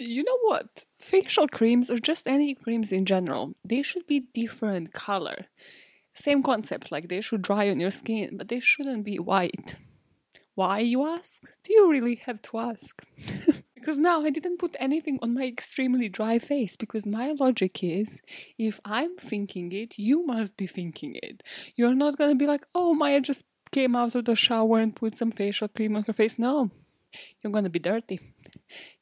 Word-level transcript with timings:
You 0.00 0.24
know 0.24 0.38
what? 0.42 0.84
Facial 0.98 1.48
creams 1.48 1.90
or 1.90 1.98
just 1.98 2.26
any 2.26 2.54
creams 2.54 2.92
in 2.92 3.04
general, 3.04 3.54
they 3.64 3.82
should 3.82 4.06
be 4.06 4.28
different 4.34 4.92
color. 4.92 5.46
Same 6.14 6.42
concept, 6.42 6.90
like 6.90 7.08
they 7.08 7.20
should 7.20 7.42
dry 7.42 7.70
on 7.70 7.80
your 7.80 7.90
skin, 7.90 8.36
but 8.36 8.48
they 8.48 8.60
shouldn't 8.60 9.04
be 9.04 9.18
white. 9.18 9.76
Why, 10.54 10.80
you 10.80 11.06
ask? 11.06 11.44
Do 11.62 11.72
you 11.72 11.88
really 11.88 12.16
have 12.26 12.42
to 12.42 12.58
ask? 12.58 13.00
because 13.76 14.00
now 14.00 14.22
I 14.22 14.30
didn't 14.30 14.58
put 14.58 14.74
anything 14.80 15.20
on 15.22 15.34
my 15.34 15.44
extremely 15.46 16.08
dry 16.08 16.40
face 16.40 16.76
because 16.76 17.06
my 17.06 17.30
logic 17.38 17.84
is 17.84 18.20
if 18.58 18.80
I'm 18.84 19.16
thinking 19.16 19.70
it, 19.70 19.96
you 19.98 20.26
must 20.26 20.56
be 20.56 20.66
thinking 20.66 21.14
it. 21.22 21.44
You're 21.76 21.94
not 21.94 22.18
gonna 22.18 22.34
be 22.34 22.48
like, 22.48 22.66
oh, 22.74 22.92
Maya 22.92 23.20
just 23.20 23.44
came 23.70 23.94
out 23.94 24.16
of 24.16 24.24
the 24.24 24.34
shower 24.34 24.80
and 24.80 24.96
put 24.96 25.16
some 25.16 25.30
facial 25.30 25.68
cream 25.68 25.94
on 25.94 26.02
her 26.08 26.12
face. 26.12 26.38
No, 26.38 26.70
you're 27.40 27.52
gonna 27.52 27.70
be 27.70 27.78
dirty. 27.78 28.18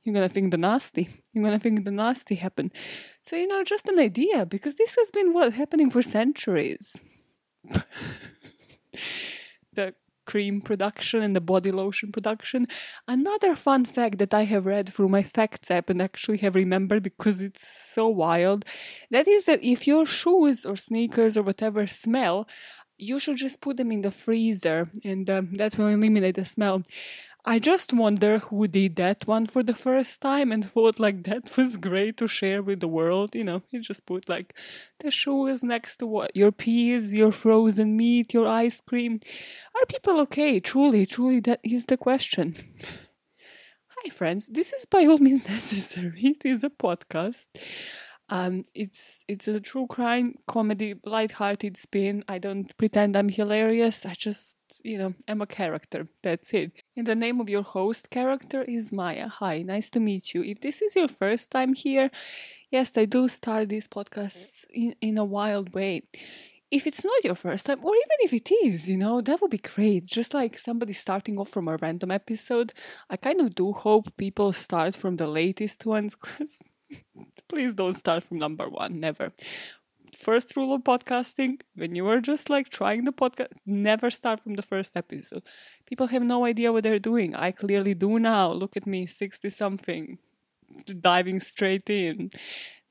You're 0.03 0.15
gonna 0.15 0.29
think 0.29 0.51
the 0.51 0.59
nasty. 0.59 1.09
You're 1.33 1.45
gonna 1.45 1.59
think 1.59 1.85
the 1.85 1.91
nasty 1.91 2.37
happened. 2.37 2.73
So, 3.23 3.37
you 3.37 3.47
know, 3.47 3.65
just 3.65 3.89
an 3.89 3.99
idea 3.99 4.47
because 4.47 4.77
this 4.77 4.97
has 4.97 5.11
been 5.11 5.33
what 5.33 5.53
happening 5.55 5.91
for 5.91 6.03
centuries. 6.03 6.97
the 9.73 9.95
cream 10.27 10.61
production 10.61 11.23
and 11.23 11.35
the 11.35 11.41
body 11.41 11.71
lotion 11.71 12.13
production. 12.13 12.67
Another 13.09 13.55
fun 13.55 13.85
fact 13.85 14.19
that 14.19 14.35
I 14.35 14.43
have 14.45 14.67
read 14.67 14.89
through 14.89 15.09
my 15.09 15.23
facts 15.23 15.71
app 15.71 15.89
and 15.89 16.03
actually 16.03 16.39
have 16.39 16.55
remembered 16.55 17.03
because 17.03 17.41
it's 17.41 17.67
so 17.67 18.09
wild 18.09 18.65
that 19.11 19.27
is 19.27 19.47
that 19.47 19.63
if 19.63 19.87
your 19.87 20.05
shoes 20.05 20.67
or 20.67 20.77
sneakers 20.77 21.39
or 21.39 21.43
whatever 21.43 21.87
smell, 21.87 22.47
you 22.99 23.19
should 23.19 23.37
just 23.37 23.61
put 23.61 23.77
them 23.77 23.93
in 23.93 24.03
the 24.03 24.11
freezer 24.11 24.91
and 25.05 25.29
um, 25.31 25.57
that 25.57 25.79
will 25.79 25.89
eliminate 25.89 26.35
the 26.35 26.45
smell. 26.45 26.83
I 27.49 27.61
just 27.61 27.93
wonder 27.93 28.41
who 28.41 28.67
did 28.67 28.97
that 28.97 29.29
one 29.29 29.47
for 29.47 29.63
the 29.63 29.73
first 29.73 30.21
time 30.21 30.51
and 30.51 30.69
thought 30.69 30.99
like 30.99 31.23
that 31.25 31.57
was 31.57 31.77
great 31.77 32.17
to 32.17 32.27
share 32.27 32.61
with 32.61 32.81
the 32.81 32.89
world. 32.89 33.37
You 33.37 33.45
know, 33.45 33.63
you 33.71 33.81
just 33.81 34.05
put 34.05 34.29
like 34.29 34.53
the 34.99 35.13
shoes 35.13 35.63
next 35.63 35.99
to 35.99 36.09
what 36.09 36.35
your 36.35 36.51
peas, 36.51 37.15
your 37.15 37.31
frozen 37.31 37.97
meat, 37.97 38.35
your 38.35 38.49
ice 38.49 38.81
cream. 38.81 39.21
Are 39.77 39.87
people 39.87 40.19
okay? 40.23 40.59
Truly, 40.59 41.07
truly, 41.07 41.39
that 41.41 41.61
is 41.63 41.87
the 41.87 41.97
question. 41.97 42.57
Hi, 43.91 44.11
friends. 44.11 44.49
This 44.49 44.73
is 44.73 44.85
by 44.85 45.07
all 45.07 45.19
means 45.19 45.49
necessary. 45.49 46.21
It 46.25 46.45
is 46.45 46.65
a 46.65 46.71
podcast. 46.71 47.49
Um, 48.29 48.65
it's 48.75 49.25
it's 49.29 49.47
a 49.47 49.61
true 49.61 49.87
crime 49.87 50.35
comedy, 50.49 50.95
light-hearted 51.05 51.77
spin. 51.77 52.25
I 52.27 52.39
don't 52.39 52.77
pretend 52.77 53.17
I'm 53.17 53.29
hilarious. 53.29 54.05
I 54.05 54.15
just, 54.15 54.57
you 54.83 54.99
know, 54.99 55.15
am 55.29 55.43
a 55.43 55.47
character. 55.47 56.09
That's 56.25 56.53
it. 56.53 56.83
And 56.97 57.07
the 57.07 57.15
name 57.15 57.43
of 57.43 57.51
your 57.51 57.63
host 57.63 58.09
character 58.09 58.63
is 58.63 58.91
Maya. 58.91 59.29
Hi, 59.29 59.61
nice 59.61 59.91
to 59.91 60.01
meet 60.01 60.33
you. 60.33 60.43
If 60.43 60.61
this 60.61 60.81
is 60.81 60.97
your 60.97 61.09
first 61.09 61.51
time 61.51 61.75
here, 61.75 62.11
yes, 62.71 62.97
I 62.97 63.05
do 63.05 63.29
start 63.29 63.69
these 63.69 63.87
podcasts 63.87 64.65
in, 64.73 64.95
in 65.03 65.19
a 65.19 65.25
wild 65.25 65.75
way. 65.75 66.05
If 66.71 66.87
it's 66.87 67.05
not 67.05 67.23
your 67.23 67.35
first 67.35 67.67
time, 67.67 67.85
or 67.85 67.95
even 67.95 68.19
if 68.21 68.33
it 68.33 68.51
is, 68.51 68.89
you 68.89 68.97
know, 68.97 69.21
that 69.21 69.43
would 69.43 69.51
be 69.51 69.59
great. 69.59 70.07
Just 70.07 70.33
like 70.33 70.59
somebody 70.59 70.95
starting 70.95 71.39
off 71.39 71.51
from 71.51 71.69
a 71.69 71.77
random 71.77 72.11
episode, 72.11 72.73
I 73.11 73.19
kind 73.19 73.43
of 73.43 73.55
do 73.55 73.73
hope 73.73 74.17
people 74.17 74.55
start 74.55 74.97
from 74.97 75.17
the 75.17 75.27
latest 75.27 75.85
ones 75.85 76.17
please 77.49 77.75
don't 77.75 77.95
start 77.95 78.25
from 78.25 78.39
number 78.39 78.69
one, 78.69 79.01
never. 79.01 79.33
First 80.17 80.57
rule 80.57 80.73
of 80.75 80.83
podcasting 80.83 81.61
when 81.75 81.95
you 81.95 82.09
are 82.09 82.23
just 82.23 82.49
like 82.49 82.71
trying 82.71 83.05
the 83.05 83.13
podcast, 83.13 83.53
never 83.67 84.11
start 84.11 84.43
from 84.43 84.55
the 84.55 84.63
first 84.63 84.97
episode. 84.97 85.43
People 85.85 86.07
have 86.07 86.23
no 86.23 86.47
idea 86.47 86.73
what 86.73 86.85
they're 86.85 86.99
doing. 86.99 87.35
I 87.35 87.51
clearly 87.53 87.93
do 87.93 88.19
now. 88.19 88.51
Look 88.51 88.79
at 88.79 88.87
me, 88.87 89.07
60 89.07 89.51
something, 89.51 90.19
diving 91.01 91.41
straight 91.41 91.91
in. 91.91 92.31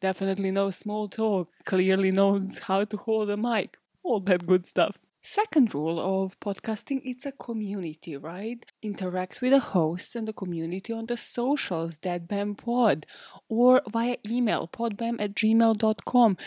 Definitely 0.01 0.51
no 0.51 0.69
small 0.69 1.09
talk, 1.09 1.49
clearly 1.65 2.11
knows 2.11 2.59
how 2.59 2.83
to 2.85 2.95
hold 2.95 3.31
a 3.31 3.37
mic, 3.37 3.77
all 4.03 4.19
that 4.19 4.45
good 4.45 4.67
stuff. 4.67 4.99
Second 5.23 5.73
rule 5.73 5.99
of 5.99 6.39
podcasting 6.39 7.01
it's 7.03 7.25
a 7.25 7.31
community, 7.31 8.15
right? 8.15 8.63
Interact 8.83 9.41
with 9.41 9.53
the 9.53 9.59
hosts 9.59 10.15
and 10.15 10.27
the 10.27 10.33
community 10.33 10.93
on 10.93 11.07
the 11.07 11.17
socials, 11.17 11.97
thatbamn 11.97 12.55
pod, 12.55 13.07
or 13.49 13.81
via 13.89 14.17
email, 14.29 14.67
podbamn 14.67 15.19
at 15.19 15.33
gmail.com. 15.33 16.37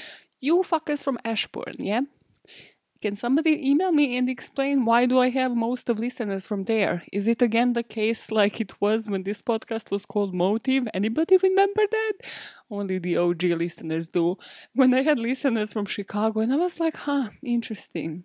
You 0.40 0.58
fuckers 0.60 1.02
from 1.02 1.18
Ashburn, 1.24 1.74
yeah? 1.78 2.02
Can 3.00 3.14
somebody 3.14 3.70
email 3.70 3.92
me 3.92 4.16
and 4.16 4.28
explain 4.28 4.84
why 4.84 5.06
do 5.06 5.20
I 5.20 5.30
have 5.30 5.54
most 5.54 5.88
of 5.88 6.00
listeners 6.00 6.46
from 6.46 6.64
there? 6.64 7.04
Is 7.12 7.28
it 7.28 7.40
again 7.40 7.72
the 7.72 7.84
case 7.84 8.32
like 8.32 8.60
it 8.60 8.80
was 8.80 9.08
when 9.08 9.22
this 9.22 9.40
podcast 9.40 9.92
was 9.92 10.04
called 10.04 10.34
Motive? 10.34 10.88
Anybody 10.92 11.36
remember 11.36 11.82
that? 11.88 12.12
Only 12.68 12.98
the 12.98 13.16
OG 13.16 13.44
listeners 13.44 14.08
do. 14.08 14.36
When 14.74 14.92
I 14.94 15.02
had 15.02 15.20
listeners 15.20 15.72
from 15.72 15.86
Chicago 15.86 16.40
and 16.40 16.52
I 16.52 16.56
was 16.56 16.80
like, 16.80 16.96
huh, 16.96 17.30
interesting. 17.40 18.24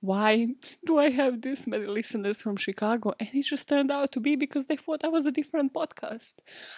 Why 0.00 0.48
do 0.86 0.96
I 0.98 1.10
have 1.10 1.42
this 1.42 1.66
many 1.66 1.86
listeners 1.86 2.40
from 2.40 2.56
Chicago? 2.56 3.12
And 3.20 3.28
it 3.34 3.42
just 3.42 3.68
turned 3.68 3.90
out 3.90 4.12
to 4.12 4.20
be 4.20 4.34
because 4.34 4.66
they 4.66 4.76
thought 4.76 5.04
I 5.04 5.08
was 5.08 5.26
a 5.26 5.32
different 5.32 5.74
podcast. 5.74 6.36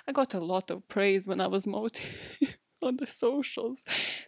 I 0.09 0.12
got 0.12 0.34
a 0.34 0.41
lot 0.41 0.72
of 0.72 0.88
praise 0.88 1.25
when 1.25 1.41
I 1.41 1.47
was 1.47 1.69
Motive. 1.69 2.38
on 2.83 2.97
the 2.97 3.06
socials. 3.06 3.84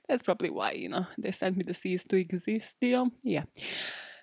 That's 0.08 0.22
probably 0.22 0.50
why, 0.50 0.72
you 0.72 0.88
know, 0.88 1.06
they 1.18 1.30
sent 1.32 1.56
me 1.56 1.64
the 1.64 1.74
cease 1.74 2.04
to 2.06 2.16
exist 2.16 2.76
deal. 2.80 3.08
Yeah. 3.22 3.44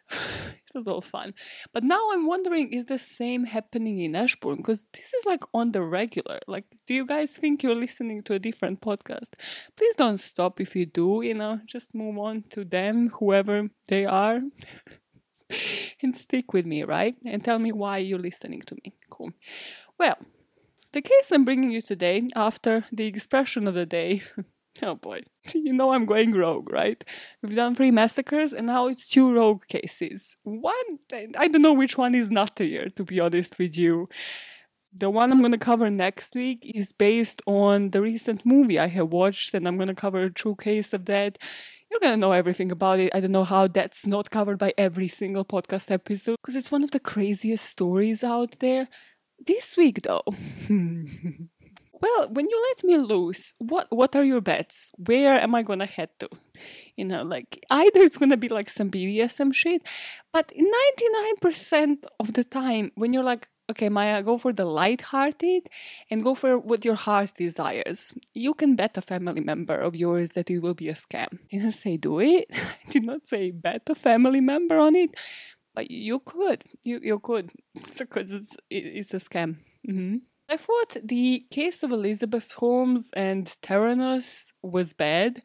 it 0.11 0.73
was 0.73 0.87
all 0.87 1.01
fun. 1.01 1.33
But 1.73 1.83
now 1.83 2.09
I'm 2.11 2.27
wondering 2.27 2.71
is 2.71 2.85
the 2.85 2.97
same 2.97 3.45
happening 3.45 3.99
in 3.99 4.15
Ashburn? 4.15 4.57
Because 4.57 4.87
this 4.93 5.13
is 5.13 5.25
like 5.25 5.43
on 5.53 5.71
the 5.71 5.81
regular. 5.81 6.39
Like, 6.47 6.65
do 6.85 6.93
you 6.93 7.05
guys 7.05 7.37
think 7.37 7.63
you're 7.63 7.75
listening 7.75 8.23
to 8.23 8.33
a 8.33 8.39
different 8.39 8.81
podcast? 8.81 9.33
Please 9.75 9.95
don't 9.95 10.19
stop 10.19 10.59
if 10.59 10.75
you 10.75 10.85
do, 10.85 11.21
you 11.23 11.33
know, 11.33 11.61
just 11.65 11.93
move 11.93 12.17
on 12.17 12.43
to 12.49 12.63
them, 12.63 13.09
whoever 13.09 13.69
they 13.87 14.05
are. 14.05 14.41
and 16.01 16.15
stick 16.15 16.53
with 16.53 16.65
me, 16.65 16.83
right? 16.83 17.15
And 17.25 17.43
tell 17.43 17.59
me 17.59 17.71
why 17.71 17.97
you're 17.97 18.19
listening 18.19 18.61
to 18.63 18.75
me. 18.83 18.93
Cool. 19.09 19.31
Well, 19.97 20.17
the 20.93 21.01
case 21.01 21.31
I'm 21.31 21.45
bringing 21.45 21.71
you 21.71 21.81
today, 21.81 22.27
after 22.35 22.85
the 22.91 23.05
expression 23.05 23.67
of 23.67 23.73
the 23.73 23.85
day, 23.85 24.21
oh 24.81 24.95
boy, 24.95 25.21
you 25.53 25.73
know 25.73 25.91
I'm 25.91 26.05
going 26.05 26.31
rogue, 26.31 26.71
right? 26.71 27.03
We've 27.41 27.55
done 27.55 27.75
three 27.75 27.91
massacres 27.91 28.53
and 28.53 28.67
now 28.67 28.87
it's 28.87 29.07
two 29.07 29.33
rogue 29.33 29.65
cases. 29.67 30.37
One, 30.43 30.99
I 31.37 31.47
don't 31.47 31.61
know 31.61 31.73
which 31.73 31.97
one 31.97 32.15
is 32.15 32.31
nuttier, 32.31 32.93
to 32.95 33.03
be 33.03 33.19
honest 33.19 33.57
with 33.59 33.77
you. 33.77 34.07
The 34.95 35.09
one 35.09 35.31
I'm 35.31 35.39
going 35.41 35.51
to 35.51 35.57
cover 35.57 35.89
next 35.91 36.33
week 36.33 36.63
is 36.73 36.91
based 36.91 37.41
on 37.45 37.91
the 37.91 38.01
recent 38.01 38.45
movie 38.45 38.79
I 38.79 38.87
have 38.87 39.09
watched, 39.09 39.53
and 39.53 39.67
I'm 39.67 39.75
going 39.77 39.89
to 39.89 39.93
cover 39.93 40.23
a 40.23 40.31
true 40.31 40.55
case 40.55 40.93
of 40.93 41.05
that. 41.05 41.37
You're 41.91 41.99
going 41.99 42.13
to 42.13 42.17
know 42.17 42.31
everything 42.31 42.71
about 42.71 42.99
it. 42.99 43.11
I 43.13 43.19
don't 43.19 43.31
know 43.31 43.43
how 43.43 43.67
that's 43.67 44.07
not 44.07 44.31
covered 44.31 44.57
by 44.57 44.73
every 44.77 45.07
single 45.07 45.45
podcast 45.45 45.91
episode 45.91 46.37
because 46.41 46.55
it's 46.55 46.71
one 46.71 46.83
of 46.83 46.91
the 46.91 46.99
craziest 46.99 47.65
stories 47.65 48.23
out 48.23 48.59
there. 48.59 48.87
This 49.45 49.77
week, 49.77 50.01
though. 50.01 50.23
well, 50.69 52.27
when 52.29 52.49
you 52.49 52.65
let 52.69 52.83
me 52.83 52.97
loose, 52.97 53.53
what 53.59 53.87
what 53.89 54.15
are 54.15 54.23
your 54.23 54.41
bets? 54.41 54.91
Where 54.97 55.39
am 55.39 55.55
I 55.55 55.63
gonna 55.63 55.85
head 55.85 56.09
to? 56.19 56.29
You 56.95 57.05
know, 57.05 57.23
like 57.23 57.63
either 57.69 58.01
it's 58.01 58.17
gonna 58.17 58.37
be 58.37 58.49
like 58.49 58.69
some 58.69 58.89
BDSM 58.89 59.53
shit, 59.53 59.81
but 60.33 60.51
ninety 60.55 61.09
nine 61.11 61.37
percent 61.41 62.05
of 62.19 62.33
the 62.33 62.43
time, 62.43 62.91
when 62.95 63.13
you're 63.13 63.23
like, 63.23 63.47
okay, 63.69 63.89
Maya, 63.89 64.23
go 64.23 64.37
for 64.37 64.53
the 64.53 64.65
light-hearted 64.65 65.67
and 66.09 66.23
go 66.23 66.33
for 66.33 66.57
what 66.57 66.85
your 66.85 66.95
heart 66.95 67.33
desires. 67.37 68.13
You 68.33 68.53
can 68.53 68.75
bet 68.75 68.97
a 68.97 69.01
family 69.01 69.41
member 69.41 69.75
of 69.77 69.95
yours 69.95 70.31
that 70.31 70.49
it 70.49 70.59
will 70.59 70.73
be 70.73 70.89
a 70.89 70.93
scam. 70.93 71.39
Didn't 71.51 71.73
say 71.73 71.97
do 71.97 72.19
it. 72.19 72.47
I 72.53 72.91
did 72.91 73.05
not 73.05 73.27
say 73.27 73.51
bet 73.51 73.83
a 73.89 73.95
family 73.95 74.41
member 74.41 74.79
on 74.79 74.95
it, 74.95 75.15
but 75.77 75.91
you 75.91 76.17
could, 76.17 76.63
you 76.83 76.99
you 77.03 77.19
could, 77.19 77.51
because 77.99 78.31
it's 78.31 78.57
it's 78.71 79.13
a 79.13 79.17
scam. 79.17 79.57
Mm-hmm. 79.87 80.15
I 80.49 80.57
thought 80.57 80.97
the 81.03 81.45
case 81.51 81.83
of 81.83 81.91
Elizabeth 81.91 82.53
Holmes 82.53 83.11
and 83.15 83.45
Theranos 83.61 84.53
was 84.63 84.93
bad, 84.93 85.43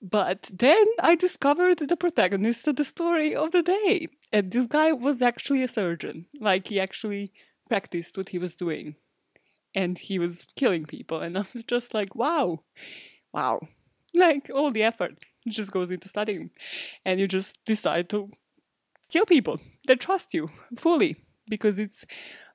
but 0.00 0.48
then 0.52 0.86
I 1.00 1.16
discovered 1.16 1.78
the 1.78 1.96
protagonist 1.96 2.68
of 2.68 2.76
the 2.76 2.84
story 2.84 3.34
of 3.34 3.50
the 3.50 3.64
day, 3.64 4.06
and 4.32 4.52
this 4.52 4.66
guy 4.66 4.92
was 4.92 5.20
actually 5.20 5.64
a 5.64 5.74
surgeon. 5.78 6.26
Like 6.40 6.68
he 6.68 6.78
actually 6.78 7.32
practiced 7.68 8.16
what 8.16 8.28
he 8.28 8.38
was 8.38 8.54
doing, 8.54 8.94
and 9.74 9.98
he 9.98 10.20
was 10.20 10.46
killing 10.54 10.84
people. 10.84 11.20
And 11.20 11.36
I 11.40 11.44
was 11.52 11.64
just 11.64 11.94
like, 11.94 12.14
wow, 12.14 12.60
wow, 13.32 13.58
like 14.14 14.52
all 14.54 14.70
the 14.70 14.84
effort 14.84 15.18
just 15.48 15.72
goes 15.72 15.90
into 15.90 16.08
studying, 16.08 16.50
and 17.04 17.18
you 17.18 17.26
just 17.26 17.58
decide 17.64 18.08
to 18.10 18.30
kill 19.10 19.26
people 19.26 19.60
that 19.86 20.00
trust 20.00 20.34
you 20.34 20.50
fully 20.76 21.16
because 21.48 21.78
it's 21.78 22.04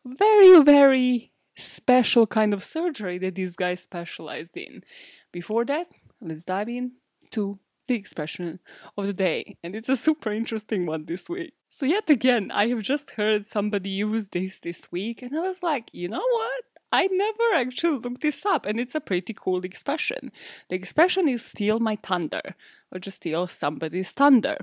very, 0.06 0.62
very 0.62 1.32
special 1.56 2.28
kind 2.28 2.54
of 2.54 2.64
surgery 2.64 3.18
that 3.20 3.36
these 3.36 3.56
guys 3.56 3.82
specialized 3.82 4.58
in. 4.58 4.84
Before 5.32 5.66
that, 5.66 5.88
let's 6.22 6.46
dive 6.46 6.70
in 6.70 6.94
to 7.32 7.60
the 7.88 7.96
expression 7.96 8.60
of 8.98 9.06
the 9.06 9.14
day, 9.14 9.58
and 9.64 9.76
it's 9.76 9.90
a 9.90 9.96
super 9.96 10.32
interesting 10.32 10.86
one 10.86 11.06
this 11.06 11.30
week. 11.30 11.54
So, 11.68 11.86
yet 11.86 12.10
again, 12.10 12.50
I 12.52 12.68
have 12.68 12.82
just 12.82 13.12
heard 13.12 13.46
somebody 13.46 13.90
use 13.90 14.30
this 14.30 14.62
this 14.62 14.92
week, 14.92 15.22
and 15.22 15.36
I 15.36 15.42
was 15.42 15.62
like, 15.62 15.90
you 15.92 16.08
know 16.08 16.24
what? 16.32 16.64
I 16.94 17.08
never 17.08 17.56
actually 17.56 17.98
looked 17.98 18.22
this 18.22 18.46
up, 18.46 18.66
and 18.66 18.80
it's 18.80 18.96
a 18.96 19.02
pretty 19.02 19.34
cool 19.34 19.66
expression. 19.66 20.32
The 20.70 20.76
expression 20.76 21.28
is 21.28 21.44
steal 21.44 21.80
my 21.80 21.96
thunder, 21.98 22.56
or 22.92 23.00
just 23.00 23.18
steal 23.18 23.48
somebody's 23.48 24.12
thunder. 24.12 24.58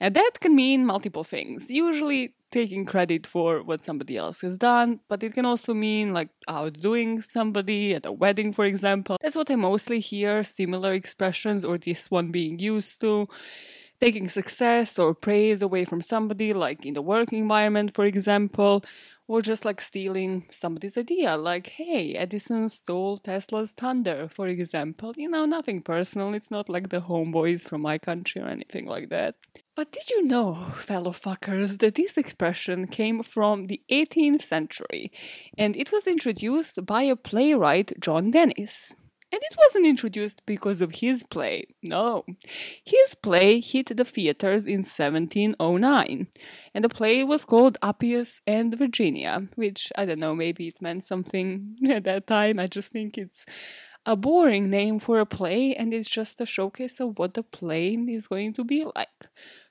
And 0.00 0.14
that 0.14 0.40
can 0.40 0.54
mean 0.54 0.86
multiple 0.86 1.24
things. 1.24 1.70
Usually 1.70 2.34
taking 2.50 2.86
credit 2.86 3.26
for 3.26 3.62
what 3.62 3.82
somebody 3.82 4.16
else 4.16 4.40
has 4.40 4.56
done, 4.56 5.00
but 5.08 5.22
it 5.22 5.34
can 5.34 5.44
also 5.44 5.74
mean 5.74 6.14
like 6.14 6.30
outdoing 6.46 7.20
somebody 7.20 7.94
at 7.94 8.06
a 8.06 8.12
wedding, 8.12 8.52
for 8.52 8.64
example. 8.64 9.18
That's 9.20 9.36
what 9.36 9.50
I 9.50 9.56
mostly 9.56 10.00
hear 10.00 10.42
similar 10.44 10.92
expressions 10.92 11.64
or 11.64 11.78
this 11.78 12.10
one 12.10 12.30
being 12.30 12.58
used 12.58 13.00
to. 13.02 13.28
Taking 14.00 14.28
success 14.28 14.96
or 14.96 15.12
praise 15.12 15.60
away 15.60 15.84
from 15.84 16.00
somebody, 16.00 16.52
like 16.52 16.86
in 16.86 16.94
the 16.94 17.02
work 17.02 17.32
environment, 17.32 17.92
for 17.92 18.04
example, 18.04 18.84
or 19.26 19.42
just 19.42 19.64
like 19.64 19.80
stealing 19.80 20.46
somebody's 20.50 20.96
idea, 20.96 21.36
like, 21.36 21.66
hey, 21.66 22.14
Edison 22.14 22.68
stole 22.68 23.18
Tesla's 23.18 23.72
thunder, 23.72 24.28
for 24.28 24.46
example. 24.46 25.12
You 25.16 25.28
know, 25.28 25.44
nothing 25.46 25.82
personal, 25.82 26.32
it's 26.32 26.50
not 26.50 26.68
like 26.68 26.90
the 26.90 27.00
homeboys 27.00 27.68
from 27.68 27.82
my 27.82 27.98
country 27.98 28.40
or 28.40 28.46
anything 28.46 28.86
like 28.86 29.08
that. 29.08 29.34
But 29.78 29.92
did 29.92 30.10
you 30.10 30.24
know, 30.24 30.54
fellow 30.54 31.12
fuckers, 31.12 31.78
that 31.78 31.94
this 31.94 32.18
expression 32.18 32.88
came 32.88 33.22
from 33.22 33.68
the 33.68 33.80
18th 33.92 34.42
century 34.42 35.12
and 35.56 35.76
it 35.76 35.92
was 35.92 36.08
introduced 36.08 36.84
by 36.84 37.02
a 37.02 37.14
playwright, 37.14 37.92
John 38.00 38.32
Dennis? 38.32 38.96
And 39.30 39.40
it 39.40 39.56
wasn't 39.56 39.86
introduced 39.86 40.44
because 40.46 40.80
of 40.80 40.96
his 40.96 41.22
play, 41.22 41.76
no. 41.80 42.24
His 42.84 43.14
play 43.14 43.60
hit 43.60 43.96
the 43.96 44.04
theaters 44.04 44.66
in 44.66 44.78
1709, 44.78 46.26
and 46.74 46.84
the 46.84 46.88
play 46.88 47.22
was 47.22 47.44
called 47.44 47.78
Appius 47.80 48.40
and 48.48 48.76
Virginia, 48.76 49.46
which 49.54 49.92
I 49.96 50.06
don't 50.06 50.18
know, 50.18 50.34
maybe 50.34 50.66
it 50.66 50.82
meant 50.82 51.04
something 51.04 51.76
at 51.88 52.02
that 52.02 52.26
time. 52.26 52.58
I 52.58 52.66
just 52.66 52.90
think 52.90 53.16
it's 53.16 53.46
a 54.04 54.16
boring 54.16 54.70
name 54.70 54.98
for 54.98 55.20
a 55.20 55.26
play, 55.26 55.76
and 55.76 55.94
it's 55.94 56.08
just 56.08 56.40
a 56.40 56.46
showcase 56.46 56.98
of 56.98 57.16
what 57.18 57.34
the 57.34 57.44
play 57.44 57.94
is 57.94 58.26
going 58.26 58.54
to 58.54 58.64
be 58.64 58.84
like. 58.96 59.28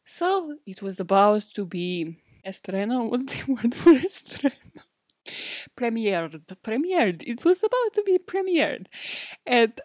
So 0.09 0.55
it 0.65 0.81
was 0.81 1.01
about 1.01 1.43
to 1.55 1.65
be 1.65 2.15
estreno. 2.45 3.09
What's 3.11 3.25
the 3.25 3.51
word 3.51 3.75
for 3.75 3.91
estreno? 3.93 4.53
Premiered. 5.75 6.41
Premiered. 6.63 7.23
It 7.27 7.43
was 7.43 7.61
about 7.61 7.93
to 7.95 8.03
be 8.03 8.17
premiered. 8.17 8.87
at 9.45 9.81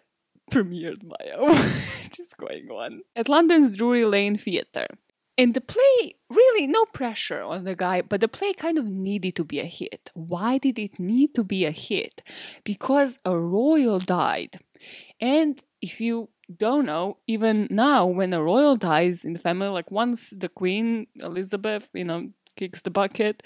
premiered 0.49 1.07
by 1.07 1.25
what 1.37 2.17
is 2.17 2.33
going 2.33 2.69
on? 2.69 3.01
At 3.17 3.27
London's 3.27 3.75
Drury 3.75 4.05
Lane 4.05 4.37
Theatre. 4.37 4.87
And 5.37 5.55
the 5.55 5.61
play, 5.61 6.15
really, 6.29 6.67
no 6.67 6.85
pressure 6.85 7.41
on 7.41 7.65
the 7.65 7.75
guy, 7.75 8.01
but 8.01 8.21
the 8.21 8.27
play 8.27 8.53
kind 8.53 8.77
of 8.77 8.87
needed 8.87 9.35
to 9.35 9.43
be 9.43 9.59
a 9.59 9.65
hit. 9.65 10.09
Why 10.13 10.57
did 10.57 10.79
it 10.79 10.99
need 10.99 11.33
to 11.35 11.43
be 11.43 11.65
a 11.65 11.71
hit? 11.71 12.21
Because 12.63 13.19
a 13.25 13.37
royal 13.37 13.99
died. 13.99 14.59
And 15.19 15.59
if 15.81 15.99
you 15.99 16.29
don't 16.57 16.85
know, 16.85 17.17
even 17.27 17.67
now, 17.69 18.05
when 18.05 18.33
a 18.33 18.43
royal 18.43 18.75
dies 18.75 19.25
in 19.25 19.33
the 19.33 19.39
family, 19.39 19.67
like 19.67 19.91
once 19.91 20.31
the 20.35 20.49
Queen 20.49 21.07
Elizabeth, 21.15 21.91
you 21.93 22.05
know, 22.05 22.29
kicks 22.55 22.81
the 22.81 22.91
bucket, 22.91 23.43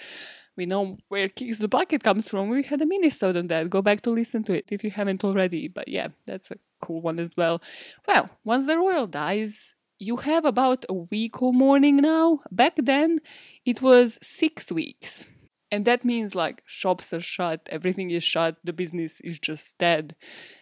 we 0.56 0.66
know 0.66 0.98
where 1.08 1.30
kicks 1.30 1.60
the 1.60 1.68
bucket 1.68 2.04
comes 2.04 2.30
from. 2.30 2.50
We 2.50 2.64
had 2.64 2.82
a 2.82 2.86
mini-sode 2.86 3.38
on 3.38 3.48
that. 3.48 3.70
Go 3.70 3.82
back 3.82 4.02
to 4.02 4.10
listen 4.10 4.44
to 4.46 4.54
it 4.54 4.66
if 4.72 4.84
you 4.84 4.90
haven't 4.90 5.24
already. 5.24 5.68
But 5.68 5.88
yeah, 5.88 6.08
that's 6.26 6.50
a 6.50 6.58
cool 6.82 7.02
one 7.02 7.20
as 7.20 7.32
well. 7.38 7.62
Well, 8.08 8.32
once 8.44 8.66
the 8.66 8.78
royal 8.78 9.06
dies, 9.06 9.76
you 10.00 10.18
have 10.18 10.46
about 10.46 10.86
a 10.90 10.94
week 10.94 11.42
or 11.42 11.54
mourning 11.54 11.98
now. 11.98 12.42
Back 12.52 12.78
then, 12.78 13.20
it 13.66 13.82
was 13.82 14.18
six 14.22 14.72
weeks. 14.72 15.26
And 15.70 15.84
that 15.84 16.06
means 16.06 16.34
like 16.34 16.64
shops 16.66 17.12
are 17.12 17.20
shut, 17.20 17.68
everything 17.70 18.10
is 18.10 18.24
shut, 18.24 18.56
the 18.64 18.72
business 18.72 19.20
is 19.22 19.38
just 19.38 19.78
dead. 19.78 20.16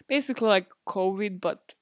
Basically, 0.08 0.48
like 0.48 0.68
COVID, 0.88 1.40
but 1.40 1.75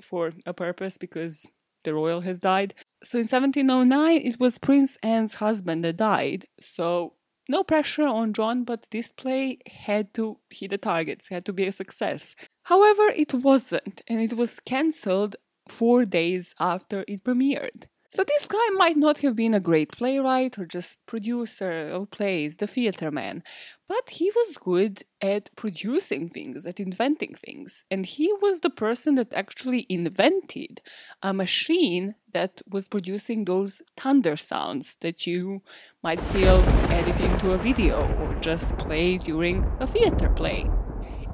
for 0.00 0.32
a 0.46 0.54
purpose 0.54 0.98
because 0.98 1.50
the 1.84 1.94
royal 1.94 2.22
has 2.22 2.40
died. 2.40 2.74
So 3.02 3.18
in 3.18 3.22
1709, 3.22 4.20
it 4.20 4.40
was 4.40 4.58
Prince 4.58 4.96
Anne's 5.02 5.34
husband 5.34 5.84
that 5.84 5.96
died. 5.96 6.46
So 6.60 7.14
no 7.48 7.62
pressure 7.62 8.06
on 8.06 8.32
John, 8.32 8.64
but 8.64 8.88
this 8.90 9.10
play 9.10 9.58
had 9.66 10.12
to 10.14 10.38
hit 10.50 10.70
the 10.70 10.78
targets, 10.78 11.28
had 11.28 11.44
to 11.46 11.52
be 11.52 11.66
a 11.66 11.72
success. 11.72 12.34
However, 12.64 13.08
it 13.16 13.32
wasn't, 13.32 14.02
and 14.06 14.20
it 14.20 14.34
was 14.34 14.60
cancelled 14.60 15.36
four 15.68 16.04
days 16.04 16.54
after 16.60 17.04
it 17.08 17.24
premiered. 17.24 17.86
So 18.10 18.24
this 18.24 18.46
guy 18.46 18.70
might 18.70 18.96
not 18.96 19.18
have 19.18 19.36
been 19.36 19.52
a 19.52 19.60
great 19.60 19.92
playwright 19.92 20.58
or 20.58 20.64
just 20.64 21.04
producer 21.04 21.88
of 21.88 22.10
plays, 22.10 22.56
the 22.56 22.66
theater 22.66 23.10
man, 23.10 23.42
but 23.86 24.08
he 24.08 24.30
was 24.34 24.56
good 24.56 25.02
at 25.20 25.54
producing 25.56 26.26
things, 26.26 26.64
at 26.64 26.80
inventing 26.80 27.34
things. 27.34 27.84
And 27.90 28.06
he 28.06 28.32
was 28.40 28.60
the 28.60 28.70
person 28.70 29.16
that 29.16 29.34
actually 29.34 29.84
invented 29.90 30.80
a 31.22 31.34
machine 31.34 32.14
that 32.32 32.62
was 32.66 32.88
producing 32.88 33.44
those 33.44 33.82
thunder 33.94 34.38
sounds 34.38 34.96
that 35.00 35.26
you 35.26 35.60
might 36.02 36.22
still 36.22 36.62
edit 36.90 37.20
into 37.20 37.52
a 37.52 37.58
video 37.58 38.08
or 38.22 38.34
just 38.40 38.78
play 38.78 39.18
during 39.18 39.66
a 39.80 39.86
theater 39.86 40.30
play. 40.30 40.66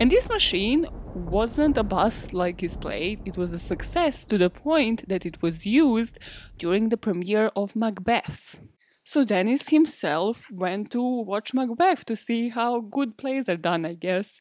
And 0.00 0.11
this 0.11 0.29
machine 0.29 0.88
wasn't 1.14 1.78
a 1.78 1.82
bust 1.82 2.34
like 2.34 2.61
his 2.61 2.76
play, 2.76 3.19
it 3.25 3.37
was 3.37 3.52
a 3.52 3.58
success 3.58 4.26
to 4.26 4.38
the 4.38 4.50
point 4.50 5.08
that 5.08 5.25
it 5.25 5.40
was 5.43 5.64
used 5.64 6.19
during 6.58 6.88
the 6.88 6.96
premiere 6.96 7.50
of 7.56 7.76
Macbeth. 7.76 8.61
So 9.05 9.25
Dennis 9.25 9.69
himself 9.69 10.50
went 10.50 10.90
to 10.93 11.02
watch 11.02 11.52
Macbeth 11.52 12.05
to 12.06 12.16
see 12.16 12.49
how 12.49 12.81
good 12.81 13.19
plays 13.19 13.49
are 13.49 13.56
done, 13.56 13.84
I 13.84 13.94
guess. 13.94 14.40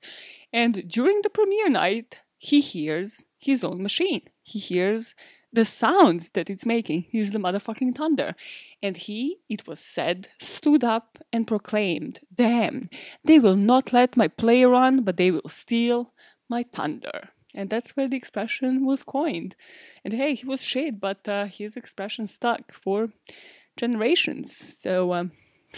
And 0.53 0.87
during 0.87 1.21
the 1.21 1.29
premiere 1.29 1.69
night, 1.69 2.19
he 2.37 2.61
hears 2.61 3.25
his 3.37 3.63
own 3.63 3.83
machine. 3.83 4.21
He 4.41 4.59
hears 4.59 5.15
the 5.51 5.65
sounds 5.65 6.31
that 6.31 6.49
it's 6.49 6.65
making. 6.65 7.05
Here's 7.11 7.31
the 7.31 7.39
motherfucking 7.39 7.95
thunder. 7.95 8.35
And 8.81 8.97
he, 8.97 9.37
it 9.47 9.67
was 9.67 9.79
said, 9.79 10.29
stood 10.39 10.83
up 10.83 11.19
and 11.31 11.45
proclaimed, 11.45 12.21
Damn, 12.33 12.89
they 13.23 13.37
will 13.37 13.55
not 13.55 13.93
let 13.93 14.17
my 14.17 14.27
play 14.27 14.63
run, 14.63 15.03
but 15.03 15.17
they 15.17 15.29
will 15.29 15.47
steal 15.47 16.13
my 16.49 16.63
thunder. 16.63 17.29
And 17.55 17.69
that's 17.69 17.91
where 17.91 18.07
the 18.07 18.17
expression 18.17 18.85
was 18.85 19.03
coined. 19.03 19.55
And 20.03 20.13
hey, 20.13 20.35
he 20.35 20.45
was 20.45 20.63
shit, 20.63 20.99
but 20.99 21.27
uh, 21.27 21.45
his 21.45 21.77
expression 21.77 22.25
stuck 22.27 22.71
for 22.71 23.09
generations. 23.77 24.55
So 24.55 25.13
um, 25.13 25.31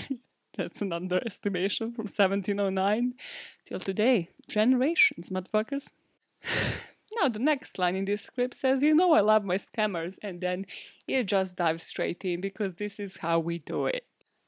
that's 0.58 0.82
an 0.82 0.94
underestimation 0.94 1.92
from 1.92 2.04
1709 2.04 3.14
till 3.66 3.80
today. 3.80 4.30
Generations, 4.48 5.30
motherfuckers. 5.30 5.92
Now, 7.22 7.30
the 7.30 7.40
next 7.40 7.80
line 7.80 7.96
in 7.96 8.04
this 8.04 8.24
script 8.24 8.56
says, 8.56 8.84
You 8.84 8.94
know, 8.94 9.14
I 9.14 9.22
love 9.22 9.46
my 9.46 9.56
scammers, 9.56 10.18
and 10.22 10.42
then 10.42 10.66
it 11.08 11.30
just 11.30 11.56
dives 11.56 11.84
straight 11.84 12.26
in 12.26 12.42
because 12.42 12.76
this 12.76 13.00
is 13.00 13.18
how 13.18 13.40
we 13.40 13.60
do 13.60 13.86
it. 13.86 14.06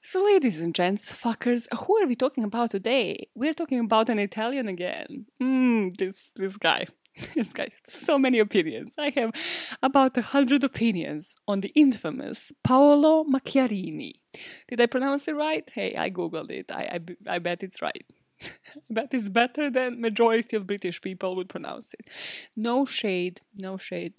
So, 0.09 0.23
ladies 0.23 0.61
and 0.61 0.73
gents, 0.73 1.11
fuckers, 1.11 1.67
who 1.79 1.97
are 1.97 2.07
we 2.07 2.15
talking 2.15 2.45
about 2.45 2.71
today? 2.71 3.27
We're 3.35 3.53
talking 3.53 3.81
about 3.81 4.07
an 4.07 4.19
Italian 4.19 4.69
again. 4.69 5.25
Mmm, 5.43 5.97
this, 5.97 6.31
this 6.33 6.55
guy. 6.55 6.87
This 7.35 7.51
guy, 7.51 7.69
so 7.89 8.17
many 8.17 8.39
opinions. 8.39 8.95
I 8.97 9.09
have 9.17 9.31
about 9.83 10.15
a 10.15 10.21
hundred 10.21 10.63
opinions 10.63 11.35
on 11.45 11.59
the 11.59 11.73
infamous 11.75 12.53
Paolo 12.63 13.25
Macchiarini. 13.25 14.13
Did 14.69 14.79
I 14.79 14.85
pronounce 14.85 15.27
it 15.27 15.35
right? 15.35 15.69
Hey, 15.73 15.93
I 15.97 16.09
googled 16.09 16.51
it. 16.51 16.71
I, 16.71 16.83
I, 17.27 17.35
I 17.35 17.39
bet 17.39 17.63
it's 17.63 17.81
right. 17.81 18.05
but 18.89 19.13
it's 19.13 19.29
better 19.29 19.69
than 19.69 20.01
majority 20.01 20.55
of 20.55 20.67
British 20.67 21.01
people 21.01 21.35
would 21.35 21.49
pronounce 21.49 21.93
it. 21.93 22.07
No 22.55 22.85
shade, 22.85 23.41
no 23.55 23.77
shade. 23.77 24.13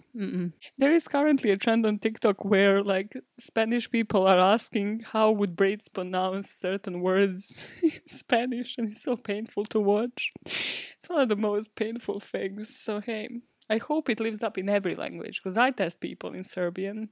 There 0.77 0.93
is 0.93 1.07
currently 1.07 1.51
a 1.51 1.57
trend 1.57 1.85
on 1.85 1.99
TikTok 1.99 2.43
where 2.43 2.83
like 2.83 3.15
Spanish 3.37 3.89
people 3.89 4.27
are 4.27 4.39
asking 4.39 5.03
how 5.11 5.31
would 5.31 5.55
Brits 5.55 5.91
pronounce 5.91 6.49
certain 6.49 7.01
words 7.01 7.65
in 7.83 8.07
Spanish, 8.07 8.77
and 8.77 8.89
it's 8.89 9.03
so 9.03 9.15
painful 9.15 9.65
to 9.65 9.79
watch. 9.79 10.33
It's 10.45 11.07
one 11.07 11.21
of 11.21 11.29
the 11.29 11.35
most 11.35 11.75
painful 11.75 12.19
things. 12.19 12.75
So 12.75 12.99
hey, 12.99 13.29
I 13.69 13.77
hope 13.77 14.09
it 14.09 14.19
lives 14.19 14.43
up 14.43 14.57
in 14.57 14.67
every 14.67 14.95
language 14.95 15.41
because 15.41 15.57
I 15.57 15.71
test 15.71 16.01
people 16.01 16.33
in 16.33 16.43
Serbian. 16.43 17.09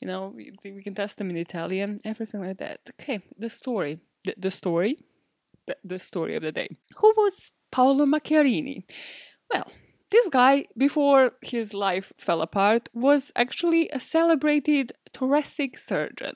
You 0.00 0.08
know, 0.08 0.32
we, 0.34 0.52
we 0.62 0.82
can 0.82 0.94
test 0.94 1.16
them 1.16 1.30
in 1.30 1.38
Italian, 1.38 2.00
everything 2.04 2.42
like 2.42 2.58
that. 2.58 2.80
Okay, 3.00 3.20
the 3.38 3.48
story. 3.48 4.00
the, 4.24 4.34
the 4.36 4.50
story 4.50 4.98
the 5.84 5.98
story 5.98 6.36
of 6.36 6.42
the 6.42 6.52
day. 6.52 6.68
Who 6.96 7.12
was 7.16 7.52
Paolo 7.70 8.06
Macchiarini? 8.06 8.84
Well, 9.52 9.70
this 10.10 10.28
guy, 10.28 10.66
before 10.76 11.32
his 11.42 11.74
life 11.74 12.12
fell 12.16 12.40
apart, 12.40 12.88
was 12.94 13.32
actually 13.34 13.88
a 13.90 13.98
celebrated 13.98 14.92
thoracic 15.12 15.76
surgeon. 15.76 16.34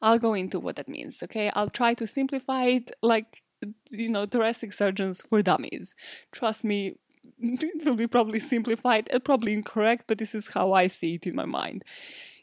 I'll 0.00 0.18
go 0.18 0.32
into 0.32 0.58
what 0.58 0.76
that 0.76 0.88
means, 0.88 1.22
okay? 1.24 1.50
I'll 1.54 1.68
try 1.68 1.94
to 1.94 2.06
simplify 2.06 2.64
it 2.64 2.92
like, 3.02 3.42
you 3.90 4.08
know, 4.08 4.24
thoracic 4.24 4.72
surgeons 4.72 5.20
for 5.20 5.42
dummies. 5.42 5.94
Trust 6.32 6.64
me, 6.64 6.94
it 7.38 7.84
will 7.84 7.94
be 7.94 8.06
probably 8.06 8.40
simplified 8.40 9.08
and 9.12 9.22
probably 9.22 9.52
incorrect, 9.52 10.04
but 10.06 10.18
this 10.18 10.34
is 10.34 10.48
how 10.48 10.72
I 10.72 10.86
see 10.86 11.14
it 11.14 11.26
in 11.26 11.34
my 11.34 11.44
mind. 11.44 11.84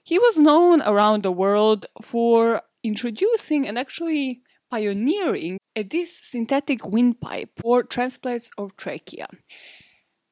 He 0.03 0.19
was 0.19 0.37
known 0.37 0.81
around 0.83 1.23
the 1.23 1.31
world 1.31 1.87
for 2.01 2.61
introducing 2.83 3.67
and 3.67 3.77
actually 3.79 4.41
pioneering 4.69 5.56
this 5.83 6.19
synthetic 6.23 6.85
windpipe 6.85 7.51
or 7.63 7.83
transplants 7.83 8.51
of 8.57 8.75
trachea. 8.77 9.27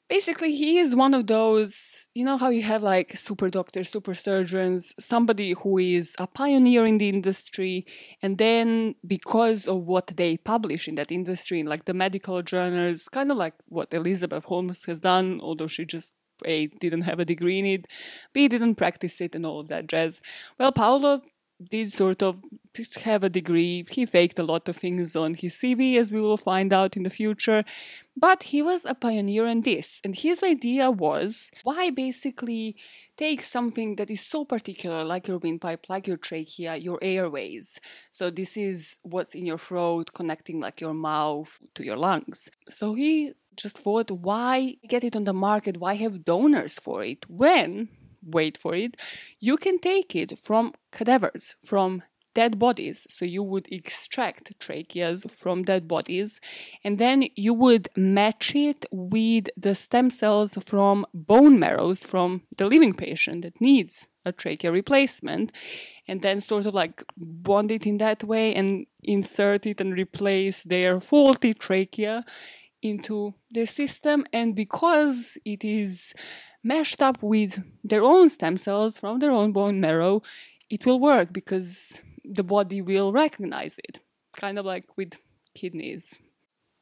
Basically, 0.08 0.56
he 0.56 0.78
is 0.78 0.96
one 0.96 1.16
of 1.16 1.26
those, 1.26 2.10
you 2.14 2.24
know, 2.24 2.38
how 2.38 2.50
you 2.50 2.62
have 2.62 2.84
like 2.84 3.18
super 3.18 3.50
doctors, 3.50 3.90
super 3.90 4.14
surgeons, 4.14 4.94
somebody 5.00 5.54
who 5.54 5.80
is 5.80 6.16
a 6.20 6.28
pioneer 6.28 6.86
in 6.86 7.00
the 7.00 7.10
industry, 7.10 7.88
and 8.22 8.38
then 8.38 8.94
because 9.08 9.68
of 9.68 9.88
what 9.88 10.08
they 10.16 10.38
publish 10.38 10.88
in 10.88 10.94
that 10.96 11.12
industry, 11.12 11.60
in 11.60 11.66
like 11.66 11.86
the 11.86 11.94
medical 11.94 12.44
journals, 12.44 13.08
kind 13.10 13.32
of 13.32 13.38
like 13.38 13.56
what 13.68 13.92
Elizabeth 13.96 14.46
Holmes 14.46 14.84
has 14.86 15.02
done, 15.02 15.40
although 15.42 15.66
she 15.66 15.86
just 15.86 16.14
A 16.46 16.68
didn't 16.68 17.04
have 17.04 17.20
a 17.20 17.26
degree 17.26 17.58
in 17.58 17.66
it, 17.66 17.88
B 18.32 18.48
didn't 18.48 18.76
practice 18.76 19.20
it, 19.22 19.34
and 19.34 19.44
all 19.44 19.62
of 19.62 19.70
that 19.70 19.88
jazz. 19.88 20.22
Well, 20.60 20.72
Paolo 20.72 21.24
did 21.64 21.92
sort 21.92 22.22
of 22.22 22.42
have 23.04 23.24
a 23.24 23.30
degree. 23.30 23.86
He 23.90 24.06
faked 24.06 24.38
a 24.40 24.44
lot 24.44 24.68
of 24.68 24.76
things 24.76 25.16
on 25.16 25.34
his 25.34 25.56
CV, 25.56 25.98
as 25.98 26.12
we 26.12 26.20
will 26.20 26.38
find 26.38 26.74
out 26.74 26.98
in 26.98 27.04
the 27.04 27.10
future. 27.10 27.64
But 28.18 28.44
he 28.44 28.62
was 28.62 28.86
a 28.86 28.94
pioneer 28.94 29.48
in 29.48 29.62
this, 29.62 30.02
and 30.04 30.16
his 30.16 30.44
idea 30.44 30.92
was 30.92 31.52
why 31.64 31.90
basically 31.90 32.76
take 33.18 33.44
something 33.44 33.96
that 33.96 34.12
is 34.12 34.26
so 34.26 34.44
particular, 34.44 35.04
like 35.06 35.28
your 35.28 35.38
windpipe, 35.38 35.88
like 35.90 36.08
your 36.08 36.18
trachea, 36.18 36.76
your 36.76 37.00
airways. 37.02 37.80
So 38.12 38.30
this 38.30 38.58
is 38.58 38.98
what's 39.04 39.36
in 39.36 39.46
your 39.46 39.58
throat, 39.58 40.14
connecting 40.14 40.60
like 40.60 40.82
your 40.82 40.94
mouth 40.94 41.60
to 41.76 41.86
your 41.86 41.98
lungs. 41.98 42.50
So 42.68 42.94
he 42.94 43.34
just 43.56 43.78
thought, 43.78 44.12
why 44.12 44.76
get 44.90 45.04
it 45.04 45.16
on 45.16 45.24
the 45.24 45.34
market? 45.34 45.78
Why 45.78 45.96
have 45.96 46.26
donors 46.26 46.78
for 46.78 47.04
it 47.04 47.30
when 47.30 47.90
wait 48.26 48.58
for 48.58 48.76
it, 48.76 48.96
you 49.40 49.58
can 49.58 49.80
take 49.80 50.16
it 50.16 50.38
from 50.38 50.74
cadavers, 50.92 51.56
from 51.64 52.04
dead 52.36 52.60
bodies. 52.60 53.08
So 53.10 53.26
you 53.26 53.42
would 53.42 53.68
extract 53.72 54.60
tracheas 54.60 55.30
from 55.32 55.64
dead 55.64 55.88
bodies 55.88 56.40
and 56.84 57.00
then 57.00 57.24
you 57.36 57.54
would 57.54 57.88
match 57.96 58.54
it 58.54 58.86
with 58.92 59.48
the 59.58 59.74
stem 59.74 60.12
cells 60.12 60.54
from 60.64 61.06
bone 61.14 61.58
marrows 61.58 62.04
from 62.04 62.44
the 62.56 62.68
living 62.68 62.94
patient 62.94 63.42
that 63.42 63.60
needs 63.60 64.08
a 64.26 64.32
trachea 64.32 64.72
replacement 64.72 65.52
and 66.08 66.22
then 66.22 66.40
sort 66.40 66.66
of 66.66 66.74
like 66.74 67.04
bond 67.18 67.72
it 67.72 67.86
in 67.88 67.98
that 68.00 68.24
way 68.24 68.54
and 68.54 68.86
insert 69.04 69.66
it 69.66 69.80
and 69.80 69.94
replace 69.94 70.64
their 70.64 71.00
faulty 71.00 71.54
trachea 71.54 72.26
into 72.86 73.34
their 73.52 73.66
system 73.66 74.26
and 74.32 74.56
because 74.56 75.38
it 75.44 75.64
is 75.64 76.14
mashed 76.64 77.02
up 77.02 77.22
with 77.22 77.64
their 77.84 78.04
own 78.04 78.30
stem 78.30 78.58
cells 78.58 79.00
from 79.00 79.20
their 79.20 79.32
own 79.32 79.52
bone 79.52 79.80
marrow, 79.80 80.22
it 80.70 80.86
will 80.86 81.00
work 81.00 81.34
because 81.34 82.02
the 82.24 82.44
body 82.44 82.82
will 82.82 83.12
recognize 83.12 83.80
it. 83.88 84.00
Kind 84.38 84.58
of 84.60 84.66
like 84.66 84.98
with 84.98 85.14
kidneys. 85.54 86.20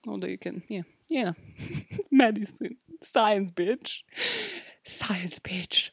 Although 0.07 0.27
you 0.27 0.38
can, 0.38 0.63
yeah, 0.67 0.83
yeah. 1.10 1.33
Medicine. 2.12 2.77
Science, 3.01 3.51
bitch. 3.51 4.01
Science, 4.86 5.39
bitch. 5.39 5.91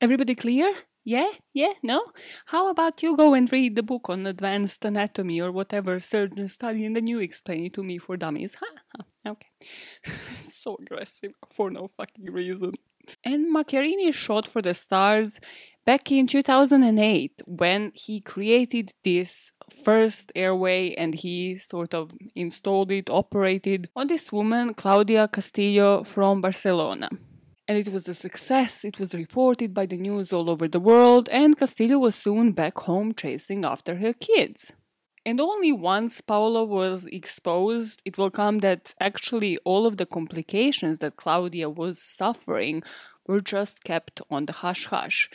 Everybody 0.00 0.34
clear? 0.34 0.72
Yeah? 1.08 1.30
Yeah? 1.54 1.72
No? 1.82 2.04
How 2.48 2.68
about 2.68 3.02
you 3.02 3.16
go 3.16 3.32
and 3.32 3.50
read 3.50 3.76
the 3.76 3.82
book 3.82 4.10
on 4.10 4.26
advanced 4.26 4.84
anatomy 4.84 5.40
or 5.40 5.50
whatever 5.50 6.00
surgeons 6.00 6.52
study 6.52 6.84
and 6.84 6.94
then 6.94 7.06
you 7.06 7.18
explain 7.18 7.64
it 7.64 7.72
to 7.74 7.82
me 7.82 7.96
for 7.96 8.18
dummies? 8.18 8.58
Huh. 8.60 9.04
Okay. 9.26 9.48
so 10.36 10.76
aggressive 10.82 11.32
for 11.46 11.70
no 11.70 11.88
fucking 11.88 12.30
reason. 12.30 12.72
And 13.24 13.46
Macchiarini 13.56 14.12
shot 14.12 14.46
for 14.46 14.60
the 14.60 14.74
stars 14.74 15.40
back 15.86 16.12
in 16.12 16.26
2008 16.26 17.40
when 17.46 17.90
he 17.94 18.20
created 18.20 18.92
this 19.02 19.52
first 19.82 20.30
airway 20.36 20.92
and 20.92 21.14
he 21.14 21.56
sort 21.56 21.94
of 21.94 22.10
installed 22.34 22.92
it, 22.92 23.08
operated 23.08 23.88
on 23.96 24.08
this 24.08 24.30
woman, 24.30 24.74
Claudia 24.74 25.26
Castillo 25.26 26.02
from 26.04 26.42
Barcelona. 26.42 27.08
And 27.68 27.76
it 27.76 27.92
was 27.92 28.08
a 28.08 28.14
success, 28.14 28.82
it 28.82 28.98
was 28.98 29.14
reported 29.14 29.74
by 29.74 29.84
the 29.84 29.98
news 29.98 30.32
all 30.32 30.48
over 30.48 30.66
the 30.66 30.80
world, 30.80 31.28
and 31.30 31.54
Castillo 31.54 31.98
was 31.98 32.14
soon 32.14 32.52
back 32.52 32.78
home 32.78 33.12
chasing 33.12 33.62
after 33.62 33.96
her 33.96 34.14
kids. 34.14 34.72
And 35.26 35.38
only 35.38 35.72
once 35.72 36.22
Paolo 36.22 36.64
was 36.64 37.04
exposed, 37.08 38.00
it 38.06 38.16
will 38.16 38.30
come 38.30 38.60
that 38.60 38.94
actually 38.98 39.58
all 39.66 39.84
of 39.84 39.98
the 39.98 40.06
complications 40.06 41.00
that 41.00 41.16
Claudia 41.16 41.68
was 41.68 42.02
suffering 42.02 42.82
were 43.26 43.42
just 43.42 43.84
kept 43.84 44.22
on 44.30 44.46
the 44.46 44.54
hush 44.54 44.86
hush. 44.86 45.28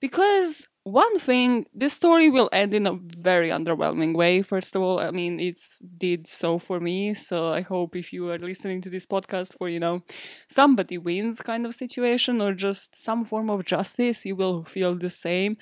Because 0.00 0.68
one 0.84 1.18
thing, 1.18 1.66
this 1.72 1.92
story 1.92 2.28
will 2.28 2.48
end 2.52 2.74
in 2.74 2.86
a 2.86 2.94
very 2.94 3.50
underwhelming 3.50 4.14
way. 4.16 4.42
First 4.42 4.74
of 4.74 4.82
all, 4.82 4.98
I 4.98 5.10
mean, 5.10 5.38
it's 5.38 5.78
did 5.96 6.26
so 6.26 6.58
for 6.58 6.80
me. 6.80 7.14
So 7.14 7.52
I 7.52 7.60
hope 7.60 7.94
if 7.94 8.12
you 8.12 8.30
are 8.30 8.38
listening 8.38 8.80
to 8.82 8.90
this 8.90 9.06
podcast 9.06 9.56
for, 9.56 9.68
you 9.68 9.78
know, 9.78 10.02
somebody 10.48 10.98
wins 10.98 11.40
kind 11.40 11.66
of 11.66 11.74
situation 11.74 12.42
or 12.42 12.52
just 12.52 12.96
some 12.96 13.24
form 13.24 13.48
of 13.48 13.64
justice, 13.64 14.26
you 14.26 14.34
will 14.34 14.64
feel 14.64 14.96
the 14.96 15.10
same. 15.10 15.56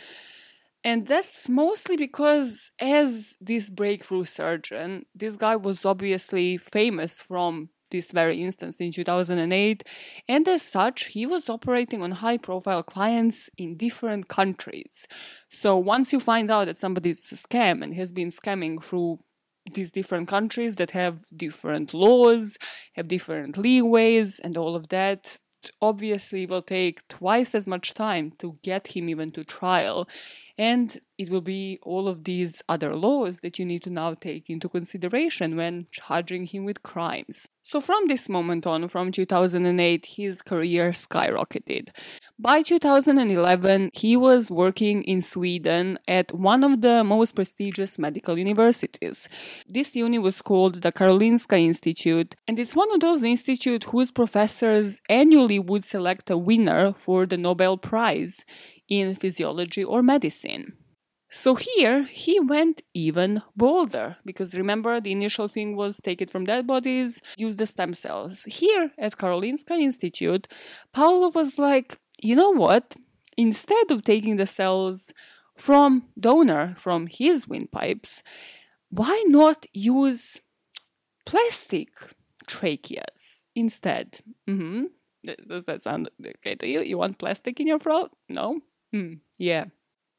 And 0.83 1.07
that's 1.07 1.49
mostly 1.49 1.97
because, 1.97 2.71
as 2.81 3.37
this 3.41 3.69
breakthrough 3.69 4.25
surgeon, 4.25 5.05
this 5.15 5.37
guy 5.37 5.57
was 5.57 5.85
obviously 5.85 6.57
famous 6.57 7.21
from 7.21 7.69
this 7.91 8.13
very 8.13 8.43
instance 8.43 8.81
in 8.81 8.93
2008, 8.93 9.83
and 10.29 10.49
as 10.49 10.63
such, 10.63 11.07
he 11.07 11.27
was 11.27 11.49
operating 11.49 12.03
on 12.03 12.13
high 12.13 12.37
profile 12.37 12.83
clients 12.83 13.51
in 13.57 13.77
different 13.77 14.29
countries. 14.29 15.07
So, 15.49 15.77
once 15.77 16.13
you 16.13 16.21
find 16.21 16.51
out 16.51 16.67
that 16.67 16.77
somebody's 16.77 17.31
a 17.33 17.35
scam 17.35 17.83
and 17.83 17.95
has 17.95 18.13
been 18.13 18.29
scamming 18.29 18.83
through 18.83 19.21
these 19.75 19.93
different 19.93 20.29
countries 20.29 20.77
that 20.77 20.91
have 20.93 21.23
different 21.37 21.93
laws, 21.93 22.59
have 22.95 23.09
different 23.09 23.57
leeways, 23.57 24.41
and 24.43 24.57
all 24.57 24.75
of 24.75 24.89
that, 24.89 25.39
obviously 25.83 26.47
will 26.47 26.63
take 26.63 27.07
twice 27.09 27.55
as 27.55 27.67
much 27.67 27.95
time 27.95 28.33
to 28.39 28.59
get 28.63 28.97
him 28.97 29.09
even 29.09 29.31
to 29.33 29.45
trial 29.45 30.09
and 30.61 31.01
it 31.17 31.31
will 31.31 31.41
be 31.41 31.79
all 31.83 32.07
of 32.07 32.25
these 32.25 32.63
other 32.69 32.95
laws 32.95 33.41
that 33.41 33.59
you 33.59 33.65
need 33.65 33.83
to 33.83 33.89
now 33.89 34.13
take 34.13 34.51
into 34.51 34.69
consideration 34.69 35.57
when 35.57 35.87
charging 35.91 36.45
him 36.45 36.67
with 36.67 36.83
crimes. 36.83 37.49
So, 37.63 37.81
from 37.81 38.09
this 38.09 38.29
moment 38.29 38.67
on, 38.67 38.87
from 38.89 39.11
2008, 39.11 40.07
his 40.17 40.43
career 40.43 40.91
skyrocketed. 40.91 41.89
By 42.39 42.63
2011, 42.63 43.91
he 43.95 44.17
was 44.17 44.51
working 44.51 45.03
in 45.05 45.23
Sweden 45.23 45.99
at 46.07 46.33
one 46.33 46.63
of 46.63 46.83
the 46.83 47.05
most 47.05 47.35
prestigious 47.35 47.99
medical 47.99 48.39
universities. 48.39 49.29
This 49.67 49.97
uni 49.97 50.19
was 50.19 50.43
called 50.43 50.83
the 50.83 50.93
Karolinska 50.93 51.59
Institute, 51.59 52.35
and 52.47 52.59
it's 52.59 52.77
one 52.77 52.93
of 52.93 53.01
those 53.01 53.23
institutes 53.23 53.87
whose 53.91 54.11
professors 54.11 55.01
annually 55.09 55.59
would 55.59 55.85
select 55.85 56.29
a 56.29 56.37
winner 56.37 56.93
for 56.93 57.25
the 57.25 57.39
Nobel 57.39 57.79
Prize 57.79 58.45
in 58.91 59.15
physiology 59.15 59.83
or 59.83 60.03
medicine. 60.03 60.75
So 61.33 61.55
here 61.55 62.03
he 62.05 62.41
went 62.41 62.83
even 62.93 63.43
bolder 63.57 64.17
because 64.25 64.59
remember 64.59 65.01
the 65.01 65.13
initial 65.13 65.47
thing 65.47 65.77
was 65.77 66.01
take 66.01 66.21
it 66.21 66.29
from 66.29 66.45
dead 66.45 66.67
bodies, 66.67 67.23
use 67.37 67.55
the 67.57 67.67
stem 67.67 67.95
cells. 67.95 68.45
Here 68.45 68.91
at 68.99 69.17
Karolinska 69.17 69.79
Institute, 69.79 70.49
Paolo 70.93 71.31
was 71.31 71.57
like, 71.57 72.01
you 72.21 72.35
know 72.35 72.51
what? 72.51 72.97
Instead 73.37 73.93
of 73.93 74.03
taking 74.03 74.37
the 74.37 74.47
cells 74.47 75.15
from 75.57 76.07
donor 76.19 76.75
from 76.77 77.07
his 77.07 77.47
windpipes, 77.47 78.25
why 78.91 79.23
not 79.29 79.67
use 79.73 80.41
plastic 81.25 81.91
tracheas 82.49 83.47
instead? 83.55 84.19
Mm-hmm. 84.49 84.87
Does 85.49 85.67
that 85.67 85.81
sound 85.81 86.11
okay 86.27 86.57
to 86.57 86.67
you? 86.67 86.81
You 86.81 86.99
want 86.99 87.19
plastic 87.19 87.61
in 87.61 87.69
your 87.69 87.79
throat? 87.79 88.11
No? 88.29 88.63
Mm, 88.95 89.21
yeah, 89.39 89.67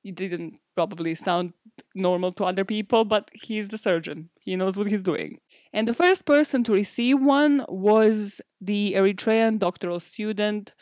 it 0.04 0.16
didn't 0.16 0.60
probably 0.76 1.16
sound 1.16 1.54
normal 1.94 2.32
to 2.34 2.46
other 2.46 2.66
people, 2.66 3.06
but 3.06 3.30
he's 3.34 3.70
the 3.70 3.78
surgeon. 3.78 4.30
He 4.42 4.56
knows 4.56 4.78
what 4.78 4.88
he's 4.88 5.04
doing. 5.04 5.40
And 5.74 5.88
the 5.88 5.94
first 5.94 6.26
person 6.26 6.64
to 6.66 6.74
receive 6.74 7.22
one 7.22 7.66
was 7.68 8.42
the 8.60 8.94
Eritrean 8.96 9.60
doctoral 9.60 10.00
student 10.00 10.74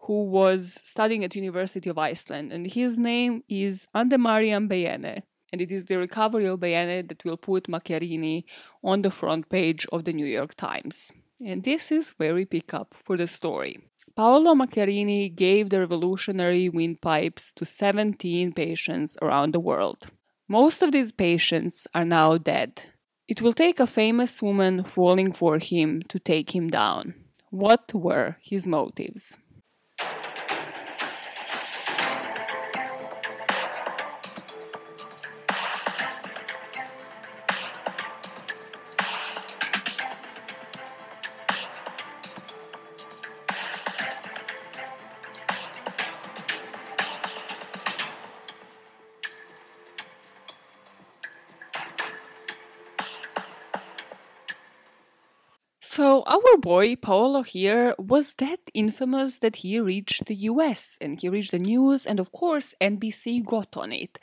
who 0.00 0.24
was 0.24 0.80
studying 0.84 1.24
at 1.24 1.34
University 1.34 1.90
of 1.90 1.98
Iceland, 1.98 2.52
and 2.52 2.66
his 2.66 2.98
name 2.98 3.42
is 3.48 3.86
Andemariam 3.94 4.68
Beyene. 4.68 5.22
And 5.50 5.60
it 5.60 5.72
is 5.72 5.86
the 5.86 5.96
recovery 5.96 6.46
of 6.46 6.60
Beyene 6.60 7.08
that 7.08 7.24
will 7.24 7.38
put 7.38 7.64
Macchiarini 7.64 8.44
on 8.84 9.02
the 9.02 9.10
front 9.10 9.48
page 9.48 9.86
of 9.92 10.04
the 10.04 10.12
New 10.12 10.26
York 10.26 10.54
Times. 10.54 11.10
And 11.44 11.62
this 11.64 11.90
is 11.90 12.14
where 12.18 12.34
we 12.34 12.44
pick 12.44 12.74
up 12.74 12.94
for 12.94 13.16
the 13.16 13.26
story. 13.26 13.78
Paolo 14.18 14.52
Macchiarini 14.52 15.32
gave 15.32 15.70
the 15.70 15.78
revolutionary 15.78 16.68
windpipes 16.68 17.52
to 17.52 17.64
17 17.64 18.50
patients 18.52 19.16
around 19.22 19.54
the 19.54 19.60
world. 19.60 20.08
Most 20.48 20.82
of 20.82 20.90
these 20.90 21.12
patients 21.12 21.86
are 21.94 22.04
now 22.04 22.36
dead. 22.36 22.82
It 23.28 23.40
will 23.40 23.52
take 23.52 23.78
a 23.78 23.86
famous 23.86 24.42
woman 24.42 24.82
falling 24.82 25.30
for 25.30 25.60
him 25.60 26.02
to 26.08 26.18
take 26.18 26.52
him 26.52 26.68
down. 26.68 27.14
What 27.50 27.94
were 27.94 28.38
his 28.42 28.66
motives? 28.66 29.38
Boy 56.68 56.94
Paolo 56.94 57.40
here 57.40 57.94
was 57.98 58.34
that 58.34 58.60
infamous 58.74 59.38
that 59.38 59.56
he 59.56 59.80
reached 59.80 60.26
the 60.26 60.34
US 60.52 60.98
and 61.00 61.18
he 61.18 61.26
reached 61.30 61.52
the 61.52 61.58
news, 61.58 62.04
and 62.04 62.20
of 62.20 62.30
course, 62.30 62.74
NBC 62.78 63.42
got 63.42 63.74
on 63.74 63.90
it. 63.90 64.18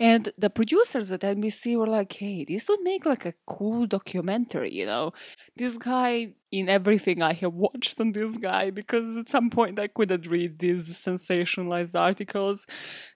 And 0.00 0.30
the 0.38 0.48
producers 0.48 1.12
at 1.12 1.22
NBC 1.22 1.76
were 1.76 1.86
like, 1.86 2.14
hey, 2.14 2.46
this 2.48 2.70
would 2.70 2.80
make 2.80 3.04
like 3.04 3.26
a 3.26 3.34
cool 3.46 3.86
documentary, 3.86 4.72
you 4.72 4.86
know? 4.86 5.12
This 5.56 5.76
guy, 5.76 6.28
in 6.50 6.70
everything 6.70 7.20
I 7.22 7.34
have 7.34 7.52
watched 7.52 8.00
on 8.00 8.12
this 8.12 8.38
guy, 8.38 8.70
because 8.70 9.18
at 9.18 9.28
some 9.28 9.50
point 9.50 9.78
I 9.78 9.88
couldn't 9.88 10.26
read 10.26 10.58
these 10.58 10.88
sensationalized 10.88 12.00
articles. 12.00 12.66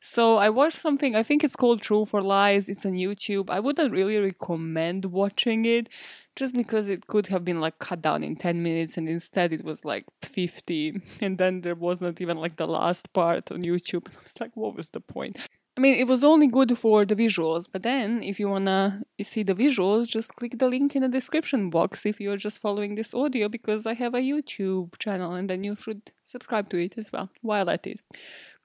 So, 0.02 0.36
I 0.36 0.50
watched 0.50 0.76
something, 0.78 1.16
I 1.16 1.22
think 1.22 1.42
it's 1.42 1.56
called 1.56 1.80
Truth 1.80 2.12
or 2.12 2.20
Lies, 2.20 2.68
it's 2.68 2.84
on 2.84 2.92
YouTube. 2.92 3.48
I 3.48 3.60
wouldn't 3.60 3.90
really 3.90 4.18
recommend 4.18 5.06
watching 5.06 5.64
it 5.64 5.88
just 6.36 6.54
because 6.54 6.90
it 6.90 7.06
could 7.06 7.28
have 7.28 7.46
been 7.46 7.60
like 7.62 7.78
cut 7.78 8.02
down 8.02 8.22
in 8.22 8.36
10 8.36 8.62
minutes 8.62 8.98
and 8.98 9.08
instead 9.08 9.52
it 9.54 9.64
was 9.64 9.84
like 9.86 10.04
50 10.22 11.00
and 11.20 11.38
then 11.38 11.62
there 11.62 11.76
wasn't 11.76 12.20
even 12.20 12.36
like 12.36 12.56
the 12.56 12.66
last 12.66 13.12
part 13.12 13.52
on 13.52 13.62
youtube 13.62 14.08
I 14.08 14.24
was 14.24 14.40
like 14.40 14.50
what 14.54 14.74
was 14.74 14.90
the 14.90 15.00
point 15.00 15.36
i 15.76 15.80
mean 15.80 15.94
it 15.94 16.06
was 16.06 16.22
only 16.22 16.46
good 16.46 16.76
for 16.78 17.04
the 17.04 17.16
visuals 17.16 17.68
but 17.70 17.82
then 17.82 18.22
if 18.22 18.38
you 18.38 18.48
wanna 18.48 19.02
see 19.22 19.42
the 19.42 19.54
visuals 19.54 20.06
just 20.06 20.34
click 20.36 20.58
the 20.58 20.68
link 20.68 20.94
in 20.94 21.02
the 21.02 21.08
description 21.08 21.70
box 21.70 22.06
if 22.06 22.20
you're 22.20 22.36
just 22.36 22.58
following 22.58 22.94
this 22.94 23.14
audio 23.14 23.48
because 23.48 23.86
i 23.86 23.94
have 23.94 24.14
a 24.14 24.20
youtube 24.20 24.96
channel 24.98 25.32
and 25.32 25.50
then 25.50 25.64
you 25.64 25.74
should 25.74 26.10
subscribe 26.24 26.68
to 26.68 26.76
it 26.76 26.94
as 26.96 27.12
well 27.12 27.30
while 27.42 27.70
at 27.70 27.86
it. 27.86 28.00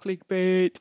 Clickbait 0.01 0.78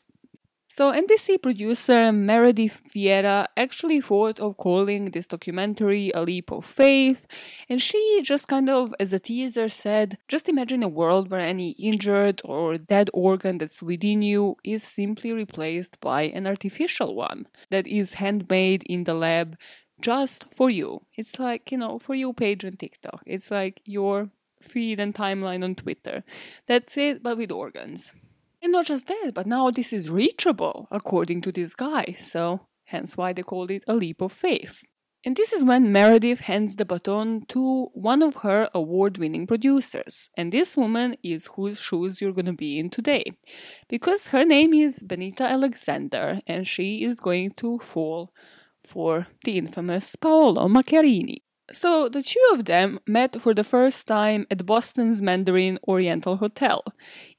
so, 0.71 0.93
NBC 0.93 1.41
producer 1.43 2.13
Meredith 2.13 2.83
Vieira 2.95 3.47
actually 3.57 4.03
thought 4.03 4.39
of 4.39 4.59
calling 4.59 5.07
this 5.07 5.27
documentary 5.27 6.11
A 6.15 6.21
Leap 6.21 6.53
of 6.53 6.67
Faith, 6.67 7.27
and 7.71 7.81
she 7.81 8.21
just 8.23 8.49
kind 8.49 8.69
of, 8.69 8.95
as 9.01 9.15
a 9.15 9.19
teaser, 9.19 9.69
said 9.69 10.19
just 10.29 10.47
imagine 10.47 10.83
a 10.83 10.89
world 10.89 11.31
where 11.31 11.41
any 11.41 11.71
injured 11.71 12.43
or 12.45 12.77
dead 12.77 13.09
organ 13.15 13.57
that's 13.57 13.83
within 13.83 14.21
you 14.21 14.57
is 14.63 14.83
simply 14.83 15.33
replaced 15.33 15.99
by 16.03 16.25
an 16.25 16.47
artificial 16.47 17.15
one 17.15 17.47
that 17.71 17.87
is 17.87 18.15
handmade 18.15 18.83
in 18.85 19.05
the 19.05 19.15
lab 19.15 19.57
just 20.03 20.53
for 20.53 20.69
you. 20.69 21.01
It's 21.17 21.39
like, 21.39 21.73
you 21.73 21.79
know, 21.79 21.99
for 21.99 22.15
you 22.15 22.35
page 22.35 22.67
on 22.67 22.73
TikTok. 22.73 23.23
It's 23.25 23.51
like 23.51 23.81
your 23.87 24.31
feed 24.61 25.01
and 25.01 25.15
timeline 25.15 25.65
on 25.65 25.77
Twitter. 25.77 26.25
That's 26.67 26.97
it, 26.99 27.23
but 27.23 27.39
with 27.39 27.51
organs. 27.51 28.13
And 28.69 28.75
not 28.75 28.85
just 28.85 29.07
that, 29.07 29.33
but 29.33 29.47
now 29.47 29.71
this 29.71 29.95
is 29.95 30.11
reachable, 30.11 30.89
according 30.91 31.41
to 31.41 31.51
this 31.51 31.75
guy, 31.75 32.15
so 32.19 32.67
hence 32.85 33.17
why 33.17 33.33
they 33.33 33.43
called 33.43 33.71
it 33.71 33.83
a 33.89 33.95
leap 33.95 34.21
of 34.21 34.31
faith. 34.31 34.85
And 35.25 35.35
this 35.37 35.55
is 35.55 35.65
when 35.65 35.91
Meredith 35.91 36.41
hands 36.41 36.77
the 36.77 36.85
baton 36.85 37.47
to 37.49 37.87
one 37.95 38.23
of 38.23 38.43
her 38.43 38.69
award 38.75 39.17
winning 39.17 39.47
producers. 39.47 40.29
And 40.37 40.53
this 40.53 40.77
woman 40.77 41.17
is 41.23 41.49
whose 41.57 41.81
shoes 41.81 42.21
you're 42.21 42.35
going 42.35 42.45
to 42.45 42.53
be 42.53 42.79
in 42.79 42.91
today. 42.91 43.25
Because 43.89 44.29
her 44.29 44.45
name 44.45 44.75
is 44.75 45.03
Benita 45.03 45.45
Alexander, 45.45 46.41
and 46.47 46.69
she 46.69 47.05
is 47.05 47.21
going 47.21 47.53
to 47.53 47.79
fall 47.79 48.35
for 48.79 49.29
the 49.45 49.57
infamous 49.57 50.15
Paolo 50.15 50.69
Macchiarini. 50.69 51.39
So 51.73 52.09
the 52.09 52.23
two 52.23 52.43
of 52.53 52.65
them 52.65 52.99
met 53.07 53.41
for 53.41 53.53
the 53.53 53.65
first 53.65 54.07
time 54.07 54.47
at 54.51 54.65
Boston's 54.65 55.21
Mandarin 55.21 55.79
Oriental 55.87 56.37
Hotel 56.37 56.83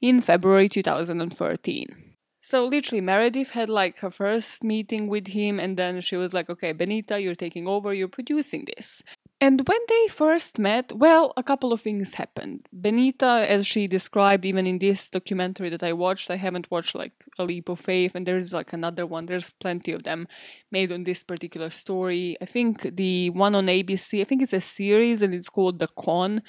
in 0.00 0.20
February 0.20 0.68
2013. 0.68 2.10
So 2.40 2.64
literally 2.64 3.00
Meredith 3.00 3.50
had 3.50 3.68
like 3.68 3.98
her 3.98 4.10
first 4.10 4.64
meeting 4.64 5.08
with 5.08 5.28
him 5.28 5.60
and 5.60 5.76
then 5.76 6.00
she 6.00 6.16
was 6.16 6.32
like, 6.32 6.48
okay, 6.48 6.72
Benita, 6.72 7.20
you're 7.20 7.34
taking 7.34 7.66
over, 7.66 7.92
you're 7.92 8.08
producing 8.08 8.66
this. 8.76 9.02
And 9.42 9.66
when 9.66 9.78
they 9.88 10.06
first 10.08 10.58
met, 10.58 10.92
well, 10.92 11.32
a 11.34 11.42
couple 11.42 11.72
of 11.72 11.80
things 11.80 12.14
happened. 12.14 12.68
Benita, 12.74 13.46
as 13.48 13.66
she 13.66 13.86
described 13.86 14.44
even 14.44 14.66
in 14.66 14.78
this 14.78 15.08
documentary 15.08 15.70
that 15.70 15.82
I 15.82 15.94
watched, 15.94 16.30
I 16.30 16.36
haven't 16.36 16.70
watched 16.70 16.94
like 16.94 17.12
A 17.38 17.44
Leap 17.44 17.70
of 17.70 17.80
Faith, 17.80 18.14
and 18.14 18.26
there's 18.26 18.52
like 18.52 18.74
another 18.74 19.06
one, 19.06 19.24
there's 19.24 19.48
plenty 19.48 19.92
of 19.92 20.02
them 20.02 20.28
made 20.70 20.92
on 20.92 21.04
this 21.04 21.24
particular 21.24 21.70
story. 21.70 22.36
I 22.42 22.44
think 22.44 22.82
the 22.96 23.30
one 23.30 23.54
on 23.54 23.66
ABC, 23.68 24.20
I 24.20 24.24
think 24.24 24.42
it's 24.42 24.52
a 24.52 24.60
series 24.60 25.22
and 25.22 25.34
it's 25.34 25.48
called 25.48 25.78
The 25.78 25.88
Con. 25.88 26.42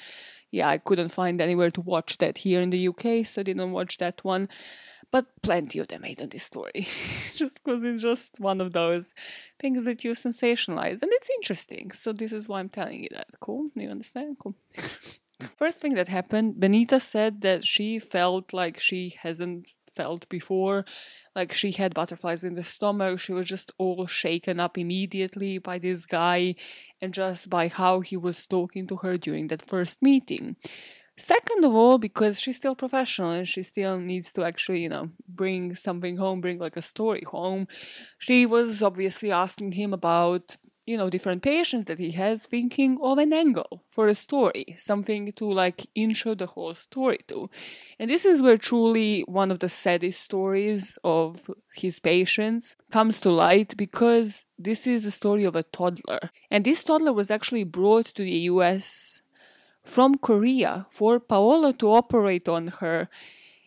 Yeah, 0.50 0.68
I 0.68 0.76
couldn't 0.76 1.08
find 1.08 1.40
anywhere 1.40 1.70
to 1.70 1.80
watch 1.80 2.18
that 2.18 2.38
here 2.38 2.60
in 2.60 2.68
the 2.68 2.88
UK, 2.88 3.26
so 3.26 3.40
I 3.40 3.44
didn't 3.44 3.72
watch 3.72 3.96
that 3.98 4.22
one 4.22 4.50
but 5.12 5.26
plenty 5.42 5.78
of 5.78 5.88
them 5.88 6.02
made 6.02 6.20
on 6.20 6.30
this 6.30 6.42
story 6.42 6.86
just 7.36 7.62
because 7.62 7.84
it's 7.84 8.02
just 8.02 8.40
one 8.40 8.60
of 8.60 8.72
those 8.72 9.14
things 9.60 9.84
that 9.84 10.02
you 10.02 10.12
sensationalize 10.12 11.02
and 11.02 11.12
it's 11.12 11.30
interesting. 11.36 11.92
So 11.92 12.12
this 12.12 12.32
is 12.32 12.48
why 12.48 12.58
i'm 12.58 12.70
telling 12.70 13.00
you 13.04 13.10
that. 13.12 13.28
Cool? 13.38 13.70
You 13.76 13.90
understand? 13.90 14.38
Cool. 14.40 14.56
First 15.56 15.80
thing 15.80 15.94
that 15.94 16.08
happened 16.08 16.58
benita 16.58 16.98
said 16.98 17.42
that 17.42 17.64
she 17.64 17.98
felt 17.98 18.52
like 18.52 18.80
she 18.80 19.14
hasn't 19.22 19.72
felt 19.90 20.28
before 20.28 20.84
like 21.36 21.52
she 21.52 21.72
had 21.72 21.94
butterflies 21.94 22.44
in 22.44 22.54
the 22.54 22.64
stomach. 22.64 23.20
She 23.20 23.32
was 23.32 23.46
just 23.46 23.70
all 23.78 24.06
shaken 24.06 24.60
up 24.60 24.78
immediately 24.78 25.58
by 25.58 25.78
this 25.78 26.06
guy 26.06 26.54
and 27.00 27.12
just 27.12 27.50
by 27.50 27.68
how 27.68 28.00
he 28.00 28.16
was 28.16 28.46
talking 28.46 28.86
to 28.86 28.96
her 28.96 29.16
during 29.16 29.48
that 29.48 29.62
first 29.62 30.00
meeting 30.00 30.56
Second 31.18 31.64
of 31.64 31.74
all, 31.74 31.98
because 31.98 32.40
she's 32.40 32.56
still 32.56 32.74
professional 32.74 33.30
and 33.30 33.46
she 33.46 33.62
still 33.62 33.98
needs 33.98 34.32
to 34.32 34.44
actually, 34.44 34.82
you 34.82 34.88
know, 34.88 35.10
bring 35.28 35.74
something 35.74 36.16
home, 36.16 36.40
bring 36.40 36.58
like 36.58 36.76
a 36.76 36.82
story 36.82 37.22
home. 37.26 37.68
She 38.18 38.46
was 38.46 38.82
obviously 38.82 39.30
asking 39.30 39.72
him 39.72 39.92
about, 39.92 40.56
you 40.86 40.96
know, 40.96 41.10
different 41.10 41.42
patients 41.42 41.86
that 41.86 41.98
he 41.98 42.12
has, 42.12 42.46
thinking 42.46 42.98
of 43.02 43.18
an 43.18 43.32
angle 43.32 43.84
for 43.88 44.08
a 44.08 44.14
story, 44.14 44.74
something 44.78 45.32
to 45.32 45.52
like 45.52 45.86
intro 45.94 46.34
the 46.34 46.46
whole 46.46 46.72
story 46.74 47.20
to. 47.28 47.50
And 47.98 48.08
this 48.08 48.24
is 48.24 48.40
where 48.42 48.56
truly 48.56 49.20
one 49.28 49.50
of 49.50 49.58
the 49.58 49.68
saddest 49.68 50.22
stories 50.22 50.98
of 51.04 51.50
his 51.74 52.00
patients 52.00 52.74
comes 52.90 53.20
to 53.20 53.30
light 53.30 53.76
because 53.76 54.46
this 54.58 54.86
is 54.86 55.04
a 55.04 55.10
story 55.10 55.44
of 55.44 55.56
a 55.56 55.62
toddler. 55.62 56.30
And 56.50 56.64
this 56.64 56.82
toddler 56.82 57.12
was 57.12 57.30
actually 57.30 57.64
brought 57.64 58.06
to 58.06 58.22
the 58.22 58.48
US 58.52 59.21
from 59.82 60.16
Korea 60.16 60.86
for 60.90 61.18
Paolo 61.18 61.72
to 61.72 61.92
operate 61.92 62.48
on 62.48 62.68
her, 62.80 63.08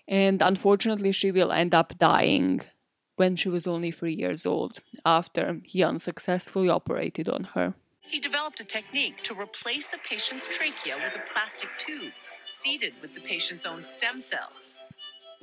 and 0.08 0.42
unfortunately, 0.42 1.12
she 1.12 1.32
will 1.32 1.52
end 1.52 1.74
up 1.74 1.98
dying 1.98 2.62
when 3.16 3.36
she 3.36 3.50
was 3.50 3.68
only 3.68 3.92
three 3.92 4.14
years 4.14 4.46
old 4.46 4.80
after 5.06 5.62
he 5.64 5.84
unsuccessfully 5.84 6.70
operated 6.70 7.30
on 7.30 7.46
her. 7.56 7.74
He 8.02 8.20
developed 8.20 8.60
a 8.60 8.64
technique 8.64 9.24
to 9.24 9.34
replace 9.34 9.92
a 9.94 9.98
patient's 9.98 10.48
trachea 10.48 10.96
with 11.04 11.16
a 11.16 11.32
plastic 11.32 11.70
tube 11.78 12.14
seeded 12.46 12.94
with 13.02 13.14
the 13.16 13.22
patient's 13.22 13.66
own 13.66 13.82
stem 13.82 14.20
cells. 14.20 14.85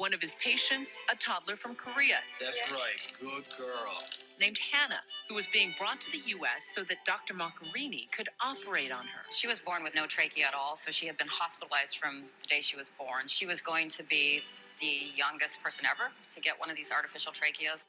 One 0.02 0.12
of 0.12 0.20
his 0.20 0.34
patients, 0.42 0.98
a 1.12 1.14
toddler 1.14 1.54
from 1.54 1.76
Korea. 1.76 2.16
That's 2.40 2.58
right. 2.72 2.98
Good 3.20 3.44
girl. 3.56 4.02
Named 4.40 4.58
Hannah, 4.72 5.02
who 5.28 5.36
was 5.36 5.46
being 5.46 5.76
brought 5.78 6.00
to 6.00 6.10
the 6.10 6.18
U.S. 6.38 6.64
so 6.74 6.82
that 6.82 7.04
Dr. 7.06 7.34
Macchiarini 7.34 8.10
could 8.10 8.28
operate 8.44 8.90
on 8.90 9.04
her. 9.04 9.22
She 9.30 9.46
was 9.46 9.60
born 9.60 9.84
with 9.84 9.94
no 9.94 10.06
trachea 10.06 10.46
at 10.48 10.54
all, 10.54 10.74
so 10.74 10.90
she 10.90 11.06
had 11.06 11.16
been 11.18 11.28
hospitalized 11.30 11.98
from 11.98 12.24
the 12.40 12.46
day 12.48 12.60
she 12.62 12.74
was 12.74 12.90
born. 12.98 13.28
She 13.28 13.46
was 13.46 13.60
going 13.60 13.88
to 13.90 14.02
be 14.02 14.42
the 14.80 15.14
youngest 15.14 15.62
person 15.62 15.86
ever 15.86 16.10
to 16.34 16.40
get 16.40 16.58
one 16.58 16.68
of 16.68 16.74
these 16.74 16.90
artificial 16.90 17.30
tracheas. 17.30 17.84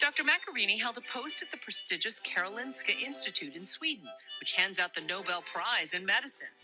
Dr. 0.00 0.24
Macchiarini 0.24 0.80
held 0.80 0.96
a 0.96 1.02
post 1.02 1.42
at 1.42 1.50
the 1.50 1.58
prestigious 1.58 2.18
Karolinska 2.18 2.98
Institute 2.98 3.54
in 3.54 3.66
Sweden, 3.66 4.08
which 4.40 4.54
hands 4.54 4.78
out 4.78 4.94
the 4.94 5.02
Nobel 5.02 5.42
Prize 5.42 5.92
in 5.92 6.06
medicine. 6.06 6.56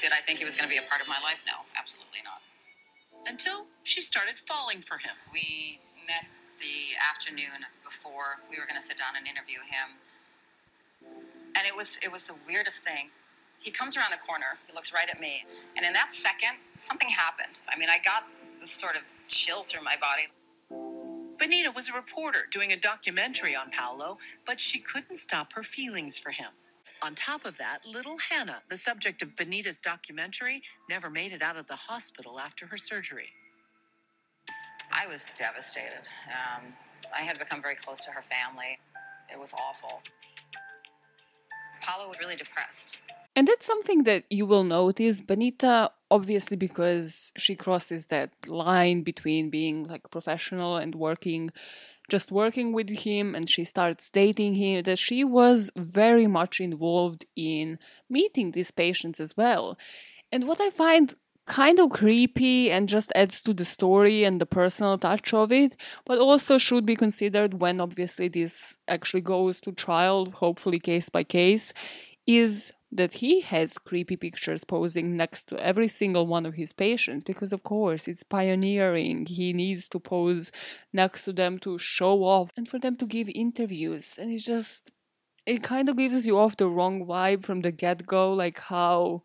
Did 0.00 0.12
I 0.12 0.22
think 0.24 0.38
he 0.38 0.46
was 0.46 0.54
going 0.54 0.66
to 0.66 0.74
be 0.74 0.82
a 0.82 0.88
part 0.88 1.02
of 1.02 1.08
my 1.08 1.20
life? 1.22 1.44
No, 1.46 1.68
absolutely 1.76 2.20
not. 2.24 2.40
Until 3.26 3.66
she 3.82 4.00
started 4.00 4.38
falling 4.38 4.80
for 4.82 4.98
him. 4.98 5.16
We 5.32 5.80
met 6.06 6.28
the 6.58 6.96
afternoon 7.10 7.66
before 7.84 8.40
we 8.50 8.58
were 8.58 8.66
going 8.66 8.80
to 8.80 8.86
sit 8.86 8.98
down 8.98 9.16
and 9.16 9.26
interview 9.26 9.58
him, 9.58 9.96
and 11.56 11.66
it 11.66 11.76
was 11.76 11.98
it 12.02 12.12
was 12.12 12.26
the 12.26 12.36
weirdest 12.46 12.82
thing. 12.82 13.10
He 13.62 13.70
comes 13.70 13.96
around 13.96 14.12
the 14.12 14.18
corner, 14.26 14.58
he 14.66 14.74
looks 14.74 14.92
right 14.92 15.08
at 15.10 15.20
me, 15.20 15.44
and 15.76 15.86
in 15.86 15.92
that 15.94 16.12
second, 16.12 16.58
something 16.78 17.08
happened. 17.10 17.62
I 17.68 17.78
mean, 17.78 17.88
I 17.90 17.98
got 18.04 18.24
this 18.60 18.70
sort 18.70 18.96
of 18.96 19.02
chill 19.28 19.64
through 19.64 19.84
my 19.84 19.96
body. 20.00 20.28
Benita 21.38 21.72
was 21.72 21.88
a 21.88 21.92
reporter 21.94 22.46
doing 22.50 22.72
a 22.72 22.76
documentary 22.76 23.56
on 23.56 23.70
Paolo, 23.70 24.18
but 24.46 24.60
she 24.60 24.78
couldn't 24.78 25.16
stop 25.16 25.54
her 25.54 25.62
feelings 25.64 26.18
for 26.18 26.30
him. 26.30 26.50
On 27.00 27.14
top 27.14 27.44
of 27.44 27.58
that, 27.58 27.80
little 27.86 28.16
Hannah, 28.30 28.62
the 28.68 28.76
subject 28.76 29.22
of 29.22 29.36
Benita's 29.36 29.78
documentary, 29.78 30.62
never 30.90 31.08
made 31.08 31.32
it 31.32 31.42
out 31.42 31.56
of 31.56 31.68
the 31.68 31.76
hospital 31.76 32.40
after 32.40 32.66
her 32.66 32.76
surgery. 32.76 33.28
I 34.90 35.06
was 35.06 35.28
devastated. 35.36 36.08
Um, 36.26 36.72
I 37.16 37.22
had 37.22 37.38
become 37.38 37.62
very 37.62 37.76
close 37.76 38.04
to 38.06 38.10
her 38.10 38.22
family. 38.22 38.78
It 39.32 39.38
was 39.38 39.52
awful. 39.52 40.02
Paolo 41.80 42.08
was 42.08 42.18
really 42.18 42.36
depressed. 42.36 42.98
And 43.36 43.46
that's 43.46 43.64
something 43.64 44.02
that 44.02 44.24
you 44.30 44.46
will 44.46 44.64
notice. 44.64 45.20
Benita 45.20 45.92
obviously 46.10 46.56
because 46.56 47.32
she 47.36 47.54
crosses 47.54 48.06
that 48.06 48.30
line 48.48 49.02
between 49.02 49.50
being 49.50 49.84
like 49.84 50.10
professional 50.10 50.76
and 50.76 50.94
working 50.94 51.50
just 52.08 52.32
working 52.32 52.72
with 52.72 52.90
him 52.90 53.34
and 53.34 53.48
she 53.48 53.64
starts 53.64 54.10
dating 54.10 54.54
him 54.54 54.82
that 54.84 54.98
she 54.98 55.24
was 55.24 55.70
very 55.76 56.26
much 56.26 56.60
involved 56.60 57.26
in 57.36 57.78
meeting 58.08 58.52
these 58.52 58.70
patients 58.70 59.20
as 59.20 59.36
well. 59.36 59.78
And 60.32 60.46
what 60.46 60.60
i 60.60 60.70
find 60.70 61.14
kind 61.48 61.80
of 61.80 61.90
creepy 61.90 62.70
and 62.70 62.88
just 62.88 63.10
adds 63.16 63.40
to 63.40 63.54
the 63.54 63.64
story 63.64 64.22
and 64.22 64.40
the 64.40 64.46
personal 64.46 64.98
touch 64.98 65.32
of 65.32 65.50
it, 65.50 65.74
but 66.04 66.18
also 66.18 66.58
should 66.58 66.86
be 66.86 66.94
considered 66.94 67.60
when 67.60 67.80
obviously 67.80 68.28
this 68.28 68.78
actually 68.86 69.22
goes 69.22 69.60
to 69.60 69.72
trial, 69.72 70.30
hopefully 70.30 70.78
case 70.78 71.08
by 71.08 71.24
case, 71.24 71.72
is 72.26 72.72
that 72.90 73.14
he 73.14 73.40
has 73.40 73.78
creepy 73.78 74.16
pictures 74.16 74.64
posing 74.64 75.16
next 75.16 75.44
to 75.46 75.58
every 75.58 75.88
single 75.88 76.26
one 76.26 76.46
of 76.46 76.54
his 76.54 76.72
patients 76.72 77.24
because 77.24 77.52
of 77.52 77.62
course 77.62 78.08
it's 78.08 78.22
pioneering 78.22 79.26
he 79.26 79.52
needs 79.52 79.88
to 79.88 80.00
pose 80.00 80.50
next 80.92 81.24
to 81.24 81.32
them 81.32 81.58
to 81.58 81.78
show 81.78 82.24
off 82.24 82.50
and 82.56 82.66
for 82.66 82.78
them 82.78 82.96
to 82.96 83.06
give 83.06 83.28
interviews 83.34 84.16
and 84.18 84.32
it 84.32 84.38
just 84.38 84.90
it 85.44 85.62
kind 85.62 85.88
of 85.88 85.96
gives 85.96 86.26
you 86.26 86.38
off 86.38 86.56
the 86.56 86.68
wrong 86.68 87.06
vibe 87.06 87.44
from 87.44 87.60
the 87.60 87.72
get-go 87.72 88.32
like 88.32 88.58
how 88.58 89.22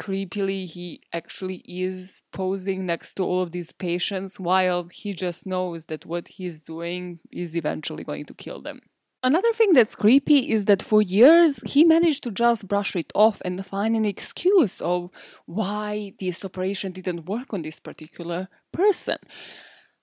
creepily 0.00 0.64
he 0.64 1.02
actually 1.12 1.62
is 1.66 2.22
posing 2.32 2.86
next 2.86 3.14
to 3.14 3.22
all 3.22 3.42
of 3.42 3.52
these 3.52 3.70
patients 3.70 4.40
while 4.40 4.88
he 4.90 5.12
just 5.12 5.46
knows 5.46 5.86
that 5.86 6.06
what 6.06 6.28
he's 6.28 6.64
doing 6.64 7.20
is 7.30 7.54
eventually 7.54 8.02
going 8.02 8.24
to 8.24 8.32
kill 8.32 8.62
them. 8.62 8.80
Another 9.22 9.52
thing 9.52 9.74
that's 9.74 9.94
creepy 9.94 10.50
is 10.50 10.64
that 10.64 10.82
for 10.82 11.02
years 11.02 11.62
he 11.66 11.84
managed 11.84 12.22
to 12.22 12.30
just 12.30 12.66
brush 12.66 12.96
it 12.96 13.12
off 13.14 13.42
and 13.44 13.64
find 13.64 13.94
an 13.94 14.06
excuse 14.06 14.80
of 14.80 15.10
why 15.44 16.14
this 16.18 16.42
operation 16.42 16.92
didn't 16.92 17.26
work 17.26 17.52
on 17.52 17.60
this 17.60 17.80
particular 17.80 18.48
person. 18.72 19.18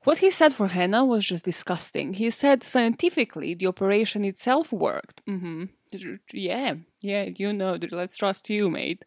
What 0.03 0.19
he 0.19 0.29
said 0.29 0.53
for 0.53 0.67
Hannah 0.67 1.03
was 1.03 1.25
just 1.25 1.45
disgusting. 1.45 2.13
He 2.13 2.29
said 2.29 2.61
scientifically 2.63 3.55
the 3.55 3.67
operation 3.67 4.23
itself 4.23 4.71
worked. 4.71 5.25
Mm-hmm. 5.25 5.65
Yeah, 6.31 6.75
yeah, 7.01 7.29
you 7.35 7.53
know, 7.53 7.77
let's 7.91 8.17
trust 8.17 8.49
you, 8.51 8.69
mate. 8.69 9.03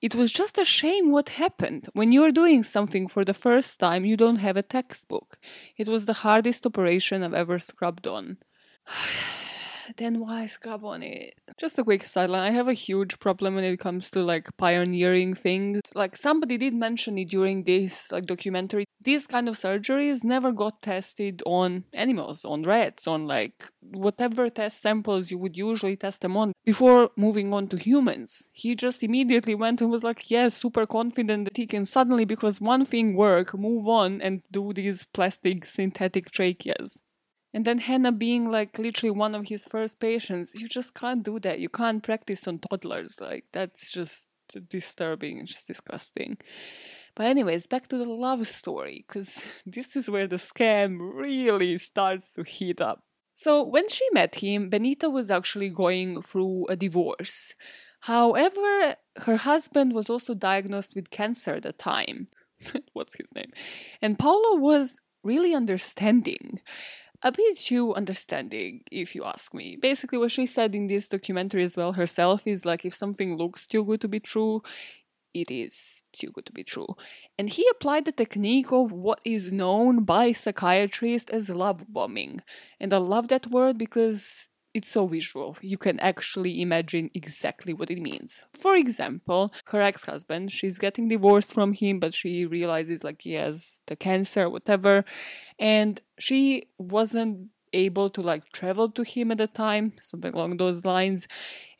It 0.00 0.14
was 0.14 0.30
just 0.30 0.56
a 0.56 0.64
shame 0.64 1.10
what 1.10 1.30
happened. 1.30 1.88
When 1.94 2.12
you're 2.12 2.32
doing 2.32 2.62
something 2.62 3.08
for 3.08 3.24
the 3.24 3.34
first 3.34 3.80
time, 3.80 4.04
you 4.04 4.16
don't 4.16 4.36
have 4.36 4.56
a 4.56 4.62
textbook. 4.62 5.36
It 5.76 5.88
was 5.88 6.06
the 6.06 6.20
hardest 6.24 6.64
operation 6.64 7.22
I've 7.24 7.34
ever 7.34 7.58
scrubbed 7.58 8.06
on. 8.06 8.38
then 9.96 10.20
why 10.20 10.46
scrub 10.46 10.84
on 10.84 11.02
it? 11.02 11.34
Just 11.58 11.78
a 11.78 11.84
quick 11.84 12.04
sideline. 12.04 12.42
I 12.42 12.50
have 12.50 12.68
a 12.68 12.74
huge 12.74 13.18
problem 13.18 13.54
when 13.54 13.64
it 13.64 13.78
comes 13.78 14.10
to 14.10 14.22
like 14.22 14.56
pioneering 14.56 15.34
things. 15.34 15.80
Like 15.94 16.16
somebody 16.16 16.58
did 16.58 16.74
mention 16.74 17.18
it 17.18 17.28
during 17.28 17.64
this 17.64 18.10
like 18.10 18.26
documentary. 18.26 18.84
These 19.00 19.26
kind 19.26 19.48
of 19.48 19.56
surgeries 19.56 20.24
never 20.24 20.52
got 20.52 20.82
tested 20.82 21.42
on 21.44 21.84
animals, 21.92 22.44
on 22.44 22.62
rats, 22.62 23.06
on 23.06 23.26
like 23.26 23.64
whatever 23.80 24.48
test 24.48 24.80
samples 24.80 25.30
you 25.30 25.38
would 25.38 25.56
usually 25.56 25.96
test 25.96 26.22
them 26.22 26.36
on 26.36 26.52
before 26.64 27.10
moving 27.16 27.52
on 27.52 27.68
to 27.68 27.76
humans. 27.76 28.48
He 28.52 28.74
just 28.74 29.02
immediately 29.02 29.54
went 29.54 29.80
and 29.80 29.90
was 29.90 30.04
like, 30.04 30.30
yeah, 30.30 30.48
super 30.48 30.86
confident 30.86 31.44
that 31.44 31.56
he 31.56 31.66
can 31.66 31.84
suddenly, 31.84 32.24
because 32.24 32.60
one 32.60 32.84
thing 32.84 33.16
work, 33.16 33.58
move 33.58 33.88
on 33.88 34.20
and 34.20 34.42
do 34.50 34.72
these 34.72 35.04
plastic 35.12 35.66
synthetic 35.66 36.30
tracheas. 36.30 37.02
And 37.54 37.64
then 37.64 37.78
Hannah 37.78 38.12
being 38.12 38.50
like 38.50 38.78
literally 38.78 39.10
one 39.10 39.34
of 39.34 39.48
his 39.48 39.64
first 39.64 40.00
patients, 40.00 40.54
you 40.54 40.68
just 40.68 40.94
can't 40.94 41.22
do 41.22 41.38
that. 41.40 41.58
You 41.58 41.68
can't 41.68 42.02
practice 42.02 42.48
on 42.48 42.58
toddlers. 42.58 43.20
Like 43.20 43.44
that's 43.52 43.92
just 43.92 44.28
disturbing, 44.60 45.38
it's 45.38 45.52
just 45.52 45.66
disgusting. 45.66 46.38
But 47.14 47.26
anyways, 47.26 47.66
back 47.66 47.88
to 47.88 47.98
the 47.98 48.04
love 48.04 48.46
story, 48.46 49.04
because 49.06 49.44
this 49.66 49.96
is 49.96 50.10
where 50.10 50.26
the 50.26 50.36
scam 50.36 50.98
really 51.00 51.78
starts 51.78 52.32
to 52.32 52.42
heat 52.42 52.80
up. 52.80 53.02
So 53.34 53.62
when 53.62 53.88
she 53.88 54.06
met 54.12 54.36
him, 54.36 54.68
Benita 54.68 55.08
was 55.08 55.30
actually 55.30 55.70
going 55.70 56.20
through 56.22 56.66
a 56.68 56.76
divorce. 56.76 57.54
However, 58.00 58.96
her 59.24 59.36
husband 59.36 59.94
was 59.94 60.10
also 60.10 60.34
diagnosed 60.34 60.94
with 60.94 61.10
cancer 61.10 61.54
at 61.54 61.62
the 61.62 61.72
time. 61.72 62.26
What's 62.92 63.16
his 63.16 63.34
name? 63.34 63.50
And 64.00 64.18
Paolo 64.18 64.56
was 64.56 64.98
really 65.22 65.54
understanding 65.54 66.60
a 67.22 67.32
bit 67.32 67.58
too 67.58 67.94
understanding, 67.94 68.82
if 68.90 69.14
you 69.14 69.24
ask 69.24 69.54
me. 69.54 69.76
Basically, 69.76 70.18
what 70.18 70.32
she 70.32 70.46
said 70.46 70.74
in 70.74 70.88
this 70.88 71.08
documentary 71.08 71.62
as 71.62 71.76
well 71.76 71.92
herself 71.92 72.46
is 72.46 72.64
like 72.66 72.84
if 72.84 72.94
something 72.94 73.36
looks 73.36 73.66
too 73.66 73.84
good 73.84 74.00
to 74.00 74.08
be 74.08 74.20
true, 74.20 74.62
it 75.34 75.50
is 75.50 76.02
too 76.12 76.28
good 76.28 76.46
to 76.46 76.52
be 76.52 76.64
true. 76.64 76.88
And 77.38 77.48
he 77.48 77.66
applied 77.70 78.04
the 78.04 78.12
technique 78.12 78.72
of 78.72 78.92
what 78.92 79.20
is 79.24 79.52
known 79.52 80.04
by 80.04 80.32
psychiatrists 80.32 81.30
as 81.30 81.48
love 81.48 81.84
bombing. 81.88 82.42
And 82.80 82.92
I 82.92 82.98
love 82.98 83.28
that 83.28 83.46
word 83.46 83.78
because 83.78 84.48
it's 84.74 84.88
so 84.88 85.06
visual. 85.06 85.56
You 85.60 85.78
can 85.78 86.00
actually 86.00 86.60
imagine 86.60 87.10
exactly 87.14 87.74
what 87.74 87.90
it 87.90 88.00
means. 88.00 88.44
For 88.58 88.74
example, 88.74 89.52
her 89.66 89.82
ex 89.82 90.04
husband, 90.04 90.52
she's 90.52 90.78
getting 90.78 91.08
divorced 91.08 91.52
from 91.52 91.72
him, 91.72 91.98
but 91.98 92.14
she 92.14 92.46
realizes 92.46 93.04
like 93.04 93.22
he 93.22 93.34
has 93.34 93.80
the 93.86 93.96
cancer, 93.96 94.48
whatever. 94.48 95.04
And 95.58 96.00
she 96.18 96.68
wasn't 96.78 97.48
able 97.72 98.10
to 98.10 98.20
like 98.20 98.50
travel 98.52 98.88
to 98.90 99.02
him 99.02 99.30
at 99.30 99.38
the 99.38 99.46
time, 99.46 99.92
something 100.00 100.34
along 100.34 100.56
those 100.56 100.84
lines. 100.84 101.26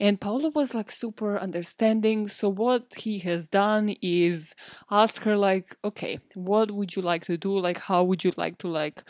And 0.01 0.21
Paolo 0.21 0.51
was 0.51 0.75
like 0.75 0.91
super 0.91 1.39
understanding. 1.39 2.29
So 2.29 2.49
what 2.49 2.95
he 2.97 3.19
has 3.21 3.49
done 3.49 3.95
is 4.01 4.55
ask 4.91 5.23
her 5.23 5.37
like, 5.37 5.77
okay, 5.85 6.19
what 6.35 6.71
would 6.71 6.97
you 6.97 7.03
like 7.03 7.25
to 7.27 7.37
do? 7.37 7.59
Like, 7.59 7.79
how 7.79 8.03
would 8.03 8.25
you 8.25 8.33
like 8.37 8.59
to 8.59 8.69
like 8.69 9.03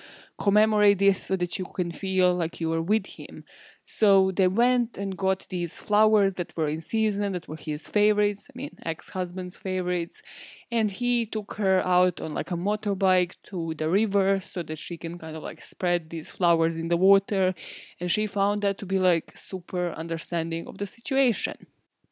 commemorate 0.42 0.98
this 0.98 1.18
so 1.28 1.36
that 1.36 1.58
you 1.58 1.64
can 1.64 1.90
feel 1.92 2.34
like 2.34 2.60
you 2.60 2.68
were 2.70 2.82
with 2.82 3.06
him? 3.18 3.44
So 3.84 4.30
they 4.30 4.48
went 4.48 4.96
and 4.96 5.16
got 5.16 5.46
these 5.50 5.80
flowers 5.80 6.34
that 6.34 6.56
were 6.56 6.68
in 6.68 6.80
season, 6.80 7.32
that 7.32 7.48
were 7.48 7.56
his 7.56 7.86
favorites, 7.88 8.48
I 8.50 8.52
mean, 8.56 8.74
ex 8.84 9.10
husband's 9.10 9.56
favorites. 9.56 10.22
And 10.70 10.90
he 10.90 11.26
took 11.26 11.54
her 11.54 11.80
out 11.86 12.20
on 12.20 12.34
like 12.34 12.50
a 12.50 12.56
motorbike 12.56 13.34
to 13.50 13.74
the 13.74 13.88
river 13.88 14.40
so 14.40 14.62
that 14.62 14.78
she 14.78 14.96
can 14.96 15.18
kind 15.18 15.36
of 15.36 15.42
like 15.42 15.60
spread 15.60 16.10
these 16.10 16.30
flowers 16.30 16.76
in 16.76 16.88
the 16.88 16.96
water. 16.96 17.54
And 18.00 18.10
she 18.10 18.26
found 18.26 18.62
that 18.62 18.78
to 18.78 18.86
be 18.86 18.98
like 18.98 19.36
super 19.36 19.90
understanding 19.92 20.66
of 20.66 20.78
the 20.78 20.86
situation. 20.86 21.66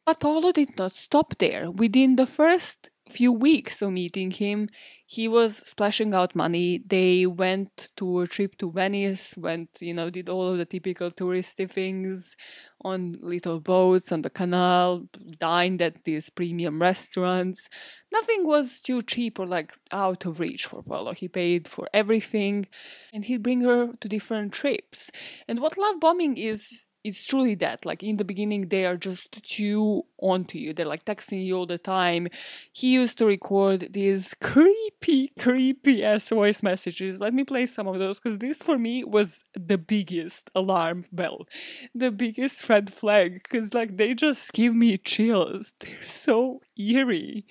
But 0.05 0.21
Paolo 0.21 0.53
did 0.53 0.77
not 0.77 0.93
stop 0.93 1.39
there. 1.39 1.71
Within 1.71 2.17
the 2.17 2.27
first 2.27 2.90
few 3.11 3.33
weeks 3.33 3.83
of 3.83 3.93
meeting 3.93 4.31
him, 4.31 4.69
he 5.07 5.29
was 5.29 5.59
splashing 5.59 6.15
out 6.15 6.35
money. 6.37 6.81
They 6.87 7.27
went 7.27 7.91
to 7.97 8.21
a 8.21 8.27
trip 8.29 8.57
to 8.59 8.71
Venice, 8.71 9.37
went, 9.37 9.71
you 9.81 9.93
know, 9.93 10.09
did 10.09 10.29
all 10.29 10.49
of 10.49 10.59
the 10.59 10.65
typical 10.65 11.11
touristy 11.11 11.71
things 11.71 12.37
on 12.83 13.19
little 13.21 13.61
boats 13.61 14.13
on 14.13 14.23
the 14.23 14.31
canal, 14.31 15.07
dined 15.39 15.83
at 15.83 16.05
these 16.05 16.31
premium 16.31 16.81
restaurants. 16.81 17.69
Nothing 18.13 18.47
was 18.47 18.81
too 18.81 19.03
cheap 19.03 19.39
or 19.39 19.47
like 19.47 19.75
out 19.93 20.25
of 20.25 20.41
reach 20.41 20.67
for 20.67 20.83
Paolo. 20.83 21.13
He 21.13 21.29
paid 21.29 21.69
for 21.69 21.89
everything 21.93 22.67
and 23.13 23.25
he'd 23.25 23.43
bring 23.43 23.63
her 23.63 23.93
to 23.95 24.09
different 24.09 24.53
trips. 24.53 25.11
And 25.49 25.61
what 25.61 25.77
love 25.77 26.01
bombing 26.01 26.37
is 26.37 26.87
it's 27.03 27.27
truly 27.27 27.55
that 27.57 27.85
like 27.87 28.03
in 28.03 28.17
the 28.17 28.25
beginning 28.25 28.69
they 28.69 28.85
are 28.85 28.97
just 28.97 29.43
too 29.43 30.05
onto 30.19 30.59
you. 30.59 30.73
They're 30.75 30.87
like 30.87 31.05
texting 31.05 31.45
you 31.45 31.57
all 31.57 31.67
the 31.67 31.79
time. 31.79 32.29
He 32.73 32.93
used 32.93 33.19
to 33.19 33.27
record 33.27 33.93
these 33.93 34.35
creepy 34.41 35.33
creepy 35.39 36.05
ass 36.05 36.29
voice 36.29 36.63
messages. 36.63 37.21
Let 37.21 37.35
me 37.35 37.45
play 37.45 37.67
some 37.67 37.87
of 37.87 37.99
those 37.99 38.21
because 38.21 38.39
this 38.39 38.63
for 38.63 38.79
me 38.79 39.05
was 39.05 39.45
the 39.55 39.79
biggest 39.79 40.51
alarm 40.55 41.05
bell 41.13 41.47
the 41.95 42.11
biggest 42.11 42.69
red 42.69 42.93
flag 42.93 43.43
because 43.43 43.75
like 43.75 43.97
they 43.97 44.15
just 44.15 44.53
give 44.53 44.75
me 44.75 44.99
chills. 44.99 45.75
They're 45.81 46.07
so 46.07 46.61
eerie. 46.79 47.47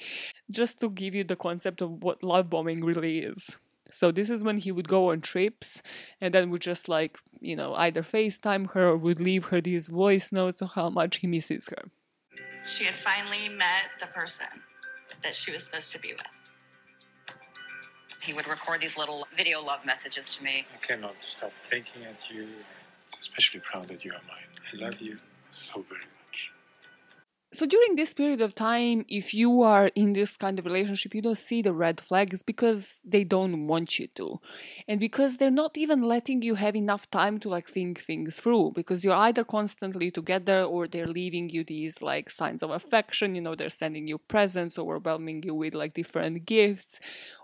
Just 0.52 0.80
to 0.80 0.90
give 0.90 1.16
you 1.16 1.24
the 1.24 1.36
concept 1.36 1.82
of 1.82 2.04
what 2.04 2.24
love 2.24 2.50
bombing 2.50 2.84
really 2.84 3.20
is 3.20 3.56
so 3.92 4.12
this 4.12 4.30
is 4.30 4.44
when 4.44 4.58
he 4.58 4.72
would 4.72 4.88
go 4.88 5.12
on 5.12 5.22
trips 5.22 5.82
and 6.22 6.34
then 6.34 6.50
would 6.50 6.62
just 6.62 6.88
like, 6.90 7.18
you 7.40 7.56
know, 7.56 7.74
either 7.76 8.02
FaceTime 8.02 8.72
her 8.72 8.90
or 8.90 8.98
would 8.98 9.20
leave 9.20 9.46
her 9.46 9.62
these 9.62 9.88
voice 9.88 10.32
notes 10.32 10.62
of 10.62 10.74
how 10.74 10.90
much 10.90 11.18
he 11.18 11.28
misses 11.28 11.70
her. 11.70 11.90
She 12.66 12.86
had 12.86 12.94
finally 12.94 13.50
met 13.50 13.92
the 14.00 14.08
person 14.08 14.48
that 15.24 15.36
she 15.36 15.52
was 15.52 15.64
supposed 15.64 15.92
to 15.94 16.00
be 16.00 16.14
with. 16.14 16.40
He 18.22 18.34
would 18.34 18.48
record 18.48 18.82
these 18.82 18.98
little 18.98 19.28
video 19.36 19.62
love 19.64 19.86
messages 19.86 20.30
to 20.32 20.44
me. 20.44 20.66
I 20.74 20.86
cannot 20.86 21.24
stop 21.24 21.54
thinking 21.54 22.04
at 22.04 22.30
you, 22.30 22.44
I'm 22.44 23.20
especially 23.20 23.62
proud 23.62 23.88
that 23.88 24.04
you 24.04 24.12
are 24.12 24.22
mine. 24.28 24.48
I 24.74 24.86
love 24.86 25.02
you 25.02 25.18
so 25.50 25.82
very 25.82 26.02
much. 26.02 26.19
So 27.52 27.66
during 27.66 27.96
this 27.96 28.14
period 28.14 28.42
of 28.42 28.54
time, 28.54 29.06
if 29.08 29.34
you 29.34 29.64
are 29.64 29.88
in 29.96 30.14
this 30.14 30.38
kind 30.38 30.60
of 30.60 30.66
relationship, 30.66 31.16
you 31.16 31.22
don't 31.24 31.36
see 31.36 31.64
the 31.64 31.74
red 31.74 32.00
flags 32.00 32.44
because 32.44 33.02
they 33.04 33.24
don't 33.24 33.66
want 33.66 33.98
you 33.98 34.06
to. 34.16 34.40
And 34.88 35.00
because 35.00 35.38
they're 35.38 35.50
not 35.50 35.76
even 35.76 36.04
letting 36.04 36.44
you 36.44 36.56
have 36.56 36.76
enough 36.76 37.10
time 37.10 37.40
to 37.40 37.50
like 37.50 37.68
think 37.68 38.00
things 38.00 38.40
through 38.40 38.74
because 38.76 39.04
you're 39.04 39.16
either 39.16 39.44
constantly 39.44 40.12
together 40.12 40.62
or 40.62 40.88
they're 40.88 41.08
leaving 41.08 41.50
you 41.50 41.64
these 41.64 42.04
like 42.04 42.30
signs 42.30 42.62
of 42.62 42.70
affection, 42.70 43.34
you 43.34 43.42
know, 43.42 43.56
they're 43.56 43.72
sending 43.72 44.08
you 44.08 44.20
presents, 44.20 44.78
overwhelming 44.78 45.42
you 45.42 45.56
with 45.56 45.74
like 45.74 45.96
different 45.96 46.46
gifts 46.46 47.00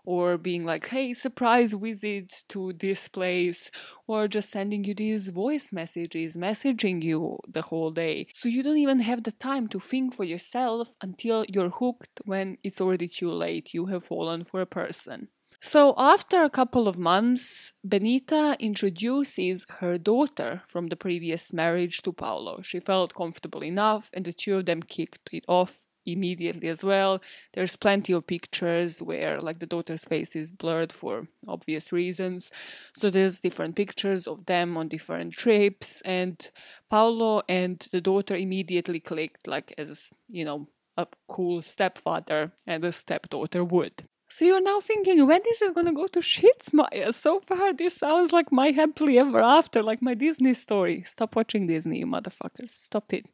or 0.06 0.38
being 0.38 0.64
like, 0.64 0.88
hey, 0.88 1.14
surprise 1.14 1.74
visit 1.74 2.44
to 2.50 2.74
this 2.74 3.08
place, 3.08 3.72
or 4.08 4.28
just 4.28 4.52
sending 4.52 4.84
you 4.84 4.94
these 4.94 5.30
voice 5.30 5.72
messages, 5.72 6.38
messaging 6.38 7.04
you 7.04 7.40
the 7.48 7.64
whole 7.64 7.92
day. 7.92 8.28
So 8.34 8.48
you 8.50 8.64
don't 8.64 8.78
even 8.78 9.00
have 9.00 9.24
the 9.24 9.32
time 9.32 9.68
to 9.70 9.80
think 9.80 10.14
for 10.14 10.24
yourself 10.24 10.96
until 11.02 11.46
you're 11.52 11.70
hooked 11.70 12.22
when 12.26 12.58
it's 12.64 12.82
already 12.82 13.08
too 13.08 13.32
late. 13.32 13.74
You 13.74 13.88
have 13.88 14.04
fallen 14.04 14.44
for 14.44 14.62
a 14.62 14.66
person. 14.66 15.30
So, 15.62 15.96
after 15.98 16.44
a 16.44 16.50
couple 16.50 16.88
of 16.88 16.98
months, 17.00 17.74
Benita 17.84 18.56
introduces 18.60 19.66
her 19.80 19.98
daughter 19.98 20.62
from 20.68 20.88
the 20.88 20.96
previous 20.96 21.54
marriage 21.54 22.04
to 22.04 22.14
Paolo. 22.14 22.62
She 22.62 22.80
felt 22.80 23.16
comfortable 23.16 23.64
enough, 23.64 24.12
and 24.14 24.26
the 24.26 24.34
two 24.34 24.58
of 24.58 24.66
them 24.66 24.84
kicked 24.84 25.30
it 25.32 25.44
off 25.48 25.88
immediately 26.06 26.68
as 26.68 26.84
well. 26.84 27.22
There's 27.54 27.78
plenty 27.78 28.14
of 28.14 28.28
pictures 28.28 29.02
where 29.02 29.40
like 29.42 29.60
the 29.60 29.66
daughter's 29.66 30.06
face 30.06 30.36
is 30.36 30.52
blurred 30.52 30.92
for 30.92 31.28
obvious 31.48 31.92
reasons. 31.92 32.52
So 32.96 33.10
there's 33.10 33.40
different 33.40 33.76
pictures 33.76 34.28
of 34.28 34.46
them 34.46 34.78
on 34.78 34.88
different 34.88 35.34
trips 35.34 36.02
and 36.02 36.50
Paolo 36.90 37.42
and 37.48 37.80
the 37.92 38.02
daughter 38.02 38.36
immediately 38.36 39.00
clicked 39.00 39.48
like 39.48 39.74
as, 39.78 40.12
you 40.28 40.46
know, 40.46 40.68
a 40.98 41.08
cool 41.28 41.62
stepfather 41.62 42.54
and 42.66 42.84
a 42.86 42.92
stepdaughter 42.92 43.64
would. 43.64 44.08
So 44.28 44.44
you're 44.46 44.62
now 44.62 44.80
thinking, 44.80 45.26
when 45.28 45.42
is 45.50 45.62
it 45.62 45.76
gonna 45.76 45.94
go 45.94 46.08
to 46.08 46.20
shits, 46.20 46.74
Maya? 46.74 47.14
So 47.14 47.40
far, 47.42 47.74
this 47.74 47.96
sounds 47.98 48.32
like 48.34 48.52
my 48.52 48.72
happily 48.72 49.20
ever 49.20 49.42
after, 49.42 49.84
like 49.84 50.02
my 50.02 50.14
Disney 50.14 50.54
story. 50.54 51.04
Stop 51.04 51.36
watching 51.36 51.68
Disney, 51.68 52.00
you 52.00 52.08
motherfuckers. 52.08 52.70
Stop 52.70 53.14
it. 53.14 53.26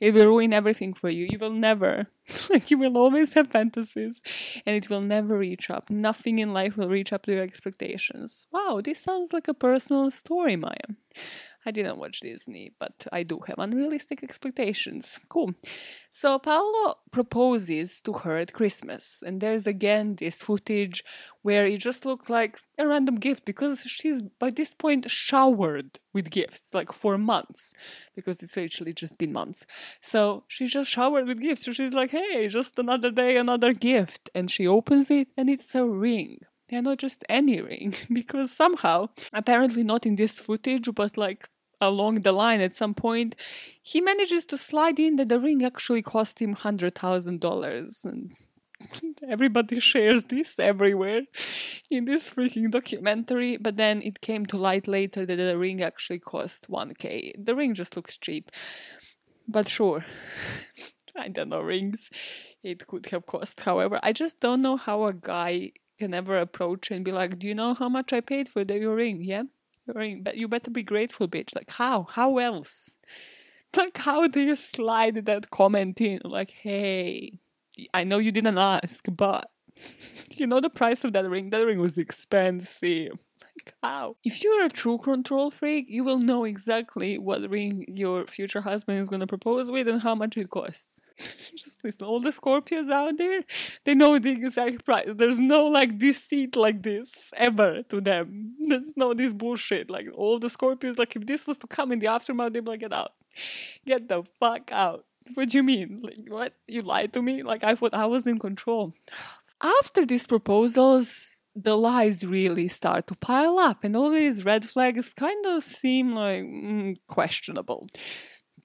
It 0.00 0.14
will 0.14 0.26
ruin 0.26 0.52
everything 0.52 0.94
for 0.94 1.08
you. 1.08 1.26
You 1.30 1.38
will 1.38 1.52
never, 1.52 2.08
like, 2.50 2.70
you 2.70 2.78
will 2.78 2.96
always 2.98 3.34
have 3.34 3.48
fantasies 3.50 4.22
and 4.64 4.76
it 4.76 4.90
will 4.90 5.02
never 5.02 5.38
reach 5.38 5.70
up. 5.70 5.90
Nothing 5.90 6.38
in 6.38 6.52
life 6.52 6.76
will 6.76 6.88
reach 6.88 7.12
up 7.12 7.24
to 7.26 7.32
your 7.32 7.42
expectations. 7.42 8.46
Wow, 8.52 8.80
this 8.82 9.00
sounds 9.00 9.32
like 9.32 9.48
a 9.48 9.54
personal 9.54 10.10
story, 10.10 10.56
Maya. 10.56 10.96
I 11.66 11.72
didn't 11.72 11.98
watch 11.98 12.20
Disney, 12.20 12.70
but 12.78 13.06
I 13.12 13.24
do 13.24 13.40
have 13.48 13.58
unrealistic 13.58 14.22
expectations. 14.22 15.18
Cool. 15.28 15.54
So 16.12 16.38
Paolo 16.38 16.98
proposes 17.10 18.00
to 18.02 18.12
her 18.12 18.38
at 18.38 18.52
Christmas, 18.52 19.20
and 19.26 19.40
there's 19.40 19.66
again 19.66 20.14
this 20.14 20.42
footage 20.42 21.02
where 21.42 21.66
it 21.66 21.80
just 21.80 22.06
looked 22.06 22.30
like 22.30 22.58
a 22.78 22.86
random 22.86 23.16
gift 23.16 23.44
because 23.44 23.80
she's 23.80 24.22
by 24.22 24.50
this 24.50 24.74
point 24.74 25.10
showered 25.10 25.98
with 26.14 26.30
gifts, 26.30 26.72
like 26.72 26.92
for 26.92 27.18
months, 27.18 27.72
because 28.14 28.44
it's 28.44 28.56
actually 28.56 28.92
just 28.92 29.18
been 29.18 29.32
months. 29.32 29.66
So 30.00 30.44
she's 30.46 30.72
just 30.72 30.88
showered 30.88 31.26
with 31.26 31.40
gifts. 31.42 31.64
So 31.64 31.72
she's 31.72 31.92
like, 31.94 32.12
hey, 32.12 32.46
just 32.46 32.78
another 32.78 33.10
day, 33.10 33.36
another 33.36 33.72
gift. 33.72 34.30
And 34.36 34.48
she 34.50 34.68
opens 34.68 35.10
it, 35.10 35.28
and 35.36 35.50
it's 35.50 35.74
a 35.74 35.84
ring. 35.84 36.38
They're 36.68 36.82
not 36.82 36.98
just 36.98 37.24
any 37.28 37.60
ring, 37.60 37.94
because 38.12 38.52
somehow, 38.52 39.08
apparently 39.32 39.82
not 39.82 40.06
in 40.06 40.14
this 40.14 40.38
footage, 40.38 40.88
but 40.94 41.16
like 41.16 41.48
along 41.80 42.22
the 42.22 42.32
line 42.32 42.60
at 42.60 42.74
some 42.74 42.94
point, 42.94 43.34
he 43.82 44.00
manages 44.00 44.46
to 44.46 44.58
slide 44.58 44.98
in 44.98 45.16
that 45.16 45.28
the 45.28 45.38
ring 45.38 45.64
actually 45.64 46.02
cost 46.02 46.40
him 46.40 46.54
$100,000. 46.54 48.04
And 48.04 48.32
everybody 49.28 49.80
shares 49.80 50.24
this 50.24 50.58
everywhere 50.58 51.22
in 51.90 52.04
this 52.04 52.30
freaking 52.30 52.70
documentary. 52.70 53.56
But 53.56 53.76
then 53.76 54.02
it 54.02 54.20
came 54.20 54.46
to 54.46 54.56
light 54.56 54.88
later 54.88 55.26
that 55.26 55.36
the 55.36 55.58
ring 55.58 55.82
actually 55.82 56.20
cost 56.20 56.70
1K. 56.70 57.32
The 57.44 57.54
ring 57.54 57.74
just 57.74 57.96
looks 57.96 58.16
cheap. 58.16 58.50
But 59.48 59.68
sure. 59.68 60.04
I 61.16 61.28
don't 61.28 61.48
know 61.48 61.60
rings. 61.60 62.10
It 62.62 62.86
could 62.86 63.06
have 63.06 63.26
cost. 63.26 63.60
However, 63.60 63.98
I 64.02 64.12
just 64.12 64.40
don't 64.40 64.62
know 64.62 64.76
how 64.76 65.04
a 65.04 65.14
guy 65.14 65.72
can 65.98 66.12
ever 66.12 66.38
approach 66.38 66.90
and 66.90 67.04
be 67.04 67.12
like, 67.12 67.38
"Do 67.38 67.46
you 67.46 67.54
know 67.54 67.72
how 67.74 67.88
much 67.88 68.12
I 68.12 68.20
paid 68.20 68.48
for 68.48 68.64
the, 68.64 68.78
your 68.78 68.96
ring?" 68.96 69.22
Yeah, 69.22 69.44
ring, 69.94 70.22
but 70.22 70.36
you 70.36 70.48
better 70.48 70.70
be 70.70 70.82
grateful, 70.82 71.28
bitch. 71.28 71.54
Like 71.54 71.70
how? 71.70 72.04
How 72.04 72.38
else? 72.38 72.96
Like 73.76 73.98
how 73.98 74.26
do 74.26 74.40
you 74.40 74.56
slide 74.56 75.26
that 75.26 75.50
comment 75.50 76.00
in? 76.00 76.20
Like, 76.24 76.50
hey, 76.50 77.38
I 77.92 78.04
know 78.04 78.18
you 78.18 78.32
didn't 78.32 78.58
ask, 78.58 79.04
but 79.10 79.50
you 80.30 80.46
know 80.46 80.60
the 80.60 80.70
price 80.70 81.04
of 81.04 81.12
that 81.12 81.28
ring. 81.28 81.50
That 81.50 81.64
ring 81.64 81.80
was 81.80 81.98
expensive. 81.98 83.18
How? 83.82 84.16
If 84.24 84.42
you're 84.42 84.64
a 84.64 84.68
true 84.68 84.98
control 84.98 85.50
freak, 85.50 85.86
you 85.88 86.04
will 86.04 86.18
know 86.18 86.44
exactly 86.44 87.18
what 87.18 87.48
ring 87.50 87.84
your 87.88 88.26
future 88.26 88.60
husband 88.60 89.00
is 89.00 89.08
gonna 89.08 89.26
propose 89.26 89.70
with 89.70 89.88
and 89.88 90.02
how 90.02 90.14
much 90.14 90.36
it 90.36 90.50
costs. 90.50 91.00
Just 91.18 91.82
listen, 91.84 92.06
all 92.06 92.20
the 92.20 92.30
Scorpios 92.30 92.90
out 92.90 93.16
there, 93.18 93.42
they 93.84 93.94
know 93.94 94.18
the 94.18 94.30
exact 94.30 94.84
price. 94.84 95.08
There's 95.14 95.40
no 95.40 95.66
like 95.66 95.98
deceit 95.98 96.56
like 96.56 96.82
this 96.82 97.32
ever 97.36 97.82
to 97.84 98.00
them. 98.00 98.54
There's 98.68 98.96
no 98.96 99.14
this 99.14 99.32
bullshit. 99.32 99.90
Like 99.90 100.08
all 100.14 100.38
the 100.38 100.48
Scorpios, 100.48 100.98
like 100.98 101.16
if 101.16 101.26
this 101.26 101.46
was 101.46 101.58
to 101.58 101.66
come 101.66 101.92
in 101.92 101.98
the 101.98 102.08
aftermath, 102.08 102.52
they'd 102.52 102.64
be 102.64 102.70
like, 102.70 102.80
get 102.80 102.92
out. 102.92 103.12
Get 103.86 104.08
the 104.08 104.24
fuck 104.40 104.70
out. 104.72 105.04
What 105.34 105.50
do 105.50 105.58
you 105.58 105.62
mean? 105.62 106.00
Like 106.02 106.18
what? 106.28 106.54
You 106.66 106.82
lied 106.82 107.12
to 107.14 107.22
me? 107.22 107.42
Like 107.42 107.64
I 107.64 107.74
thought 107.74 107.94
I 107.94 108.06
was 108.06 108.26
in 108.26 108.38
control. 108.38 108.94
After 109.62 110.04
these 110.04 110.26
proposals, 110.26 111.35
the 111.56 111.76
lies 111.76 112.24
really 112.24 112.68
start 112.68 113.06
to 113.06 113.14
pile 113.14 113.58
up, 113.58 113.82
and 113.82 113.96
all 113.96 114.10
these 114.10 114.44
red 114.44 114.64
flags 114.64 115.14
kind 115.14 115.44
of 115.46 115.62
seem 115.62 116.14
like 116.14 116.44
mm, 116.44 116.96
questionable, 117.06 117.88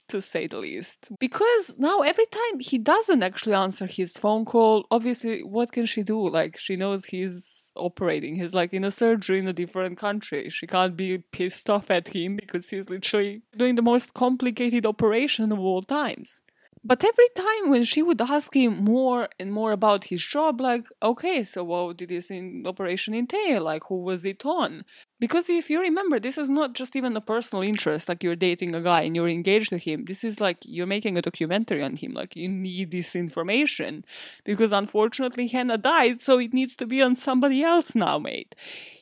to 0.10 0.22
say 0.22 0.46
the 0.46 0.58
least. 0.58 1.08
Because 1.18 1.80
now, 1.80 2.02
every 2.02 2.26
time 2.26 2.60
he 2.60 2.78
doesn't 2.78 3.24
actually 3.24 3.54
answer 3.54 3.86
his 3.86 4.18
phone 4.18 4.44
call, 4.44 4.86
obviously, 4.92 5.40
what 5.40 5.72
can 5.72 5.86
she 5.86 6.04
do? 6.04 6.30
Like, 6.30 6.58
she 6.58 6.76
knows 6.76 7.06
he's 7.06 7.68
operating, 7.76 8.36
he's 8.36 8.54
like 8.54 8.74
in 8.74 8.84
a 8.84 8.92
surgery 8.92 9.40
in 9.40 9.48
a 9.48 9.54
different 9.54 9.98
country. 9.98 10.50
She 10.50 10.68
can't 10.68 10.98
be 10.98 11.20
pissed 11.32 11.70
off 11.70 11.90
at 11.90 12.10
him 12.10 12.36
because 12.36 12.70
he's 12.70 12.90
literally 12.90 13.42
doing 13.58 13.76
the 13.76 13.82
most 13.82 14.14
complicated 14.14 14.86
operation 14.86 15.54
of 15.54 15.60
all 15.60 15.82
times. 15.82 16.42
But 16.84 17.04
every 17.04 17.28
time 17.36 17.70
when 17.70 17.84
she 17.84 18.02
would 18.02 18.20
ask 18.22 18.56
him 18.56 18.84
more 18.84 19.30
and 19.40 19.54
more 19.54 19.72
about 19.72 20.06
his 20.06 20.26
job, 20.26 20.60
like, 20.60 20.88
okay, 21.04 21.44
so 21.44 21.64
what 21.64 21.98
did 21.98 22.10
this 22.10 22.32
in 22.32 22.64
operation 22.66 23.14
entail? 23.14 23.62
Like, 23.62 23.84
who 23.88 24.02
was 24.02 24.26
it 24.26 24.44
on? 24.46 24.84
Because 25.20 25.48
if 25.48 25.70
you 25.70 25.80
remember, 25.80 26.20
this 26.20 26.40
is 26.40 26.50
not 26.50 26.74
just 26.74 26.96
even 26.96 27.16
a 27.16 27.22
personal 27.22 27.62
interest, 27.62 28.10
like 28.10 28.24
you're 28.24 28.36
dating 28.36 28.76
a 28.76 28.82
guy 28.82 29.02
and 29.02 29.16
you're 29.16 29.30
engaged 29.30 29.70
to 29.70 29.78
him. 29.78 30.06
This 30.06 30.24
is 30.24 30.42
like 30.42 30.58
you're 30.64 30.88
making 30.88 31.20
a 31.20 31.22
documentary 31.22 31.84
on 31.84 31.98
him. 31.98 32.14
Like, 32.14 32.36
you 32.36 32.50
need 32.50 32.90
this 32.90 33.16
information. 33.16 34.04
Because 34.44 34.72
unfortunately, 34.72 35.50
Hannah 35.50 35.78
died, 35.78 36.20
so 36.20 36.40
it 36.40 36.52
needs 36.52 36.76
to 36.78 36.88
be 36.88 37.00
on 37.00 37.16
somebody 37.16 37.62
else 37.62 37.94
now, 37.94 38.18
mate. 38.18 38.56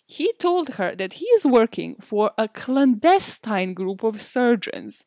He 0.05 0.33
told 0.33 0.73
her 0.73 0.95
that 0.95 1.13
he 1.13 1.25
is 1.27 1.45
working 1.45 1.95
for 2.01 2.31
a 2.37 2.49
clandestine 2.49 3.73
group 3.73 4.03
of 4.03 4.19
surgeons. 4.19 5.05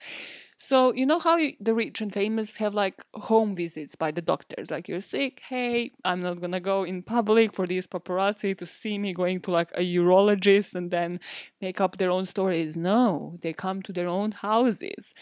So, 0.64 0.92
you 0.94 1.06
know 1.06 1.18
how 1.18 1.38
you, 1.38 1.54
the 1.58 1.74
rich 1.74 2.00
and 2.00 2.12
famous 2.12 2.58
have 2.58 2.72
like 2.72 3.02
home 3.14 3.52
visits 3.52 3.96
by 3.96 4.12
the 4.12 4.22
doctors? 4.22 4.70
Like, 4.70 4.86
you're 4.86 5.00
sick, 5.00 5.40
hey, 5.48 5.90
I'm 6.04 6.20
not 6.20 6.40
gonna 6.40 6.60
go 6.60 6.84
in 6.84 7.02
public 7.02 7.52
for 7.52 7.66
these 7.66 7.88
paparazzi 7.88 8.56
to 8.58 8.64
see 8.64 8.96
me 8.96 9.12
going 9.12 9.40
to 9.40 9.50
like 9.50 9.72
a 9.74 9.80
urologist 9.80 10.76
and 10.76 10.92
then 10.92 11.18
make 11.60 11.80
up 11.80 11.98
their 11.98 12.12
own 12.12 12.26
stories. 12.26 12.76
No, 12.76 13.40
they 13.42 13.52
come 13.52 13.82
to 13.82 13.92
their 13.92 14.06
own 14.06 14.30
houses. 14.30 15.12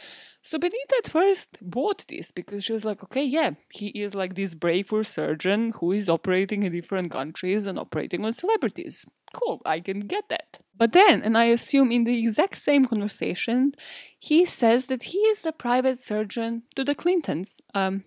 So 0.42 0.58
Benita 0.58 0.96
at 0.98 1.08
first 1.08 1.56
bought 1.62 2.04
this 2.08 2.32
because 2.32 2.62
she 2.62 2.74
was 2.74 2.84
like, 2.84 3.02
okay, 3.04 3.24
yeah, 3.24 3.52
he 3.70 3.88
is 3.88 4.14
like 4.14 4.34
this 4.34 4.54
brave 4.54 4.92
surgeon 5.04 5.72
who 5.76 5.92
is 5.92 6.10
operating 6.10 6.64
in 6.64 6.72
different 6.72 7.10
countries 7.12 7.64
and 7.64 7.78
operating 7.78 8.26
on 8.26 8.34
celebrities. 8.34 9.06
Cool, 9.32 9.62
I 9.64 9.80
can 9.80 10.00
get 10.00 10.28
that. 10.28 10.58
But 10.80 10.92
then, 10.92 11.20
and 11.22 11.36
I 11.36 11.44
assume 11.44 11.92
in 11.92 12.04
the 12.04 12.18
exact 12.18 12.56
same 12.56 12.86
conversation, 12.86 13.72
he 14.18 14.46
says 14.46 14.86
that 14.86 15.02
he 15.02 15.18
is 15.18 15.42
the 15.42 15.52
private 15.52 15.98
surgeon 15.98 16.62
to 16.74 16.82
the 16.82 16.94
Clintons. 16.94 17.60
Um, 17.74 18.04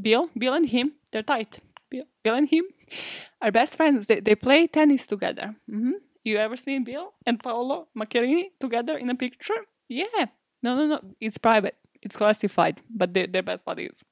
Bill, 0.00 0.30
Bill 0.38 0.54
and 0.54 0.66
him, 0.66 0.92
they're 1.10 1.24
tight. 1.24 1.58
Bill, 1.90 2.04
Bill 2.22 2.36
and 2.36 2.48
him 2.48 2.66
are 3.42 3.50
best 3.50 3.76
friends. 3.76 4.06
They, 4.06 4.20
they 4.20 4.36
play 4.36 4.68
tennis 4.68 5.08
together. 5.08 5.56
Mm-hmm. 5.68 5.98
You 6.22 6.36
ever 6.36 6.56
seen 6.56 6.84
Bill 6.84 7.14
and 7.26 7.42
Paolo 7.42 7.88
Macchiarini 7.98 8.50
together 8.60 8.96
in 8.96 9.10
a 9.10 9.16
picture? 9.16 9.66
Yeah. 9.88 10.26
No, 10.62 10.76
no, 10.76 10.86
no. 10.86 11.00
It's 11.20 11.36
private. 11.38 11.74
It's 12.00 12.16
classified, 12.16 12.80
but 12.88 13.12
they're, 13.12 13.26
they're 13.26 13.42
best 13.42 13.64
buddies. 13.64 14.04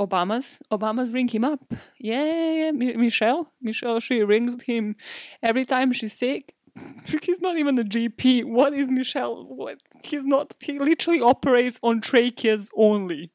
Obama's 0.00 0.62
Obama's 0.72 1.12
ring 1.12 1.28
him 1.28 1.44
up. 1.44 1.60
Yeah, 1.98 2.24
yeah, 2.24 2.70
yeah. 2.72 2.96
Michelle, 2.96 3.52
Michelle, 3.60 4.00
she 4.00 4.22
rings 4.22 4.62
him 4.62 4.96
every 5.42 5.66
time 5.66 5.92
she's 5.92 6.14
sick 6.14 6.54
he's 7.22 7.40
not 7.40 7.56
even 7.56 7.78
a 7.78 7.84
GP. 7.84 8.44
What 8.44 8.74
is 8.74 8.90
Michel? 8.90 9.44
What 9.44 9.78
he's 10.02 10.26
not. 10.26 10.54
He 10.60 10.78
literally 10.78 11.20
operates 11.20 11.78
on 11.82 12.00
tracheas 12.00 12.70
only. 12.76 13.30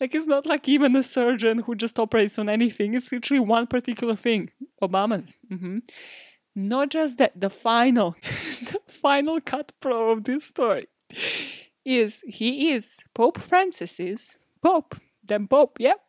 Like 0.00 0.14
it's 0.14 0.26
not 0.26 0.46
like 0.46 0.68
even 0.68 0.94
a 0.94 1.02
surgeon 1.02 1.58
who 1.58 1.74
just 1.74 1.98
operates 1.98 2.38
on 2.38 2.48
anything. 2.48 2.94
It's 2.94 3.10
literally 3.10 3.40
one 3.40 3.66
particular 3.66 4.14
thing. 4.16 4.50
Obama's. 4.82 5.36
Mm-hmm. 5.50 5.78
Not 6.54 6.90
just 6.90 7.18
that. 7.18 7.40
The 7.40 7.50
final, 7.50 8.16
the 8.22 8.80
final 8.86 9.40
cut 9.40 9.72
pro 9.80 10.10
of 10.10 10.24
this 10.24 10.44
story 10.44 10.86
is 11.84 12.22
he 12.26 12.70
is 12.72 13.00
Pope 13.14 13.38
Francis's 13.38 14.38
Pope. 14.62 14.96
Then 15.24 15.48
Pope. 15.48 15.78
Yep. 15.80 16.00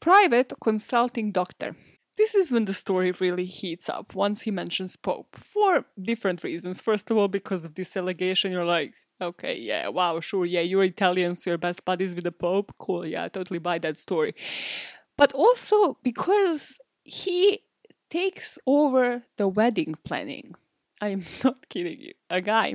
Private 0.00 0.52
consulting 0.62 1.32
doctor. 1.32 1.76
This 2.18 2.34
is 2.34 2.52
when 2.52 2.66
the 2.66 2.74
story 2.74 3.10
really 3.12 3.46
heats 3.46 3.88
up 3.88 4.14
once 4.14 4.42
he 4.42 4.50
mentions 4.50 4.96
Pope 4.96 5.36
for 5.38 5.86
different 6.00 6.44
reasons. 6.44 6.80
First 6.80 7.10
of 7.10 7.16
all, 7.16 7.28
because 7.28 7.64
of 7.64 7.74
this 7.74 7.96
allegation, 7.96 8.52
you're 8.52 8.66
like, 8.66 8.94
okay, 9.20 9.58
yeah, 9.58 9.88
wow, 9.88 10.20
sure, 10.20 10.44
yeah, 10.44 10.60
you're 10.60 10.84
Italian, 10.84 11.36
so 11.36 11.50
you're 11.50 11.58
best 11.58 11.84
buddies 11.86 12.14
with 12.14 12.24
the 12.24 12.32
Pope. 12.32 12.74
Cool, 12.78 13.06
yeah, 13.06 13.24
I 13.24 13.28
totally 13.28 13.58
buy 13.58 13.78
that 13.78 13.98
story. 13.98 14.34
But 15.16 15.32
also 15.32 15.98
because 16.02 16.78
he 17.02 17.60
takes 18.10 18.58
over 18.66 19.22
the 19.38 19.48
wedding 19.48 19.94
planning. 20.04 20.54
I'm 21.00 21.24
not 21.44 21.68
kidding 21.70 21.98
you. 21.98 22.12
A 22.28 22.42
guy, 22.42 22.74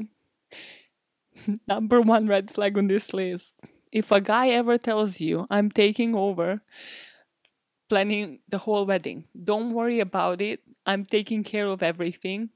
number 1.67 2.02
one 2.02 2.28
red 2.28 2.50
flag 2.50 2.78
on 2.78 2.88
this 2.88 3.13
list. 3.13 3.62
If 3.91 4.12
a 4.12 4.19
guy 4.19 4.50
ever 4.50 4.78
tells 4.78 5.21
you, 5.21 5.45
I'm 5.50 5.69
taking 5.69 6.15
over 6.15 6.62
planning 7.89 8.39
the 8.50 8.60
whole 8.60 8.86
wedding. 8.86 9.26
Don't 9.41 9.73
worry 9.73 10.00
about 10.00 10.41
it. 10.41 10.62
I'm 10.86 11.06
taking 11.06 11.43
care 11.43 11.67
of 11.67 11.84
everything. 11.84 12.50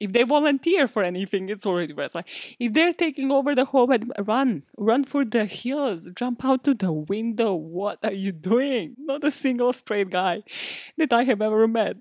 If 0.00 0.12
they 0.12 0.22
volunteer 0.24 0.88
for 0.88 1.02
anything, 1.02 1.48
it's 1.48 1.64
already 1.64 1.94
red 1.94 2.12
flag. 2.12 2.26
If 2.58 2.72
they're 2.72 2.92
taking 2.92 3.30
over 3.30 3.54
the 3.54 3.64
whole 3.64 3.86
wedding, 3.86 4.10
run, 4.18 4.64
run 4.76 5.04
for 5.04 5.24
the 5.24 5.44
hills, 5.44 6.10
jump 6.14 6.44
out 6.44 6.64
to 6.64 6.74
the 6.74 6.92
window. 6.92 7.54
What 7.54 8.00
are 8.02 8.12
you 8.12 8.32
doing? 8.32 8.96
Not 8.98 9.24
a 9.24 9.30
single 9.30 9.72
straight 9.72 10.10
guy 10.10 10.42
that 10.98 11.12
I 11.12 11.22
have 11.24 11.40
ever 11.40 11.68
met 11.68 11.96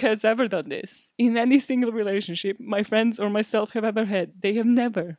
has 0.00 0.24
ever 0.24 0.48
done 0.48 0.68
this 0.68 1.12
in 1.18 1.36
any 1.36 1.58
single 1.58 1.92
relationship 1.92 2.58
my 2.58 2.82
friends 2.82 3.18
or 3.18 3.30
myself 3.30 3.70
have 3.70 3.84
ever 3.84 4.04
had. 4.04 4.32
They 4.40 4.54
have 4.54 4.66
never. 4.66 5.18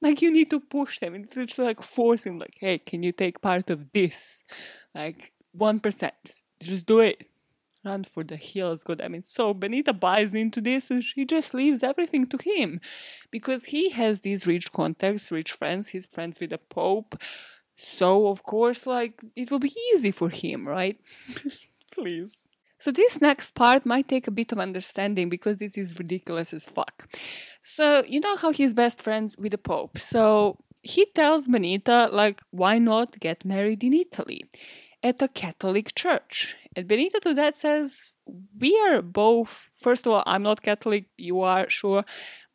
Like 0.00 0.22
you 0.22 0.30
need 0.30 0.50
to 0.50 0.60
push 0.60 0.98
them. 0.98 1.14
It's 1.14 1.36
literally 1.36 1.68
like 1.68 1.82
forcing, 1.82 2.38
like, 2.38 2.56
hey, 2.60 2.78
can 2.78 3.02
you 3.02 3.12
take 3.12 3.40
part 3.40 3.70
of 3.70 3.92
this? 3.92 4.44
Like 4.94 5.32
1%. 5.58 6.10
Just 6.60 6.86
do 6.86 7.00
it. 7.00 7.26
Run 7.84 8.04
for 8.04 8.24
the 8.24 8.36
hills, 8.36 8.82
good. 8.82 9.00
I 9.00 9.08
mean, 9.08 9.22
so 9.22 9.54
Benita 9.54 9.92
buys 9.92 10.34
into 10.34 10.60
this 10.60 10.90
and 10.90 11.02
she 11.02 11.24
just 11.24 11.54
leaves 11.54 11.82
everything 11.82 12.26
to 12.26 12.38
him 12.38 12.80
because 13.30 13.66
he 13.66 13.90
has 13.90 14.20
these 14.20 14.46
rich 14.46 14.72
contacts, 14.72 15.30
rich 15.30 15.52
friends. 15.52 15.88
He's 15.88 16.06
friends 16.06 16.40
with 16.40 16.50
the 16.50 16.58
Pope. 16.58 17.16
So, 17.76 18.26
of 18.26 18.42
course, 18.42 18.86
like, 18.86 19.22
it 19.36 19.52
will 19.52 19.60
be 19.60 19.72
easy 19.92 20.10
for 20.10 20.28
him, 20.28 20.66
right? 20.66 20.98
Please. 21.92 22.44
So, 22.76 22.90
this 22.90 23.20
next 23.20 23.54
part 23.54 23.86
might 23.86 24.08
take 24.08 24.26
a 24.26 24.32
bit 24.32 24.50
of 24.50 24.58
understanding 24.58 25.28
because 25.28 25.62
it 25.62 25.78
is 25.78 25.96
ridiculous 25.96 26.52
as 26.52 26.66
fuck. 26.66 27.08
So, 27.62 28.02
you 28.08 28.18
know 28.18 28.36
how 28.36 28.50
he's 28.50 28.74
best 28.74 29.00
friends 29.00 29.36
with 29.38 29.52
the 29.52 29.58
Pope. 29.58 29.98
So, 29.98 30.58
he 30.82 31.06
tells 31.14 31.46
Benita, 31.46 32.08
like, 32.12 32.42
why 32.50 32.78
not 32.78 33.20
get 33.20 33.44
married 33.44 33.84
in 33.84 33.92
Italy? 33.92 34.42
At 35.02 35.22
a 35.22 35.28
Catholic 35.28 35.94
church. 35.94 36.56
And 36.74 36.88
Benita 36.88 37.20
to 37.20 37.34
that 37.34 37.56
says, 37.56 38.16
We 38.58 38.78
are 38.88 39.02
both, 39.02 39.70
first 39.78 40.06
of 40.06 40.12
all, 40.12 40.22
I'm 40.26 40.42
not 40.42 40.62
Catholic, 40.62 41.06
you 41.16 41.40
are, 41.42 41.68
sure, 41.68 42.04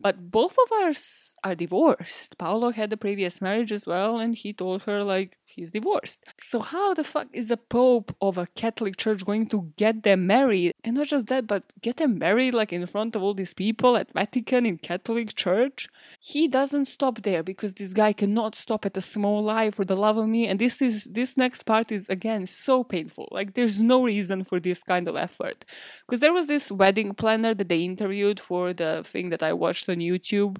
but 0.04 0.30
both 0.32 0.58
of 0.64 0.70
us 0.86 1.36
are 1.44 1.56
divorced. 1.56 2.38
Paolo 2.38 2.72
had 2.72 2.92
a 2.92 2.98
previous 2.98 3.42
marriage 3.42 3.72
as 3.72 3.88
well, 3.88 4.20
and 4.20 4.36
he 4.36 4.52
told 4.54 4.84
her, 4.84 5.04
like, 5.04 5.38
he's 5.56 5.72
divorced. 5.72 6.24
So 6.42 6.60
how 6.60 6.94
the 6.94 7.04
fuck 7.04 7.28
is 7.32 7.52
a 7.52 7.58
pope 7.58 8.16
of 8.22 8.38
a 8.38 8.48
Catholic 8.48 8.98
church 8.98 9.26
going 9.26 9.48
to 9.48 9.72
get 9.78 10.04
them 10.04 10.28
married? 10.28 10.74
And 10.84 10.96
not 10.96 11.08
just 11.08 11.28
that, 11.28 11.48
but 11.48 11.64
get 11.82 11.98
them 11.98 12.18
married 12.18 12.54
like 12.54 12.74
in 12.74 12.86
front 12.86 13.16
of 13.16 13.24
all 13.24 13.34
these 13.34 13.54
people 13.54 13.96
at 13.96 14.12
Vatican 14.12 14.66
in 14.66 14.78
Catholic 14.78 15.36
church? 15.36 15.88
He 16.20 16.48
doesn't 16.48 16.86
stop 16.86 17.22
there 17.22 17.44
because 17.44 17.76
this 17.76 17.94
guy 17.94 18.14
cannot 18.14 18.56
stop 18.56 18.86
at 18.86 18.98
a 18.98 19.02
small 19.02 19.44
lie 19.44 19.70
for 19.70 19.86
the 19.86 19.96
love 19.96 20.18
of 20.18 20.28
me. 20.28 20.48
And 20.48 20.60
this 20.60 20.82
is 20.82 21.06
this 21.06 21.38
next 21.38 21.64
part 21.64 21.92
is 21.92 22.10
again 22.10 22.46
so 22.46 22.84
painful. 22.84 23.30
Like 23.32 23.54
there's 23.54 23.82
no 23.82 24.04
reason 24.04 24.44
for 24.44 24.60
this 24.60 24.84
kind 24.84 25.08
of 25.08 25.16
effort. 25.16 25.66
Because 26.06 26.20
there 26.20 26.34
was 26.34 26.48
this 26.48 26.72
wedding 26.72 27.14
planner 27.14 27.54
that 27.54 27.70
they 27.70 27.84
interviewed 27.84 28.40
for 28.40 28.74
the 28.74 29.04
thing 29.04 29.30
that 29.30 29.44
I 29.44 29.54
watched 29.54 29.88
on 29.94 30.00
YouTube. 30.00 30.58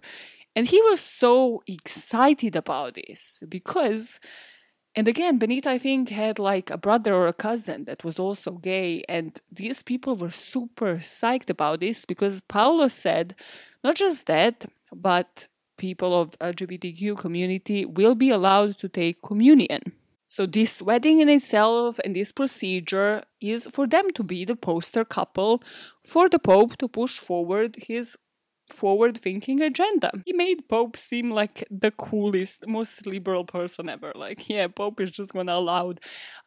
And 0.56 0.68
he 0.68 0.82
was 0.82 1.02
so 1.02 1.64
excited 1.68 2.56
about 2.56 2.94
this 2.94 3.44
because 3.50 4.20
and 4.96 5.08
again, 5.08 5.40
Benita, 5.40 5.72
I 5.72 5.80
think, 5.80 6.10
had 6.10 6.38
like 6.38 6.70
a 6.70 6.78
brother 6.78 7.16
or 7.16 7.26
a 7.26 7.34
cousin 7.34 7.86
that 7.86 8.04
was 8.04 8.20
also 8.20 8.52
gay. 8.52 9.04
And 9.10 9.40
these 9.52 9.82
people 9.82 10.16
were 10.16 10.30
super 10.30 10.98
psyched 10.98 11.50
about 11.50 11.80
this 11.80 12.06
because 12.06 12.42
Paolo 12.42 12.88
said 12.90 13.34
not 13.84 13.96
just 13.96 14.28
that, 14.28 14.66
but 14.96 15.48
people 15.78 16.20
of 16.20 16.38
LGBTQ 16.38 17.18
community 17.18 17.86
will 17.86 18.14
be 18.14 18.30
allowed 18.30 18.78
to 18.78 18.88
take 18.88 19.24
communion. 19.24 19.82
So 20.28 20.46
this 20.46 20.82
wedding 20.82 21.20
in 21.22 21.30
itself 21.30 22.00
and 22.04 22.16
this 22.16 22.32
procedure 22.32 23.24
is 23.42 23.68
for 23.68 23.86
them 23.88 24.10
to 24.12 24.24
be 24.24 24.46
the 24.46 24.56
poster 24.56 25.06
couple 25.06 25.62
for 26.04 26.30
the 26.30 26.40
Pope 26.40 26.78
to 26.78 26.88
push 26.88 27.20
forward 27.20 27.76
his 27.88 28.18
forward 28.70 29.18
thinking 29.18 29.62
agenda. 29.62 30.12
He 30.26 30.34
made 30.34 30.68
Pope 30.68 30.98
seem 30.98 31.32
like 31.32 31.66
the 31.70 31.92
coolest, 31.92 32.66
most 32.68 33.06
liberal 33.06 33.46
person 33.46 33.90
ever. 33.90 34.12
Like, 34.16 34.50
yeah, 34.50 34.68
Pope 34.68 35.00
is 35.00 35.12
just 35.12 35.34
gonna 35.34 35.54
allow 35.54 35.94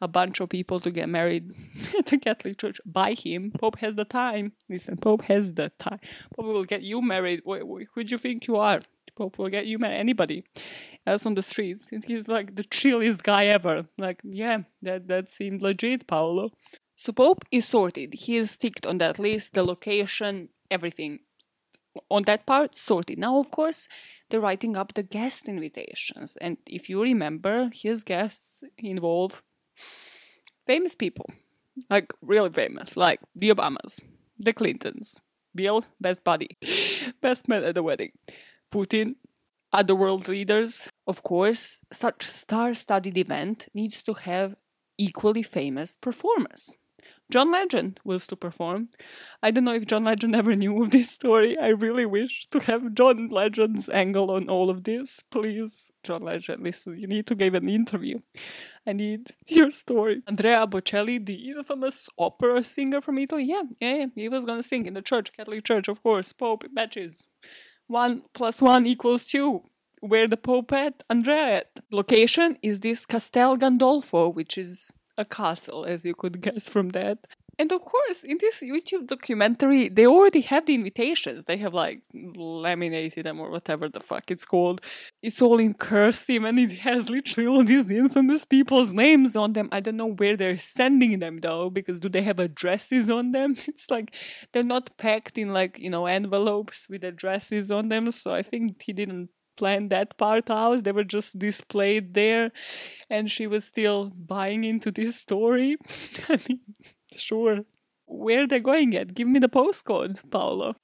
a 0.01 0.07
bunch 0.07 0.39
of 0.39 0.49
people 0.49 0.79
to 0.81 0.91
get 0.91 1.09
married 1.09 1.51
at 1.97 2.07
the 2.07 2.17
Catholic 2.17 2.57
Church 2.57 2.79
by 2.85 3.13
him. 3.13 3.51
Pope 3.51 3.77
has 3.79 3.95
the 3.95 4.05
time. 4.05 4.53
Listen, 4.69 4.97
Pope 4.97 5.23
has 5.23 5.53
the 5.53 5.71
time. 5.79 5.99
Pope 6.35 6.45
will 6.45 6.63
get 6.63 6.81
you 6.81 7.01
married. 7.01 7.41
Who 7.45 8.03
do 8.03 8.11
you 8.11 8.17
think 8.17 8.47
you 8.47 8.57
are? 8.57 8.81
Pope 9.15 9.37
will 9.37 9.49
get 9.49 9.65
you 9.65 9.79
married. 9.79 9.97
Anybody 9.97 10.43
else 11.05 11.25
on 11.25 11.35
the 11.35 11.41
streets. 11.41 11.87
He's 12.05 12.27
like 12.27 12.55
the 12.55 12.63
chillest 12.63 13.23
guy 13.23 13.45
ever. 13.45 13.87
Like, 13.97 14.21
yeah, 14.23 14.59
that, 14.81 15.07
that 15.07 15.29
seemed 15.29 15.61
legit, 15.61 16.07
Paolo. 16.07 16.51
So 16.95 17.13
Pope 17.13 17.45
is 17.51 17.67
sorted. 17.67 18.13
He 18.13 18.37
is 18.37 18.57
ticked 18.57 18.85
on 18.85 18.97
that 18.99 19.19
list, 19.19 19.53
the 19.53 19.63
location, 19.63 20.49
everything 20.69 21.19
on 22.09 22.23
that 22.23 22.45
part 22.45 22.77
sorted. 22.77 23.17
Now, 23.17 23.39
of 23.39 23.51
course, 23.51 23.87
they're 24.29 24.41
writing 24.41 24.75
up 24.75 24.93
the 24.93 25.03
guest 25.03 25.47
invitations, 25.47 26.37
and 26.41 26.57
if 26.65 26.89
you 26.89 27.01
remember, 27.01 27.69
his 27.73 28.03
guests 28.03 28.63
involve 28.77 29.43
famous 30.65 30.95
people, 30.95 31.25
like 31.89 32.13
really 32.21 32.49
famous, 32.49 32.97
like 32.97 33.19
the 33.35 33.49
Obamas, 33.49 34.01
the 34.37 34.53
Clintons, 34.53 35.21
Bill, 35.55 35.85
best 35.99 36.23
buddy, 36.23 36.57
best 37.21 37.47
man 37.47 37.63
at 37.63 37.75
the 37.75 37.83
wedding, 37.83 38.11
Putin, 38.71 39.15
other 39.73 39.95
world 39.95 40.27
leaders. 40.27 40.89
Of 41.05 41.23
course, 41.23 41.81
such 41.91 42.23
star-studded 42.23 43.17
event 43.17 43.67
needs 43.73 44.03
to 44.03 44.13
have 44.13 44.55
equally 44.97 45.43
famous 45.43 45.97
performers. 45.97 46.77
John 47.29 47.51
Legend 47.51 47.99
was 48.05 48.25
to 48.27 48.37
perform. 48.37 48.89
I 49.43 49.51
don't 49.51 49.65
know 49.65 49.73
if 49.73 49.85
John 49.85 50.05
Legend 50.05 50.33
ever 50.33 50.55
knew 50.55 50.81
of 50.81 50.91
this 50.91 51.11
story. 51.11 51.57
I 51.57 51.69
really 51.69 52.05
wish 52.05 52.47
to 52.47 52.59
have 52.59 52.93
John 52.93 53.27
Legend's 53.27 53.89
angle 53.89 54.31
on 54.31 54.49
all 54.49 54.69
of 54.69 54.85
this. 54.85 55.23
Please, 55.29 55.91
John 56.03 56.21
Legend, 56.21 56.63
listen, 56.63 56.97
you 56.97 57.07
need 57.07 57.27
to 57.27 57.35
give 57.35 57.53
an 57.53 57.67
interview. 57.67 58.19
I 58.85 58.93
need 58.93 59.31
your 59.47 59.71
story. 59.71 60.21
Andrea 60.25 60.65
Bocelli, 60.65 61.25
the 61.25 61.49
infamous 61.49 62.07
opera 62.17 62.63
singer 62.63 63.01
from 63.01 63.17
Italy, 63.17 63.43
yeah, 63.43 63.63
yeah, 63.81 63.95
yeah, 63.95 64.05
he 64.15 64.29
was 64.29 64.45
gonna 64.45 64.63
sing 64.63 64.85
in 64.85 64.93
the 64.93 65.01
church, 65.01 65.35
Catholic 65.35 65.65
Church, 65.65 65.89
of 65.89 66.01
course, 66.01 66.31
Pope 66.31 66.63
matches. 66.71 67.25
One 67.87 68.23
plus 68.33 68.61
one 68.61 68.85
equals 68.85 69.25
two 69.25 69.63
where 69.99 70.27
the 70.27 70.37
Pope 70.37 70.71
at, 70.71 71.03
Andrea 71.09 71.57
at. 71.57 71.79
Location 71.91 72.57
is 72.61 72.81
this 72.81 73.05
Castel 73.05 73.57
Gandolfo, 73.57 74.33
which 74.33 74.57
is 74.57 74.91
a 75.17 75.25
castle, 75.25 75.85
as 75.85 76.05
you 76.05 76.13
could 76.13 76.41
guess 76.41 76.69
from 76.69 76.89
that. 76.89 77.19
And 77.59 77.71
of 77.71 77.81
course, 77.81 78.23
in 78.23 78.37
this 78.39 78.61
YouTube 78.61 79.07
documentary, 79.07 79.89
they 79.89 80.05
already 80.05 80.41
have 80.41 80.67
the 80.67 80.75
invitations. 80.75 81.45
They 81.45 81.57
have 81.57 81.73
like 81.73 82.01
laminated 82.13 83.25
them 83.25 83.39
or 83.39 83.49
whatever 83.49 83.89
the 83.89 83.99
fuck 83.99 84.29
it's 84.29 84.45
called. 84.45 84.81
It's 85.23 85.41
all 85.41 85.59
in 85.59 85.73
cursive 85.73 86.43
and 86.43 86.59
it 86.59 86.71
has 86.79 87.09
literally 87.09 87.47
all 87.47 87.63
these 87.63 87.89
infamous 87.89 88.45
people's 88.45 88.93
names 88.93 89.35
on 89.35 89.53
them. 89.53 89.69
I 89.71 89.79
don't 89.79 89.97
know 89.97 90.13
where 90.13 90.37
they're 90.37 90.59
sending 90.59 91.17
them 91.17 91.39
though, 91.39 91.71
because 91.71 91.99
do 91.99 92.09
they 92.09 92.21
have 92.21 92.39
addresses 92.39 93.09
on 93.09 93.31
them? 93.31 93.55
It's 93.67 93.89
like 93.89 94.13
they're 94.53 94.63
not 94.63 94.95
packed 94.97 95.37
in 95.37 95.51
like, 95.51 95.79
you 95.79 95.89
know, 95.89 96.05
envelopes 96.05 96.87
with 96.87 97.03
addresses 97.03 97.71
on 97.71 97.89
them. 97.89 98.11
So 98.11 98.33
I 98.35 98.43
think 98.43 98.83
he 98.83 98.93
didn't 98.93 99.29
plan 99.57 99.89
that 99.89 100.17
part 100.17 100.49
out. 100.49 100.83
They 100.83 100.91
were 100.91 101.03
just 101.03 101.39
displayed 101.39 102.13
there, 102.13 102.51
and 103.09 103.29
she 103.29 103.47
was 103.47 103.65
still 103.65 104.11
buying 104.15 104.63
into 104.63 104.91
this 104.91 105.19
story. 105.19 105.77
I 106.29 106.39
mean, 106.47 106.61
sure. 107.15 107.65
where 108.05 108.47
they're 108.47 108.59
going 108.59 108.95
at. 108.95 109.13
Give 109.13 109.27
me 109.27 109.39
the 109.39 109.49
postcode, 109.49 110.29
Paolo. 110.31 110.75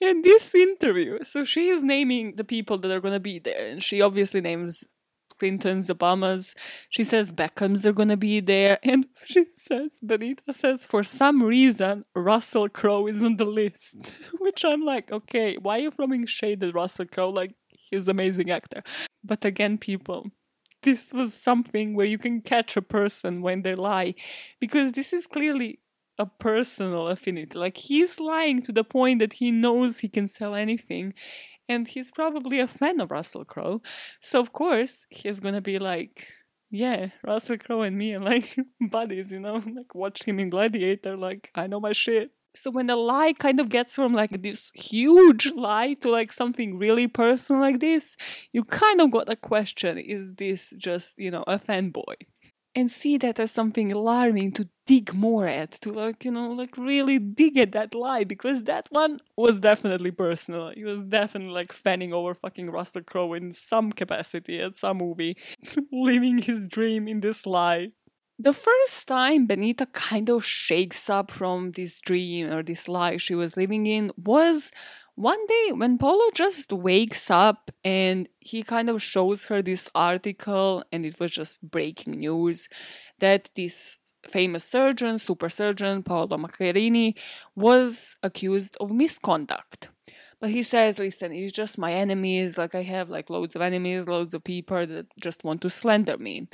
In 0.00 0.22
this 0.22 0.54
interview, 0.54 1.22
so 1.22 1.44
she 1.44 1.68
is 1.68 1.84
naming 1.84 2.36
the 2.36 2.44
people 2.44 2.78
that 2.78 2.90
are 2.90 3.00
going 3.00 3.14
to 3.14 3.20
be 3.20 3.38
there, 3.38 3.66
and 3.68 3.82
she 3.82 4.00
obviously 4.02 4.40
names 4.40 4.84
Clintons, 5.42 5.88
Obamas. 5.88 6.54
She 6.88 7.02
says 7.02 7.32
Beckhams 7.32 7.84
are 7.84 7.92
gonna 7.92 8.16
be 8.16 8.38
there, 8.38 8.78
and 8.84 9.06
she 9.24 9.44
says 9.56 9.98
Benita 10.00 10.52
says 10.52 10.84
for 10.84 11.02
some 11.02 11.42
reason 11.42 12.04
Russell 12.14 12.68
Crowe 12.68 13.08
is 13.08 13.24
on 13.24 13.36
the 13.38 13.44
list, 13.44 14.12
which 14.38 14.64
I'm 14.64 14.84
like, 14.84 15.10
okay, 15.10 15.56
why 15.60 15.78
are 15.78 15.82
you 15.82 15.90
throwing 15.90 16.26
shade 16.26 16.62
at 16.62 16.74
Russell 16.74 17.06
Crowe? 17.06 17.30
Like 17.30 17.54
he's 17.92 18.08
amazing 18.08 18.50
actor, 18.50 18.82
but 19.22 19.44
again, 19.44 19.78
people. 19.78 20.30
This 20.82 21.12
was 21.12 21.32
something 21.32 21.94
where 21.94 22.06
you 22.06 22.18
can 22.18 22.40
catch 22.40 22.76
a 22.76 22.82
person 22.82 23.40
when 23.40 23.62
they 23.62 23.76
lie, 23.76 24.14
because 24.60 24.92
this 24.92 25.12
is 25.12 25.28
clearly 25.28 25.78
a 26.18 26.26
personal 26.26 27.08
affinity. 27.08 27.58
Like 27.58 27.76
he's 27.76 28.18
lying 28.20 28.60
to 28.62 28.72
the 28.72 28.84
point 28.84 29.20
that 29.20 29.34
he 29.34 29.52
knows 29.52 29.98
he 29.98 30.08
can 30.08 30.26
sell 30.26 30.54
anything, 30.54 31.14
and 31.68 31.86
he's 31.88 32.10
probably 32.10 32.58
a 32.60 32.68
fan 32.68 33.00
of 33.00 33.10
Russell 33.12 33.44
Crowe. 33.44 33.82
So 34.20 34.40
of 34.40 34.52
course 34.52 35.06
he's 35.10 35.40
gonna 35.40 35.60
be 35.60 35.78
like, 35.78 36.28
yeah, 36.70 37.10
Russell 37.24 37.58
Crowe 37.58 37.82
and 37.82 37.96
me 37.96 38.14
are 38.14 38.20
like 38.20 38.56
buddies, 38.90 39.30
you 39.32 39.40
know, 39.40 39.54
like 39.76 39.94
watch 39.94 40.24
him 40.24 40.40
in 40.40 40.48
Gladiator, 40.50 41.16
like 41.16 41.50
I 41.54 41.66
know 41.66 41.80
my 41.80 41.92
shit. 41.92 42.30
So 42.54 42.70
when 42.70 42.86
the 42.86 42.96
lie 42.96 43.32
kind 43.32 43.60
of 43.60 43.68
gets 43.68 43.94
from 43.94 44.12
like 44.12 44.42
this 44.42 44.70
huge 44.74 45.52
lie 45.52 45.94
to 45.94 46.10
like 46.10 46.32
something 46.32 46.76
really 46.78 47.08
personal 47.08 47.62
like 47.62 47.80
this, 47.80 48.16
you 48.52 48.64
kind 48.64 49.00
of 49.00 49.10
got 49.10 49.32
a 49.32 49.36
question: 49.36 49.98
Is 49.98 50.34
this 50.34 50.72
just 50.76 51.18
you 51.18 51.30
know 51.30 51.44
a 51.46 51.58
fanboy? 51.58 52.14
and 52.74 52.90
see 52.90 53.18
that 53.18 53.38
as 53.38 53.50
something 53.50 53.92
alarming 53.92 54.52
to 54.52 54.68
dig 54.86 55.12
more 55.14 55.46
at, 55.46 55.72
to 55.72 55.92
like, 55.92 56.24
you 56.24 56.30
know, 56.30 56.50
like 56.50 56.76
really 56.76 57.18
dig 57.18 57.58
at 57.58 57.72
that 57.72 57.94
lie, 57.94 58.24
because 58.24 58.62
that 58.64 58.88
one 58.90 59.20
was 59.36 59.60
definitely 59.60 60.10
personal. 60.10 60.70
He 60.70 60.84
was 60.84 61.04
definitely 61.04 61.52
like 61.52 61.72
fanning 61.72 62.12
over 62.12 62.34
fucking 62.34 62.70
Russell 62.70 63.02
Crowe 63.02 63.34
in 63.34 63.52
some 63.52 63.92
capacity 63.92 64.60
at 64.60 64.76
some 64.76 64.98
movie, 64.98 65.36
living 65.92 66.38
his 66.38 66.66
dream 66.66 67.06
in 67.08 67.20
this 67.20 67.46
lie. 67.46 67.88
The 68.38 68.52
first 68.52 69.06
time 69.06 69.46
Benita 69.46 69.86
kind 69.86 70.28
of 70.28 70.44
shakes 70.44 71.08
up 71.08 71.30
from 71.30 71.72
this 71.72 72.00
dream 72.00 72.50
or 72.52 72.62
this 72.62 72.88
life 72.88 73.20
she 73.20 73.34
was 73.34 73.56
living 73.56 73.86
in 73.86 74.10
was 74.16 74.72
one 75.14 75.46
day 75.46 75.72
when 75.72 75.98
Paolo 75.98 76.30
just 76.34 76.72
wakes 76.72 77.30
up 77.30 77.70
and 77.84 78.28
he 78.40 78.62
kind 78.62 78.88
of 78.88 79.02
shows 79.02 79.46
her 79.46 79.60
this 79.60 79.90
article, 79.94 80.82
and 80.90 81.04
it 81.04 81.20
was 81.20 81.30
just 81.30 81.70
breaking 81.70 82.14
news 82.14 82.68
that 83.18 83.50
this 83.54 83.98
famous 84.26 84.64
surgeon, 84.64 85.18
super 85.18 85.50
surgeon, 85.50 86.02
Paolo 86.02 86.38
Macchiarini, 86.38 87.14
was 87.54 88.16
accused 88.22 88.76
of 88.80 88.90
misconduct. 88.90 89.90
But 90.40 90.50
he 90.50 90.62
says, 90.62 90.98
listen, 90.98 91.32
it's 91.32 91.52
just 91.52 91.78
my 91.78 91.92
enemies. 91.92 92.56
Like, 92.58 92.74
I 92.74 92.82
have 92.82 93.10
like 93.10 93.30
loads 93.30 93.54
of 93.54 93.62
enemies, 93.62 94.08
loads 94.08 94.34
of 94.34 94.42
people 94.42 94.86
that 94.86 95.06
just 95.20 95.44
want 95.44 95.60
to 95.60 95.70
slander 95.70 96.18
me. 96.18 96.48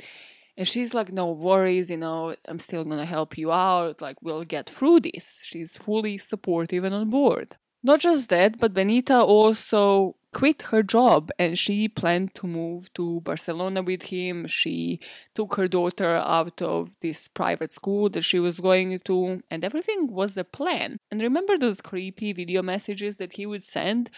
And 0.59 0.67
she's 0.67 0.93
like, 0.93 1.13
no 1.13 1.31
worries, 1.31 1.89
you 1.89 1.95
know, 1.95 2.35
I'm 2.45 2.59
still 2.59 2.83
gonna 2.83 3.05
help 3.05 3.37
you 3.37 3.49
out. 3.49 4.01
Like, 4.01 4.17
we'll 4.21 4.43
get 4.43 4.69
through 4.69 4.99
this. 4.99 5.39
She's 5.41 5.77
fully 5.77 6.17
supportive 6.17 6.83
and 6.83 6.93
on 6.93 7.09
board. 7.09 7.55
Not 7.81 8.01
just 8.01 8.29
that, 8.29 8.59
but 8.59 8.73
Benita 8.73 9.21
also 9.21 10.17
quit 10.33 10.63
her 10.63 10.83
job 10.83 11.31
and 11.39 11.57
she 11.57 11.87
planned 11.87 12.35
to 12.35 12.45
move 12.45 12.93
to 12.95 13.21
Barcelona 13.21 13.81
with 13.81 14.03
him. 14.03 14.47
She 14.47 14.99
took 15.33 15.55
her 15.55 15.69
daughter 15.69 16.17
out 16.17 16.61
of 16.61 16.97
this 16.99 17.29
private 17.29 17.71
school 17.71 18.09
that 18.09 18.25
she 18.25 18.37
was 18.37 18.59
going 18.59 18.99
to, 19.05 19.41
and 19.49 19.63
everything 19.63 20.07
was 20.11 20.37
a 20.37 20.43
plan. 20.43 20.97
And 21.09 21.21
remember 21.21 21.57
those 21.57 21.79
creepy 21.79 22.33
video 22.33 22.61
messages 22.61 23.15
that 23.15 23.33
he 23.33 23.45
would 23.45 23.63
send? 23.63 24.09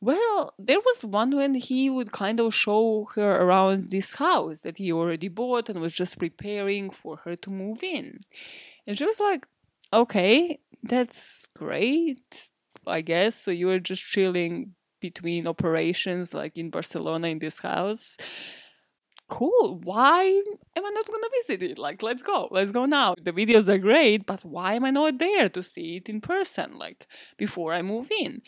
Well, 0.00 0.54
there 0.58 0.80
was 0.80 1.04
one 1.04 1.34
when 1.34 1.54
he 1.54 1.88
would 1.88 2.12
kind 2.12 2.38
of 2.38 2.54
show 2.54 3.08
her 3.14 3.36
around 3.38 3.90
this 3.90 4.14
house 4.14 4.60
that 4.60 4.76
he 4.76 4.92
already 4.92 5.28
bought 5.28 5.68
and 5.68 5.80
was 5.80 5.92
just 5.92 6.18
preparing 6.18 6.90
for 6.90 7.16
her 7.24 7.36
to 7.36 7.50
move 7.50 7.82
in. 7.82 8.20
And 8.86 8.98
she 8.98 9.06
was 9.06 9.18
like, 9.18 9.46
okay, 9.92 10.60
that's 10.82 11.46
great 11.56 12.48
I 12.86 13.00
guess. 13.00 13.36
So 13.36 13.50
you 13.50 13.66
were 13.66 13.78
just 13.78 14.02
chilling 14.02 14.74
between 15.00 15.46
operations, 15.46 16.34
like 16.34 16.56
in 16.56 16.70
Barcelona 16.70 17.28
in 17.28 17.38
this 17.38 17.58
house. 17.58 18.16
Cool. 19.28 19.80
Why 19.82 20.22
am 20.76 20.84
I 20.84 20.90
not 20.90 21.06
gonna 21.06 21.28
visit 21.40 21.62
it? 21.62 21.78
Like, 21.78 22.02
let's 22.02 22.22
go. 22.22 22.48
Let's 22.50 22.70
go 22.70 22.84
now. 22.84 23.14
The 23.20 23.32
videos 23.32 23.68
are 23.68 23.78
great, 23.78 24.26
but 24.26 24.44
why 24.44 24.74
am 24.74 24.84
I 24.84 24.90
not 24.90 25.18
there 25.18 25.48
to 25.48 25.62
see 25.62 25.96
it 25.96 26.08
in 26.08 26.20
person? 26.20 26.78
Like, 26.78 27.06
before 27.38 27.72
I 27.72 27.82
move 27.82 28.10
in. 28.10 28.42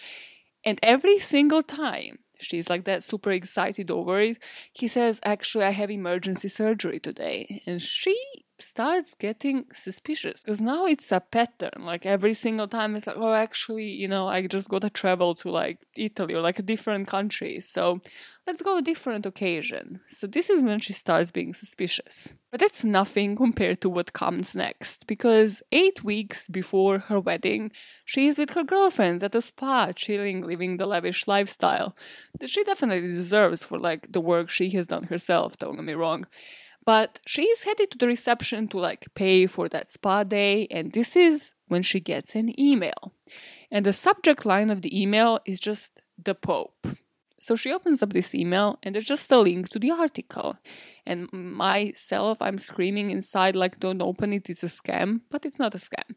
And 0.67 0.79
every 0.83 1.19
single 1.19 1.63
time 1.63 2.19
she's 2.39 2.69
like 2.69 2.85
that 2.85 3.03
super 3.03 3.31
excited 3.31 3.91
over 3.91 4.21
it, 4.21 4.39
he 4.73 4.89
says, 4.89 5.21
Actually, 5.25 5.65
I 5.65 5.71
have 5.71 5.91
emergency 5.91 6.49
surgery 6.49 7.01
today. 7.01 7.63
And 7.67 7.81
she 7.81 8.19
starts 8.59 9.15
getting 9.15 9.67
suspicious 9.73 10.43
because 10.43 10.61
now 10.61 10.87
it's 10.87 11.13
a 11.13 11.21
pattern. 11.21 11.85
Like 11.85 12.07
every 12.07 12.35
single 12.35 12.69
time 12.69 12.97
it's 12.97 13.07
like 13.07 13.17
oh 13.19 13.33
actually 13.33 13.89
you 13.89 14.09
know 14.09 14.29
i 14.29 14.47
just 14.47 14.69
gotta 14.69 14.91
travel 14.91 15.35
to 15.35 15.51
like 15.51 15.79
italy 15.97 16.35
or 16.35 16.41
like 16.41 16.59
a 16.59 16.63
different 16.63 17.09
country. 17.09 17.61
So 17.61 18.01
let's 18.47 18.63
go 18.63 18.79
a 18.79 18.83
different 18.83 19.27
occasion. 19.27 20.01
So 20.07 20.27
this 20.27 20.49
is 20.49 20.65
when 20.65 20.81
she 20.81 20.93
starts 20.93 21.31
being 21.31 21.53
suspicious. 21.53 22.37
But 22.51 22.61
that's 22.61 22.85
nothing 22.85 23.37
compared 23.37 23.81
to 23.83 23.91
what 23.91 24.13
comes 24.15 24.57
next 24.57 25.07
because 25.07 25.63
eight 25.73 26.03
weeks 26.03 26.49
before 26.49 27.01
her 27.01 27.21
wedding 27.21 27.71
she 28.05 28.29
is 28.29 28.39
with 28.39 28.51
her 28.51 28.65
girlfriends 28.65 29.23
at 29.23 29.35
a 29.35 29.43
spa 29.43 29.93
chilling 29.93 30.41
living 30.43 30.77
the 30.77 30.87
lavish 30.87 31.27
lifestyle 31.27 31.95
that 32.41 32.49
she 32.49 32.65
definitely 32.65 33.13
deserves 33.13 33.63
for 33.65 33.79
like 33.79 34.13
the 34.13 34.21
work 34.21 34.49
she 34.49 34.71
has 34.71 34.87
done 34.87 35.05
herself 35.05 35.59
don't 35.59 35.77
get 35.77 35.85
me 35.85 35.93
wrong 35.93 36.25
but 36.87 37.21
she's 37.27 37.65
headed 37.65 37.91
to 37.91 37.99
the 37.99 38.07
reception 38.07 38.69
to 38.69 38.79
like 38.79 39.07
pay 39.15 39.47
for 39.47 39.69
that 39.69 39.91
spa 39.91 40.23
day, 40.23 40.67
and 40.71 40.93
this 40.93 41.17
is 41.17 41.55
when 41.67 41.83
she 41.83 42.01
gets 42.01 42.35
an 42.35 42.59
email. 42.59 43.13
And 43.71 43.85
the 43.85 43.93
subject 43.93 44.47
line 44.47 44.71
of 44.71 44.83
the 44.83 44.99
email 44.99 45.41
is 45.45 45.59
just 45.59 46.01
the 46.23 46.35
Pope. 46.35 46.87
So 47.39 47.55
she 47.55 47.73
opens 47.73 48.03
up 48.03 48.13
this 48.13 48.35
email 48.35 48.79
and 48.83 48.95
there's 48.95 49.05
just 49.05 49.31
a 49.31 49.39
link 49.39 49.69
to 49.71 49.79
the 49.79 49.91
article. 49.91 50.57
And 51.05 51.31
myself, 51.33 52.41
I'm 52.41 52.59
screaming 52.59 53.11
inside, 53.11 53.55
like, 53.55 53.79
don't 53.79 54.01
open 54.01 54.33
it, 54.33 54.49
it's 54.49 54.63
a 54.63 54.67
scam. 54.67 55.21
But 55.31 55.45
it's 55.45 55.59
not 55.59 55.75
a 55.75 55.79
scam. 55.79 56.17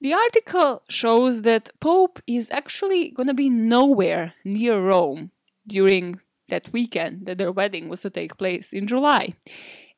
The 0.00 0.12
article 0.12 0.82
shows 0.88 1.42
that 1.42 1.70
Pope 1.78 2.20
is 2.26 2.50
actually 2.50 3.10
gonna 3.10 3.34
be 3.34 3.48
nowhere 3.48 4.34
near 4.44 4.80
Rome 4.80 5.30
during 5.66 6.20
that 6.48 6.72
weekend 6.72 7.26
that 7.26 7.38
their 7.38 7.52
wedding 7.52 7.88
was 7.88 8.02
to 8.02 8.10
take 8.10 8.36
place 8.36 8.72
in 8.72 8.86
July 8.86 9.34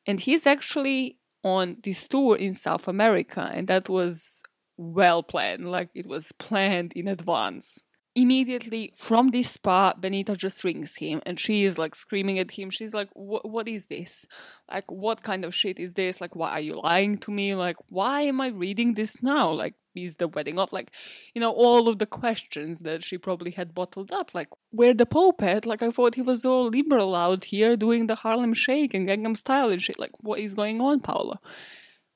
and 0.05 0.19
he's 0.19 0.47
actually 0.47 1.17
on 1.43 1.77
this 1.83 2.07
tour 2.07 2.35
in 2.35 2.53
South 2.53 2.87
America, 2.87 3.49
and 3.53 3.67
that 3.67 3.89
was 3.89 4.41
well 4.77 5.21
planned, 5.21 5.67
like 5.67 5.89
it 5.93 6.07
was 6.07 6.31
planned 6.33 6.93
in 6.93 7.07
advance. 7.07 7.85
Immediately 8.15 8.91
from 8.97 9.29
this 9.29 9.51
spa, 9.51 9.93
Benita 9.93 10.35
just 10.35 10.63
rings 10.63 10.95
him 10.95 11.21
and 11.25 11.39
she 11.39 11.63
is 11.63 11.77
like 11.77 11.95
screaming 11.95 12.39
at 12.39 12.51
him. 12.51 12.69
She's 12.69 12.93
like, 12.93 13.09
What 13.13 13.67
is 13.67 13.87
this? 13.87 14.25
Like, 14.69 14.89
what 14.91 15.21
kind 15.21 15.45
of 15.45 15.53
shit 15.53 15.79
is 15.79 15.93
this? 15.93 16.19
Like, 16.19 16.35
why 16.35 16.51
are 16.51 16.59
you 16.61 16.81
lying 16.81 17.17
to 17.19 17.31
me? 17.31 17.55
Like, 17.55 17.77
why 17.89 18.23
am 18.23 18.41
I 18.41 18.47
reading 18.47 18.95
this 18.95 19.21
now? 19.21 19.51
Like, 19.51 19.75
is 19.95 20.15
the 20.15 20.27
wedding 20.27 20.59
off? 20.59 20.73
Like, 20.73 20.91
you 21.33 21.41
know, 21.41 21.51
all 21.51 21.87
of 21.87 21.99
the 21.99 22.05
questions 22.05 22.79
that 22.79 23.03
she 23.03 23.17
probably 23.17 23.51
had 23.51 23.73
bottled 23.73 24.11
up. 24.11 24.33
Like, 24.33 24.49
where 24.71 24.93
the 24.93 25.05
Pope 25.05 25.41
at? 25.43 25.65
Like, 25.65 25.83
I 25.83 25.89
thought 25.89 26.15
he 26.15 26.21
was 26.21 26.45
all 26.45 26.69
liberal 26.69 27.15
out 27.15 27.45
here 27.45 27.75
doing 27.75 28.07
the 28.07 28.15
Harlem 28.15 28.53
Shake 28.53 28.93
and 28.93 29.07
Gangnam 29.07 29.35
Style 29.35 29.69
and 29.69 29.81
shit. 29.81 29.99
Like, 29.99 30.11
what 30.19 30.39
is 30.39 30.53
going 30.53 30.81
on, 30.81 30.99
Paolo? 30.99 31.39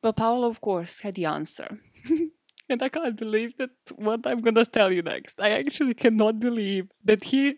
But 0.02 0.18
Paolo, 0.18 0.48
of 0.48 0.62
course, 0.62 1.00
had 1.00 1.16
the 1.16 1.26
answer. 1.26 1.80
and 2.70 2.84
I 2.84 2.90
can't 2.90 3.18
believe 3.18 3.58
that 3.58 3.72
what 3.96 4.26
I'm 4.26 4.40
gonna 4.40 4.66
tell 4.66 4.92
you 4.92 5.02
next. 5.02 5.40
I 5.40 5.52
actually 5.52 5.94
cannot 5.94 6.40
believe 6.40 6.90
that 7.04 7.26
he 7.26 7.56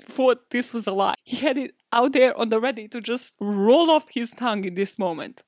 thought 0.00 0.50
this 0.50 0.72
was 0.72 0.86
a 0.86 0.92
lie. 0.92 1.16
He 1.24 1.36
had 1.38 1.58
it 1.58 1.74
out 1.92 2.12
there 2.12 2.36
on 2.38 2.48
the 2.48 2.60
ready 2.60 2.88
to 2.88 3.00
just 3.00 3.36
roll 3.40 3.90
off 3.90 4.06
his 4.10 4.32
tongue 4.32 4.64
in 4.64 4.74
this 4.74 4.98
moment. 4.98 5.42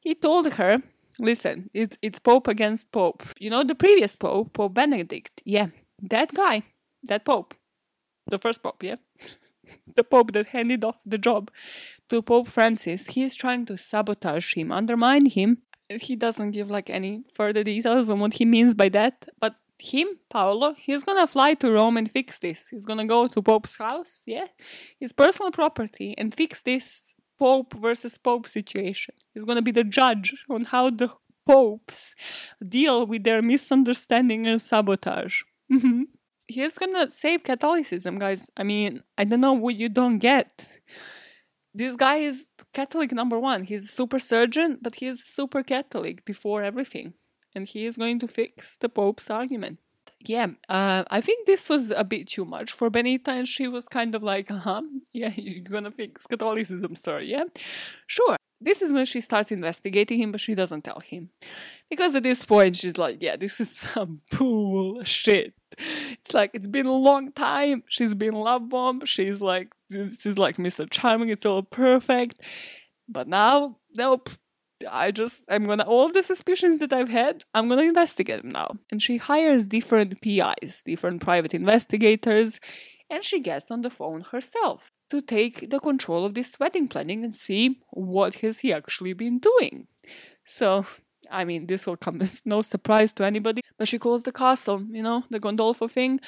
He 0.00 0.14
told 0.14 0.52
her 0.52 0.82
Listen, 1.18 1.70
it's 1.72 1.96
it's 2.02 2.18
Pope 2.18 2.48
against 2.48 2.92
Pope. 2.92 3.22
You 3.38 3.50
know 3.50 3.64
the 3.64 3.74
previous 3.74 4.16
Pope, 4.16 4.52
Pope 4.52 4.74
Benedict. 4.74 5.42
Yeah, 5.44 5.68
that 6.02 6.34
guy, 6.34 6.62
that 7.04 7.24
Pope, 7.24 7.54
the 8.26 8.38
first 8.38 8.62
Pope. 8.62 8.82
Yeah, 8.82 8.96
the 9.96 10.04
Pope 10.04 10.32
that 10.32 10.48
handed 10.48 10.84
off 10.84 11.00
the 11.06 11.18
job 11.18 11.50
to 12.10 12.22
Pope 12.22 12.48
Francis. 12.48 13.08
He 13.08 13.22
is 13.22 13.34
trying 13.34 13.64
to 13.66 13.78
sabotage 13.78 14.54
him, 14.54 14.70
undermine 14.70 15.26
him. 15.26 15.62
He 15.88 16.16
doesn't 16.16 16.50
give 16.50 16.70
like 16.70 16.90
any 16.90 17.22
further 17.32 17.62
details 17.62 18.10
on 18.10 18.20
what 18.20 18.34
he 18.34 18.44
means 18.44 18.74
by 18.74 18.88
that, 18.90 19.26
but 19.40 19.54
him, 19.78 20.08
Paolo, 20.30 20.74
he's 20.76 21.04
gonna 21.04 21.26
fly 21.26 21.54
to 21.54 21.70
Rome 21.70 21.96
and 21.96 22.10
fix 22.10 22.40
this. 22.40 22.68
He's 22.68 22.84
gonna 22.84 23.06
go 23.06 23.26
to 23.26 23.42
Pope's 23.42 23.76
house, 23.76 24.22
yeah, 24.26 24.46
his 24.98 25.12
personal 25.12 25.50
property, 25.50 26.14
and 26.18 26.34
fix 26.34 26.62
this 26.62 27.14
Pope 27.38 27.74
versus 27.74 28.18
Pope 28.18 28.46
situation. 28.46 29.14
He's 29.34 29.44
going 29.44 29.56
to 29.56 29.62
be 29.62 29.70
the 29.72 29.84
judge 29.84 30.34
on 30.48 30.64
how 30.64 30.90
the 30.90 31.10
popes 31.46 32.14
deal 32.66 33.06
with 33.06 33.24
their 33.24 33.40
misunderstanding 33.40 34.46
and 34.46 34.60
sabotage. 34.60 35.42
hmm 35.70 36.02
He's 36.48 36.78
gonna 36.78 37.10
save 37.10 37.42
Catholicism, 37.42 38.20
guys. 38.20 38.50
I 38.56 38.62
mean, 38.62 39.02
I 39.18 39.24
don't 39.24 39.40
know 39.40 39.52
what 39.52 39.74
you 39.74 39.88
don't 39.88 40.18
get. 40.18 40.68
This 41.74 41.96
guy 41.96 42.16
is 42.18 42.52
Catholic 42.72 43.12
number 43.12 43.38
one. 43.38 43.64
He's 43.64 43.82
a 43.84 43.92
super 43.92 44.18
surgeon, 44.18 44.78
but 44.80 44.94
he 44.96 45.06
is 45.08 45.26
super 45.26 45.62
Catholic 45.62 46.24
before 46.24 46.62
everything. 46.62 47.14
And 47.54 47.66
he 47.66 47.84
is 47.84 47.96
going 47.96 48.18
to 48.20 48.28
fix 48.28 48.76
the 48.76 48.88
Pope's 48.88 49.28
argument. 49.28 49.78
Yeah, 50.20 50.48
uh, 50.68 51.04
I 51.10 51.20
think 51.20 51.46
this 51.46 51.68
was 51.68 51.90
a 51.90 52.02
bit 52.02 52.26
too 52.28 52.44
much 52.44 52.72
for 52.72 52.90
Benita, 52.90 53.30
and 53.30 53.46
she 53.46 53.68
was 53.68 53.86
kind 53.86 54.14
of 54.14 54.22
like, 54.22 54.50
uh 54.50 54.58
huh, 54.58 54.82
yeah, 55.12 55.32
you're 55.36 55.62
gonna 55.62 55.90
fix 55.90 56.26
Catholicism, 56.26 56.94
sir, 56.94 57.20
yeah? 57.20 57.44
Sure. 58.06 58.36
This 58.58 58.80
is 58.80 58.90
when 58.90 59.04
she 59.04 59.20
starts 59.20 59.52
investigating 59.52 60.18
him, 60.18 60.32
but 60.32 60.40
she 60.40 60.54
doesn't 60.54 60.82
tell 60.82 61.00
him. 61.00 61.28
Because 61.90 62.14
at 62.14 62.22
this 62.22 62.42
point, 62.44 62.76
she's 62.76 62.96
like, 62.96 63.18
yeah, 63.20 63.36
this 63.36 63.60
is 63.60 63.70
some 63.76 64.22
bullshit. 64.30 65.52
It's 66.12 66.32
like, 66.32 66.52
it's 66.54 66.66
been 66.66 66.86
a 66.86 66.96
long 66.96 67.32
time. 67.32 67.82
She's 67.86 68.14
been 68.14 68.32
love 68.32 68.70
bombed. 68.70 69.06
She's 69.06 69.42
like, 69.42 69.74
this 69.90 70.24
is 70.24 70.38
like 70.38 70.56
Mr. 70.56 70.88
Charming. 70.90 71.28
It's 71.28 71.44
all 71.44 71.62
perfect. 71.62 72.40
But 73.08 73.28
now, 73.28 73.76
nope. 73.94 74.30
I 74.90 75.10
just, 75.10 75.44
I'm 75.48 75.64
gonna, 75.64 75.84
all 75.84 76.10
the 76.10 76.22
suspicions 76.22 76.78
that 76.78 76.92
I've 76.92 77.08
had, 77.08 77.44
I'm 77.54 77.68
gonna 77.68 77.82
investigate 77.82 78.42
them 78.42 78.52
now. 78.52 78.76
And 78.90 79.02
she 79.02 79.16
hires 79.16 79.68
different 79.68 80.20
PIs, 80.20 80.82
different 80.84 81.22
private 81.22 81.54
investigators, 81.54 82.60
and 83.08 83.24
she 83.24 83.40
gets 83.40 83.70
on 83.70 83.82
the 83.82 83.90
phone 83.90 84.22
herself 84.32 84.90
to 85.10 85.20
take 85.20 85.70
the 85.70 85.78
control 85.78 86.24
of 86.24 86.34
this 86.34 86.58
wedding 86.58 86.88
planning 86.88 87.24
and 87.24 87.34
see 87.34 87.80
what 87.90 88.40
has 88.40 88.60
he 88.60 88.72
actually 88.72 89.12
been 89.12 89.38
doing. 89.38 89.86
So, 90.44 90.84
I 91.30 91.44
mean, 91.44 91.66
this 91.66 91.86
will 91.86 91.96
come 91.96 92.20
as 92.20 92.42
no 92.44 92.62
surprise 92.62 93.12
to 93.14 93.24
anybody, 93.24 93.62
but 93.78 93.88
she 93.88 93.98
calls 93.98 94.24
the 94.24 94.32
castle, 94.32 94.84
you 94.90 95.02
know, 95.02 95.24
the 95.30 95.40
Gandolfo 95.40 95.90
thing. 95.90 96.20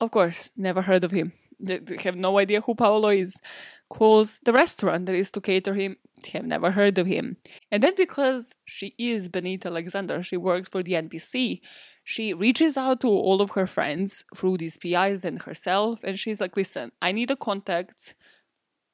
Of 0.00 0.10
course, 0.10 0.50
never 0.56 0.82
heard 0.82 1.04
of 1.04 1.10
him. 1.10 1.32
They, 1.60 1.80
have 2.04 2.16
no 2.16 2.38
idea 2.38 2.60
who 2.60 2.74
Paolo 2.74 3.08
is. 3.08 3.40
Calls 3.88 4.40
the 4.44 4.52
restaurant 4.52 5.06
that 5.06 5.14
is 5.14 5.32
to 5.32 5.40
cater 5.40 5.74
him. 5.74 5.96
Have 6.32 6.44
never 6.44 6.70
heard 6.70 6.98
of 6.98 7.06
him. 7.06 7.38
And 7.70 7.82
then 7.82 7.94
because 7.96 8.54
she 8.64 8.94
is 8.98 9.28
Benita 9.28 9.68
Alexander, 9.68 10.22
she 10.22 10.36
works 10.36 10.68
for 10.68 10.82
the 10.82 10.92
NBC, 10.92 11.60
she 12.04 12.34
reaches 12.34 12.76
out 12.76 13.00
to 13.00 13.08
all 13.08 13.40
of 13.40 13.52
her 13.52 13.66
friends 13.66 14.24
through 14.34 14.58
these 14.58 14.76
PIs 14.76 15.24
and 15.24 15.42
herself, 15.42 16.02
and 16.04 16.18
she's 16.18 16.40
like, 16.40 16.56
listen, 16.56 16.92
I 17.00 17.12
need 17.12 17.30
a 17.30 17.36
contact 17.36 18.14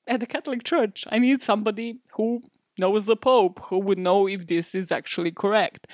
at 0.07 0.21
the 0.21 0.27
Catholic 0.27 0.65
Church. 0.65 1.05
I 1.11 1.19
need 1.19 1.43
somebody 1.43 2.01
who 2.13 2.43
knows 2.79 3.07
the 3.07 3.17
Pope, 3.17 3.61
who 3.65 3.79
would 3.79 3.99
know 3.99 4.27
if 4.27 4.47
this 4.47 4.75
is 4.75 4.93
actually 4.93 5.31
correct. 5.31 5.87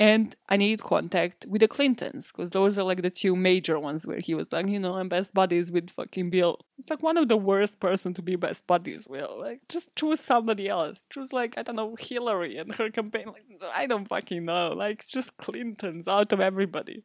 And 0.00 0.34
I 0.48 0.56
need 0.56 0.82
contact 0.82 1.46
with 1.48 1.60
the 1.60 1.68
Clintons, 1.68 2.32
because 2.32 2.50
those 2.50 2.78
are 2.78 2.82
like 2.82 3.02
the 3.02 3.10
two 3.10 3.36
major 3.36 3.78
ones 3.78 4.04
where 4.04 4.18
he 4.18 4.34
was 4.34 4.50
like, 4.52 4.68
you 4.68 4.80
know, 4.80 4.94
I'm 4.94 5.08
best 5.08 5.32
buddies 5.32 5.70
with 5.70 5.88
fucking 5.90 6.30
Bill. 6.30 6.58
It's 6.78 6.90
like 6.90 7.02
one 7.02 7.16
of 7.16 7.28
the 7.28 7.36
worst 7.36 7.78
person 7.78 8.12
to 8.14 8.22
be 8.22 8.34
best 8.34 8.66
buddies 8.66 9.06
with. 9.06 9.28
Like, 9.38 9.60
just 9.68 9.94
choose 9.94 10.18
somebody 10.18 10.68
else. 10.68 11.04
Choose 11.10 11.32
like, 11.32 11.56
I 11.56 11.62
don't 11.62 11.76
know, 11.76 11.94
Hillary 11.96 12.56
and 12.56 12.74
her 12.74 12.90
campaign. 12.90 13.26
Like, 13.26 13.44
I 13.72 13.86
don't 13.86 14.08
fucking 14.08 14.44
know. 14.44 14.72
Like, 14.76 15.06
just 15.06 15.36
Clintons 15.36 16.08
out 16.08 16.32
of 16.32 16.40
everybody. 16.40 17.04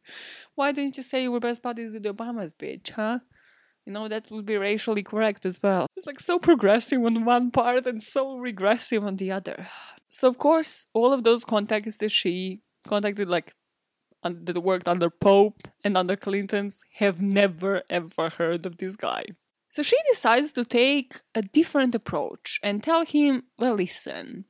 Why 0.56 0.72
didn't 0.72 0.96
you 0.96 1.04
say 1.04 1.22
you 1.22 1.30
were 1.30 1.38
best 1.38 1.62
buddies 1.62 1.92
with 1.92 2.02
the 2.02 2.12
Obama's 2.12 2.54
bitch, 2.54 2.90
huh? 2.90 3.20
You 3.86 3.92
know, 3.92 4.08
that 4.08 4.30
would 4.30 4.46
be 4.46 4.56
racially 4.56 5.02
correct 5.02 5.44
as 5.44 5.60
well. 5.62 5.86
It's 5.96 6.06
like 6.06 6.20
so 6.20 6.38
progressive 6.38 7.02
on 7.02 7.24
one 7.24 7.50
part 7.50 7.86
and 7.86 8.02
so 8.02 8.36
regressive 8.36 9.02
on 9.04 9.16
the 9.16 9.32
other. 9.32 9.66
So, 10.08 10.28
of 10.28 10.38
course, 10.38 10.86
all 10.92 11.12
of 11.12 11.24
those 11.24 11.44
contacts 11.44 11.96
that 11.98 12.10
she 12.10 12.60
contacted, 12.86 13.28
like, 13.28 13.52
that 14.22 14.62
worked 14.62 14.86
under 14.86 15.08
Pope 15.08 15.66
and 15.82 15.96
under 15.96 16.14
Clintons, 16.14 16.84
have 16.96 17.22
never 17.22 17.82
ever 17.88 18.28
heard 18.28 18.66
of 18.66 18.76
this 18.76 18.96
guy. 18.96 19.24
So 19.68 19.82
she 19.82 19.96
decides 20.10 20.52
to 20.52 20.64
take 20.64 21.20
a 21.34 21.42
different 21.42 21.94
approach 21.94 22.58
and 22.62 22.82
tell 22.82 23.04
him, 23.04 23.44
well, 23.58 23.74
listen, 23.76 24.44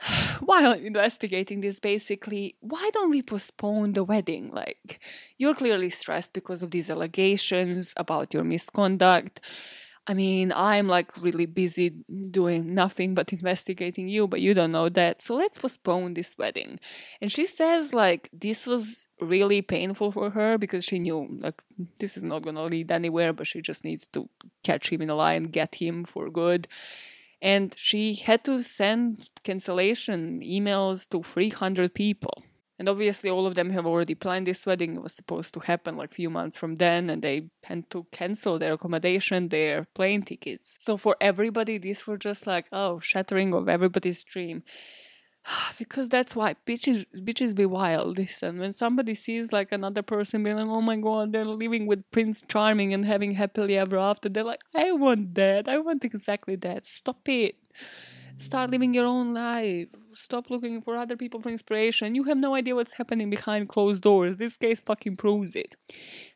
while 0.40 0.72
investigating 0.72 1.60
this 1.60 1.78
basically 1.80 2.56
why 2.60 2.90
don't 2.92 3.10
we 3.10 3.22
postpone 3.22 3.92
the 3.92 4.04
wedding? 4.04 4.50
Like 4.50 5.00
you're 5.38 5.54
clearly 5.54 5.90
stressed 5.90 6.32
because 6.32 6.62
of 6.62 6.70
these 6.70 6.90
allegations 6.90 7.94
about 7.96 8.34
your 8.34 8.44
misconduct. 8.44 9.40
I 10.06 10.14
mean 10.14 10.50
i'm 10.56 10.88
like 10.88 11.16
really 11.18 11.46
busy 11.46 11.90
doing 12.30 12.74
nothing 12.74 13.14
but 13.14 13.32
investigating 13.38 14.08
you 14.08 14.26
but 14.26 14.40
you 14.40 14.54
don't 14.54 14.72
know 14.72 14.88
that. 14.88 15.20
So 15.20 15.34
let's 15.34 15.58
postpone 15.58 16.14
this 16.14 16.36
wedding. 16.38 16.80
And 17.20 17.30
she 17.30 17.46
says 17.46 17.92
like 17.92 18.30
this 18.32 18.66
was 18.66 19.06
really 19.20 19.60
painful 19.60 20.12
for 20.12 20.30
her 20.30 20.56
because 20.56 20.84
she 20.84 20.98
knew 20.98 21.28
like 21.40 21.62
this 21.98 22.16
is 22.16 22.24
not 22.24 22.42
going 22.42 22.56
to 22.56 22.62
lead 22.62 22.90
anywhere 22.90 23.34
but 23.34 23.46
she 23.46 23.60
just 23.60 23.84
needs 23.84 24.08
to 24.08 24.30
catch 24.64 24.90
him 24.90 25.02
in 25.02 25.10
a 25.10 25.14
lie 25.14 25.34
and 25.34 25.52
get 25.52 25.74
him 25.74 26.04
for 26.04 26.30
good 26.30 26.66
and 27.42 27.74
she 27.76 28.14
had 28.14 28.44
to 28.44 28.62
send 28.62 29.28
cancellation 29.44 30.40
emails 30.40 31.08
to 31.10 31.22
300 31.22 31.94
people. 31.94 32.44
And 32.78 32.88
obviously 32.88 33.28
all 33.28 33.46
of 33.46 33.56
them 33.56 33.70
have 33.70 33.84
already 33.84 34.14
planned. 34.14 34.46
This 34.46 34.64
wedding 34.64 34.96
it 34.96 35.02
was 35.02 35.12
supposed 35.12 35.52
to 35.52 35.60
happen 35.60 35.98
like 35.98 36.12
a 36.12 36.14
few 36.14 36.30
months 36.30 36.58
from 36.58 36.76
then 36.76 37.10
and 37.10 37.20
they 37.20 37.50
had 37.64 37.90
to 37.90 38.06
cancel 38.10 38.58
their 38.58 38.72
accommodation 38.72 39.48
their 39.48 39.86
plane 39.94 40.22
tickets. 40.22 40.78
So 40.80 40.96
for 40.96 41.14
everybody 41.20 41.76
these 41.76 42.06
were 42.06 42.16
just 42.16 42.46
like 42.46 42.66
oh 42.72 42.98
shattering 42.98 43.52
of 43.52 43.68
everybody's 43.68 44.22
dream 44.22 44.62
because 45.78 46.08
that's 46.08 46.36
why 46.36 46.54
bitches 46.66 47.06
bitches 47.14 47.54
be 47.54 47.66
wild 47.66 48.18
listen. 48.18 48.58
When 48.58 48.72
somebody 48.72 49.14
sees 49.14 49.52
like 49.52 49.72
another 49.72 50.02
person 50.02 50.42
being 50.42 50.56
like 50.56 50.66
oh 50.66 50.80
my 50.80 50.96
god 50.96 51.32
they're 51.32 51.44
living 51.44 51.86
with 51.86 52.08
prince 52.10 52.42
charming 52.48 52.92
and 52.94 53.04
having 53.04 53.32
happily 53.32 53.76
ever 53.76 53.98
after 53.98 54.28
they're 54.28 54.44
like 54.44 54.62
i 54.74 54.92
want 54.92 55.34
that. 55.34 55.68
I 55.68 55.78
want 55.78 56.04
exactly 56.04 56.56
that. 56.56 56.86
Stop 56.86 57.28
it. 57.28 57.56
Start 58.38 58.70
living 58.70 58.94
your 58.94 59.04
own 59.04 59.34
life. 59.34 59.94
Stop 60.12 60.48
looking 60.48 60.80
for 60.80 60.96
other 60.96 61.14
people 61.14 61.42
for 61.42 61.50
inspiration. 61.50 62.14
You 62.14 62.24
have 62.24 62.38
no 62.38 62.54
idea 62.54 62.74
what's 62.74 62.94
happening 62.94 63.28
behind 63.28 63.68
closed 63.68 64.02
doors. 64.02 64.38
This 64.38 64.56
case 64.56 64.80
fucking 64.80 65.18
proves 65.18 65.54
it. 65.54 65.76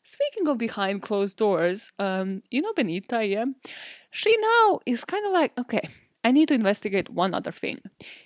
Speaking 0.02 0.46
of 0.46 0.58
behind 0.58 1.00
closed 1.00 1.38
doors 1.38 1.92
um 1.98 2.42
you 2.50 2.60
know 2.60 2.72
benita 2.74 3.24
yeah? 3.24 3.46
She 4.10 4.36
now 4.36 4.80
is 4.86 5.04
kind 5.04 5.26
of 5.26 5.32
like 5.32 5.58
okay 5.58 5.88
I 6.24 6.32
need 6.32 6.48
to 6.48 6.54
investigate 6.54 7.10
one 7.10 7.34
other 7.34 7.52
thing, 7.52 7.80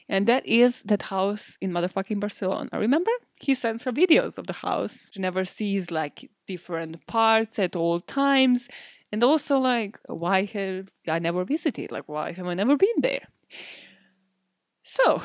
and 0.09 0.27
that 0.29 0.47
is 0.47 0.83
that 0.85 1.03
house 1.03 1.59
in 1.61 1.73
motherfucking 1.73 2.21
Barcelona. 2.21 2.71
Remember? 2.73 3.11
He 3.37 3.55
sends 3.55 3.85
her 3.85 3.93
videos 3.93 4.39
of 4.39 4.47
the 4.47 4.53
house. 4.53 5.11
She 5.13 5.21
never 5.21 5.45
sees 5.45 5.91
like 5.91 6.31
different 6.47 7.07
parts 7.09 7.59
at 7.59 7.75
all 7.75 7.99
times, 7.99 8.69
and 9.11 9.25
also 9.25 9.59
like 9.59 9.99
why 10.07 10.45
have 10.45 10.91
I 11.09 11.19
never 11.19 11.45
visited? 11.45 11.91
Like 11.91 12.09
why 12.09 12.33
have 12.33 12.47
I 12.47 12.55
never 12.55 12.77
been 12.77 13.01
there? 13.01 13.27
So, 14.85 15.23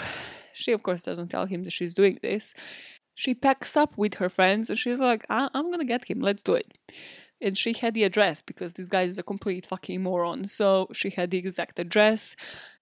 she 0.53 0.71
of 0.71 0.83
course 0.83 1.03
doesn't 1.03 1.29
tell 1.29 1.45
him 1.45 1.63
that 1.63 1.73
she's 1.73 1.93
doing 1.93 2.19
this. 2.21 2.53
She 3.15 3.33
packs 3.33 3.77
up 3.77 3.97
with 3.97 4.15
her 4.15 4.29
friends 4.29 4.69
and 4.69 4.77
she's 4.79 4.99
like, 4.99 5.25
I- 5.29 5.49
I'm 5.53 5.71
gonna 5.71 5.85
get 5.85 6.09
him. 6.09 6.19
Let's 6.19 6.43
do 6.43 6.53
it 6.53 6.73
and 7.43 7.57
she 7.57 7.73
had 7.73 7.93
the 7.93 8.03
address 8.03 8.41
because 8.41 8.73
this 8.73 8.89
guy 8.89 9.03
is 9.03 9.17
a 9.17 9.23
complete 9.23 9.65
fucking 9.65 10.01
moron. 10.01 10.47
So 10.47 10.87
she 10.93 11.09
had 11.09 11.29
the 11.29 11.37
exact 11.37 11.77
address. 11.77 12.35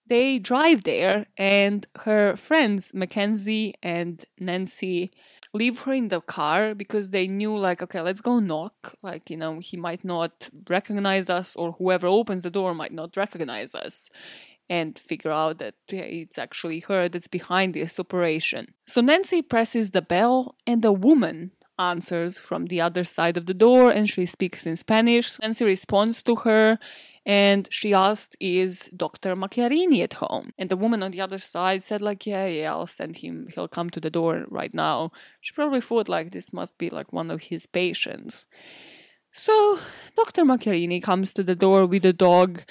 They 0.07 0.39
drive 0.39 0.83
there, 0.83 1.25
and 1.37 1.87
her 2.05 2.35
friends, 2.35 2.93
Mackenzie 2.93 3.75
and 3.81 4.23
Nancy, 4.39 5.11
leave 5.53 5.81
her 5.81 5.93
in 5.93 6.09
the 6.09 6.21
car 6.21 6.75
because 6.75 7.11
they 7.11 7.27
knew, 7.27 7.57
like, 7.57 7.81
okay, 7.81 8.01
let's 8.01 8.21
go 8.21 8.39
knock. 8.39 8.95
Like, 9.01 9.29
you 9.29 9.37
know, 9.37 9.59
he 9.59 9.77
might 9.77 10.03
not 10.03 10.49
recognize 10.69 11.29
us, 11.29 11.55
or 11.55 11.73
whoever 11.73 12.07
opens 12.07 12.43
the 12.43 12.49
door 12.49 12.73
might 12.73 12.93
not 12.93 13.15
recognize 13.15 13.73
us. 13.73 14.09
And 14.79 14.97
figure 14.97 15.31
out 15.31 15.57
that 15.57 15.75
it's 15.89 16.37
actually 16.37 16.79
her 16.87 17.09
that's 17.09 17.27
behind 17.27 17.73
this 17.73 17.99
operation. 17.99 18.73
So 18.87 19.01
Nancy 19.01 19.41
presses 19.41 19.91
the 19.91 20.01
bell, 20.01 20.55
and 20.65 20.85
a 20.85 20.93
woman 20.93 21.51
answers 21.81 22.39
from 22.39 22.67
the 22.67 22.79
other 22.79 23.03
side 23.03 23.37
of 23.37 23.45
the 23.47 23.53
door 23.53 23.91
and 23.91 24.09
she 24.09 24.25
speaks 24.25 24.65
in 24.65 24.75
Spanish. 24.75 25.39
Nancy 25.39 25.65
responds 25.65 26.21
to 26.23 26.35
her 26.47 26.77
and 27.25 27.67
she 27.71 27.93
asked, 27.93 28.35
Is 28.39 28.89
Dr. 28.95 29.35
Macchiarini 29.35 30.01
at 30.03 30.15
home? 30.15 30.51
And 30.57 30.69
the 30.69 30.77
woman 30.77 31.03
on 31.03 31.11
the 31.11 31.21
other 31.21 31.37
side 31.37 31.83
said, 31.83 32.01
like, 32.01 32.25
yeah, 32.25 32.45
yeah, 32.45 32.71
I'll 32.71 32.87
send 32.87 33.17
him. 33.17 33.47
He'll 33.53 33.67
come 33.67 33.89
to 33.91 33.99
the 33.99 34.09
door 34.09 34.45
right 34.49 34.73
now. 34.73 35.11
She 35.39 35.53
probably 35.53 35.81
thought 35.81 36.09
like 36.09 36.31
this 36.31 36.53
must 36.53 36.77
be 36.77 36.89
like 36.89 37.11
one 37.13 37.29
of 37.31 37.43
his 37.43 37.65
patients. 37.65 38.45
So 39.31 39.79
Dr. 40.15 40.43
Macchiarini 40.43 41.01
comes 41.01 41.33
to 41.33 41.43
the 41.43 41.55
door 41.55 41.85
with 41.85 42.03
the 42.03 42.13
dog 42.13 42.63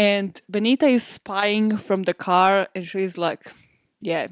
and 0.00 0.40
Benita 0.48 0.86
is 0.86 1.04
spying 1.04 1.76
from 1.76 2.00
the 2.04 2.14
car 2.14 2.68
and 2.74 2.86
she's 2.86 3.16
like, 3.18 3.42
Yeah, 4.00 4.28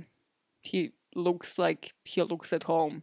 he 0.62 0.92
looks 1.14 1.58
like 1.58 1.94
he 2.04 2.22
looks 2.22 2.52
at 2.52 2.64
home 2.64 3.02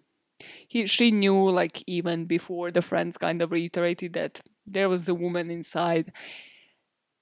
he 0.67 0.85
she 0.85 1.11
knew 1.11 1.49
like 1.49 1.83
even 1.87 2.25
before 2.25 2.71
the 2.71 2.81
friends 2.81 3.17
kind 3.17 3.41
of 3.41 3.51
reiterated 3.51 4.13
that 4.13 4.41
there 4.65 4.89
was 4.89 5.07
a 5.07 5.13
woman 5.13 5.49
inside 5.49 6.11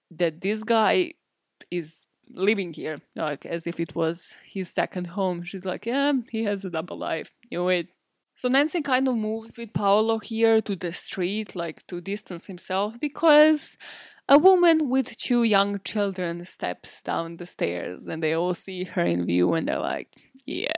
that 0.10 0.42
this 0.42 0.64
guy 0.64 1.14
is 1.72 2.08
living 2.30 2.74
here, 2.74 3.02
like 3.16 3.46
as 3.46 3.68
if 3.68 3.80
it 3.80 3.96
was 3.96 4.36
his 4.46 4.70
second 4.70 5.08
home. 5.08 5.44
She's 5.44 5.66
like, 5.66 5.86
yeah, 5.86 6.14
he 6.32 6.44
has 6.46 6.64
a 6.64 6.70
double 6.70 6.98
life. 6.98 7.32
Knew 7.52 7.68
it. 7.70 7.88
So 8.36 8.50
Nancy 8.50 8.82
kind 8.82 9.08
of 9.08 9.16
moves 9.16 9.58
with 9.58 9.74
Paolo 9.74 10.18
here 10.18 10.60
to 10.62 10.76
the 10.76 10.92
street, 10.92 11.56
like 11.56 11.86
to 11.88 12.02
distance 12.02 12.48
himself, 12.48 13.00
because 13.00 13.78
a 14.28 14.38
woman 14.38 14.90
with 14.90 15.18
two 15.18 15.44
young 15.44 15.80
children 15.84 16.46
steps 16.46 17.02
down 17.02 17.38
the 17.38 17.46
stairs 17.46 18.08
and 18.08 18.24
they 18.24 18.34
all 18.34 18.54
see 18.54 18.86
her 18.86 19.04
in 19.04 19.26
view 19.26 19.54
and 19.54 19.68
they're 19.68 19.80
like, 19.80 20.10
yeah, 20.46 20.72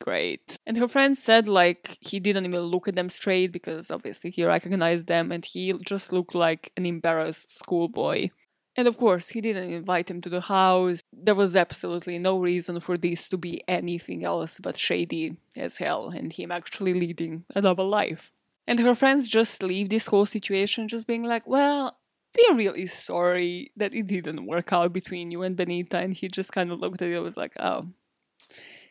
great. 0.00 0.58
And 0.66 0.78
her 0.78 0.88
friend 0.88 1.16
said, 1.16 1.48
like, 1.48 1.98
he 2.00 2.18
didn't 2.18 2.46
even 2.46 2.60
look 2.60 2.88
at 2.88 2.96
them 2.96 3.08
straight 3.08 3.52
because 3.52 3.90
obviously 3.90 4.30
he 4.30 4.44
recognized 4.44 5.06
them 5.06 5.30
and 5.32 5.44
he 5.44 5.72
just 5.86 6.12
looked 6.12 6.34
like 6.34 6.72
an 6.76 6.86
embarrassed 6.86 7.58
schoolboy. 7.58 8.30
And 8.74 8.88
of 8.88 8.96
course, 8.96 9.28
he 9.28 9.42
didn't 9.42 9.70
invite 9.70 10.10
him 10.10 10.22
to 10.22 10.30
the 10.30 10.40
house. 10.40 11.00
There 11.12 11.34
was 11.34 11.54
absolutely 11.54 12.18
no 12.18 12.38
reason 12.38 12.80
for 12.80 12.96
this 12.96 13.28
to 13.28 13.36
be 13.36 13.62
anything 13.68 14.24
else 14.24 14.58
but 14.62 14.78
shady 14.78 15.36
as 15.54 15.76
hell, 15.76 16.08
and 16.08 16.32
him 16.32 16.50
actually 16.50 16.94
leading 16.94 17.44
a 17.54 17.60
double 17.60 17.86
life. 17.86 18.34
And 18.66 18.80
her 18.80 18.94
friends 18.94 19.28
just 19.28 19.62
leave 19.62 19.90
this 19.90 20.06
whole 20.06 20.24
situation 20.24 20.88
just 20.88 21.06
being 21.06 21.24
like, 21.24 21.46
well, 21.46 21.98
we're 22.36 22.56
really 22.56 22.86
sorry 22.86 23.72
that 23.76 23.94
it 23.94 24.06
didn't 24.06 24.46
work 24.46 24.72
out 24.72 24.92
between 24.92 25.30
you 25.30 25.42
and 25.42 25.56
Benita. 25.56 25.98
And 25.98 26.14
he 26.14 26.28
just 26.28 26.52
kind 26.52 26.70
of 26.70 26.80
looked 26.80 27.02
at 27.02 27.08
it 27.08 27.14
and 27.14 27.24
was 27.24 27.36
like, 27.36 27.52
oh, 27.60 27.88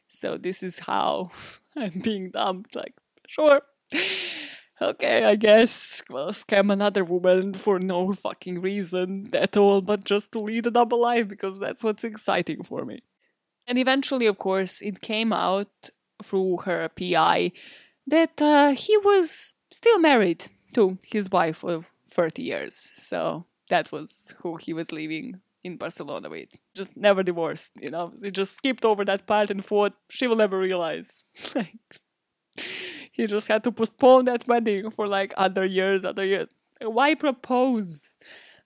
so 0.08 0.38
this 0.38 0.62
is 0.62 0.80
how 0.80 1.32
I'm 1.76 2.00
being 2.04 2.32
dumped. 2.32 2.76
Like, 2.76 2.94
sure 3.28 3.62
okay, 4.82 5.24
I 5.26 5.36
guess, 5.36 6.02
well, 6.10 6.30
scam 6.30 6.74
another 6.74 7.04
woman 7.04 7.54
for 7.54 7.80
no 7.80 8.14
fucking 8.14 8.62
reason 8.62 9.30
at 9.34 9.56
all, 9.56 9.82
but 9.82 10.04
just 10.04 10.32
to 10.34 10.40
lead 10.40 10.66
a 10.68 10.72
double 10.72 11.02
life 11.02 11.28
because 11.28 11.60
that's 11.60 11.84
what's 11.84 12.04
exciting 12.04 12.64
for 12.64 12.84
me. 12.84 13.04
And 13.68 13.78
eventually, 13.78 14.26
of 14.26 14.38
course, 14.38 14.82
it 14.82 15.02
came 15.02 15.32
out 15.32 15.90
through 16.24 16.58
her 16.66 16.90
PI 16.90 17.52
that 18.08 18.42
uh, 18.42 18.72
he 18.72 18.98
was 18.98 19.54
still 19.70 20.00
married 20.00 20.46
to 20.74 20.98
his 21.04 21.30
wife 21.30 21.64
of 21.64 21.92
30 22.12 22.44
years. 22.44 22.92
So 22.96 23.46
that 23.70 23.92
was 23.92 24.34
who 24.42 24.58
he 24.58 24.74
was 24.74 24.92
living 24.92 25.42
in 25.64 25.78
Barcelona 25.78 26.30
with. 26.30 26.50
Just 26.76 26.98
never 26.98 27.24
divorced, 27.24 27.74
you 27.82 27.90
know. 27.90 28.14
He 28.22 28.32
just 28.32 28.54
skipped 28.54 28.86
over 28.86 29.06
that 29.06 29.26
part 29.26 29.50
and 29.50 29.64
thought 29.64 29.94
she 30.10 30.28
will 30.28 30.36
never 30.36 30.60
realize. 30.60 31.24
like, 31.56 31.78
he 33.12 33.28
just 33.28 33.48
had 33.48 33.64
to 33.64 33.72
postpone 33.72 34.26
that 34.26 34.48
wedding 34.48 34.90
for 34.90 35.08
like 35.08 35.34
other 35.38 35.66
years, 35.66 36.06
other 36.06 36.26
years. 36.26 36.50
Why 36.82 37.16
propose? 37.16 38.16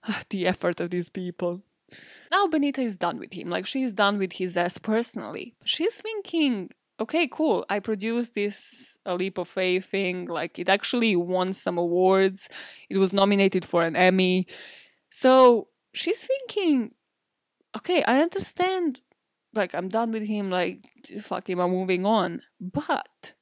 Ah, 0.08 0.22
the 0.30 0.46
effort 0.46 0.80
of 0.80 0.90
these 0.90 1.10
people. 1.10 1.62
Now 2.30 2.46
Benita 2.46 2.80
is 2.80 2.96
done 2.96 3.18
with 3.18 3.32
him. 3.32 3.50
Like 3.50 3.66
she's 3.66 3.92
done 3.92 4.18
with 4.18 4.34
his 4.34 4.56
ass 4.56 4.78
personally. 4.78 5.54
She's 5.64 6.00
thinking, 6.00 6.70
okay, 7.00 7.28
cool. 7.28 7.64
I 7.68 7.80
produced 7.80 8.34
this 8.34 8.98
a 9.04 9.14
leap 9.14 9.38
of 9.38 9.48
faith 9.48 9.86
thing. 9.86 10.26
Like 10.26 10.58
it 10.58 10.68
actually 10.68 11.16
won 11.16 11.52
some 11.52 11.78
awards. 11.78 12.48
It 12.88 12.98
was 12.98 13.12
nominated 13.12 13.64
for 13.64 13.82
an 13.82 13.96
Emmy. 13.96 14.46
So 15.10 15.68
she's 15.92 16.24
thinking, 16.24 16.92
okay, 17.76 18.02
I 18.04 18.20
understand. 18.20 19.00
Like 19.54 19.74
I'm 19.74 19.88
done 19.88 20.12
with 20.12 20.26
him. 20.26 20.50
Like 20.50 20.84
fuck 21.20 21.48
him. 21.48 21.60
I'm 21.60 21.70
moving 21.70 22.04
on. 22.06 22.42
But 22.60 23.32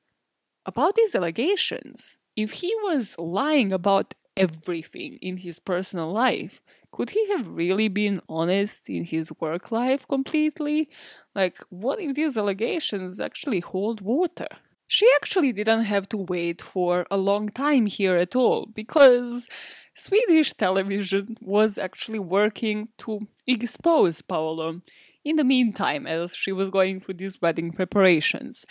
about 0.66 0.96
these 0.96 1.14
allegations, 1.14 2.18
if 2.36 2.52
he 2.52 2.74
was 2.82 3.16
lying 3.18 3.72
about 3.72 4.14
everything 4.36 5.18
in 5.20 5.38
his 5.38 5.60
personal 5.60 6.12
life, 6.12 6.60
could 6.94 7.10
he 7.10 7.28
have 7.32 7.56
really 7.56 7.88
been 7.88 8.20
honest 8.28 8.88
in 8.88 9.02
his 9.02 9.32
work 9.40 9.72
life 9.72 10.06
completely? 10.06 10.88
Like, 11.34 11.58
what 11.68 11.98
if 11.98 12.14
these 12.14 12.38
allegations 12.38 13.18
actually 13.18 13.58
hold 13.58 14.00
water? 14.00 14.46
She 14.86 15.08
actually 15.16 15.52
didn't 15.52 15.86
have 15.94 16.08
to 16.10 16.16
wait 16.16 16.62
for 16.62 17.04
a 17.10 17.16
long 17.16 17.48
time 17.48 17.86
here 17.86 18.16
at 18.16 18.36
all 18.36 18.66
because 18.66 19.48
Swedish 19.96 20.52
television 20.52 21.36
was 21.40 21.78
actually 21.78 22.20
working 22.20 22.90
to 22.98 23.26
expose 23.44 24.22
Paolo 24.22 24.80
in 25.24 25.34
the 25.34 25.42
meantime 25.42 26.06
as 26.06 26.32
she 26.36 26.52
was 26.52 26.70
going 26.70 27.00
through 27.00 27.14
these 27.14 27.42
wedding 27.42 27.72
preparations. 27.72 28.64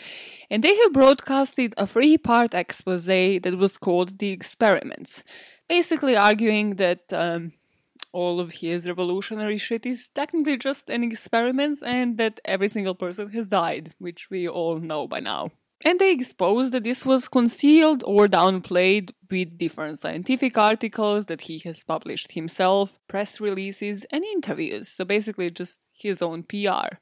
And 0.49 0.63
they 0.63 0.78
have 0.78 0.93
broadcasted 0.93 1.74
a 1.76 1.86
three 1.86 2.17
part 2.17 2.53
expose 2.53 3.07
that 3.07 3.57
was 3.57 3.78
called 3.78 4.19
The 4.19 4.30
Experiments, 4.30 5.26
basically 5.67 6.15
arguing 6.15 6.78
that. 6.78 7.11
Um, 7.11 7.51
all 8.14 8.39
of 8.39 8.53
his 8.61 8.88
revolutionary 8.88 9.57
shit 9.57 9.86
is 9.86 10.09
technically 10.11 10.57
just 10.57 10.89
an 10.89 11.03
experiment 11.03 11.80
and 11.86 12.18
that 12.18 12.39
every 12.45 12.70
single 12.70 12.95
person 12.95 13.30
has 13.32 13.47
died, 13.49 13.93
which 13.99 14.30
we 14.30 14.47
all 14.47 14.78
know 14.78 15.07
by 15.07 15.20
now. 15.20 15.51
And 15.86 15.99
they 15.99 16.11
exposed 16.11 16.73
that 16.73 16.86
this 16.86 17.05
was 17.05 17.27
concealed 17.27 18.03
or 18.05 18.27
downplayed 18.27 19.11
with 19.29 19.57
different 19.57 19.99
scientific 19.99 20.57
articles 20.57 21.25
that 21.25 21.41
he 21.41 21.59
has 21.65 21.84
published 21.84 22.34
himself, 22.34 22.99
press 23.07 23.41
releases, 23.41 24.05
and 24.05 24.23
interviews. 24.23 24.88
So 24.88 25.03
basically, 25.03 25.49
just 25.49 25.81
his 25.93 26.21
own 26.21 26.43
PR. 26.43 26.95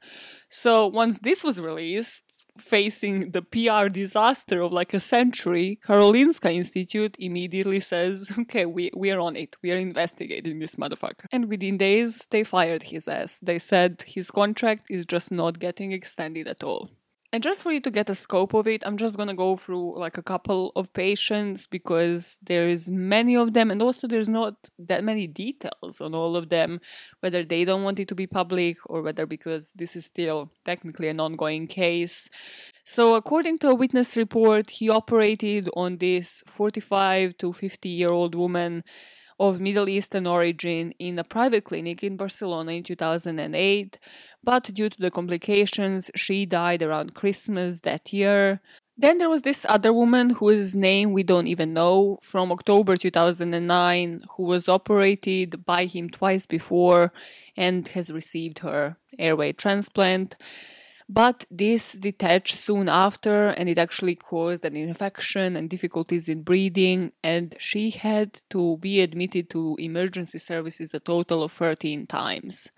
So 0.48 0.86
once 0.88 1.20
this 1.20 1.44
was 1.44 1.60
released, 1.60 2.24
facing 2.58 3.30
the 3.30 3.42
PR 3.42 3.88
disaster 3.88 4.60
of 4.60 4.72
like 4.72 4.92
a 4.94 5.00
century, 5.00 5.78
Karolinska 5.84 6.52
Institute 6.52 7.16
immediately 7.18 7.80
says, 7.80 8.32
okay, 8.38 8.66
we, 8.66 8.90
we 8.96 9.10
are 9.10 9.20
on 9.20 9.36
it. 9.36 9.56
We 9.62 9.70
are 9.72 9.76
investigating 9.76 10.58
this 10.58 10.76
motherfucker. 10.76 11.26
And 11.30 11.48
within 11.48 11.78
days, 11.78 12.26
they 12.30 12.44
fired 12.44 12.84
his 12.84 13.06
ass. 13.06 13.40
They 13.40 13.58
said 13.58 14.04
his 14.06 14.30
contract 14.30 14.86
is 14.90 15.06
just 15.06 15.30
not 15.30 15.58
getting 15.58 15.92
extended 15.92 16.48
at 16.48 16.64
all. 16.64 16.90
And 17.34 17.42
just 17.42 17.62
for 17.62 17.72
you 17.72 17.80
to 17.80 17.90
get 17.90 18.10
a 18.10 18.14
scope 18.14 18.52
of 18.52 18.68
it, 18.68 18.82
I'm 18.86 18.98
just 18.98 19.16
gonna 19.16 19.32
go 19.32 19.56
through 19.56 19.98
like 19.98 20.18
a 20.18 20.22
couple 20.22 20.70
of 20.76 20.92
patients 20.92 21.66
because 21.66 22.38
there 22.42 22.68
is 22.68 22.90
many 22.90 23.34
of 23.36 23.54
them, 23.54 23.70
and 23.70 23.80
also 23.80 24.06
there's 24.06 24.28
not 24.28 24.68
that 24.78 25.02
many 25.02 25.26
details 25.26 26.02
on 26.02 26.14
all 26.14 26.36
of 26.36 26.50
them, 26.50 26.78
whether 27.20 27.42
they 27.42 27.64
don't 27.64 27.84
want 27.84 27.98
it 27.98 28.08
to 28.08 28.14
be 28.14 28.26
public 28.26 28.76
or 28.84 29.00
whether 29.00 29.24
because 29.24 29.72
this 29.72 29.96
is 29.96 30.04
still 30.04 30.50
technically 30.66 31.08
an 31.08 31.20
ongoing 31.20 31.66
case. 31.66 32.28
So, 32.84 33.14
according 33.14 33.60
to 33.60 33.70
a 33.70 33.74
witness 33.74 34.14
report, 34.14 34.68
he 34.68 34.90
operated 34.90 35.70
on 35.74 35.96
this 35.96 36.42
45 36.46 37.38
to 37.38 37.52
50 37.54 37.88
year 37.88 38.10
old 38.10 38.34
woman 38.34 38.84
of 39.40 39.58
Middle 39.58 39.88
Eastern 39.88 40.26
origin 40.26 40.92
in 40.98 41.18
a 41.18 41.24
private 41.24 41.64
clinic 41.64 42.04
in 42.04 42.16
Barcelona 42.16 42.72
in 42.72 42.82
2008 42.82 43.98
but 44.44 44.64
due 44.74 44.88
to 44.88 44.98
the 44.98 45.10
complications, 45.10 46.10
she 46.14 46.46
died 46.46 46.82
around 46.82 47.14
Christmas 47.14 47.80
that 47.80 48.12
year. 48.12 48.60
Then 48.96 49.18
there 49.18 49.30
was 49.30 49.42
this 49.42 49.64
other 49.68 49.92
woman 49.92 50.30
whose 50.30 50.76
name 50.76 51.12
we 51.12 51.22
don't 51.22 51.46
even 51.46 51.72
know 51.72 52.18
from 52.22 52.52
October 52.52 52.94
2009 52.96 54.22
who 54.36 54.42
was 54.42 54.68
operated 54.68 55.64
by 55.64 55.86
him 55.86 56.10
twice 56.10 56.46
before 56.46 57.12
and 57.56 57.88
has 57.88 58.12
received 58.12 58.58
her 58.60 58.98
airway 59.18 59.52
transplant. 59.52 60.36
But 61.08 61.46
this 61.50 61.92
detached 61.94 62.54
soon 62.54 62.88
after 62.88 63.48
and 63.48 63.68
it 63.68 63.78
actually 63.78 64.14
caused 64.14 64.64
an 64.64 64.76
infection 64.76 65.56
and 65.56 65.68
difficulties 65.68 66.28
in 66.28 66.42
breathing 66.42 67.12
and 67.22 67.54
she 67.58 67.90
had 67.90 68.40
to 68.50 68.76
be 68.78 69.00
admitted 69.00 69.50
to 69.50 69.76
emergency 69.78 70.38
services 70.38 70.94
a 70.94 71.00
total 71.00 71.42
of 71.42 71.52
13 71.52 72.06
times. 72.06 72.70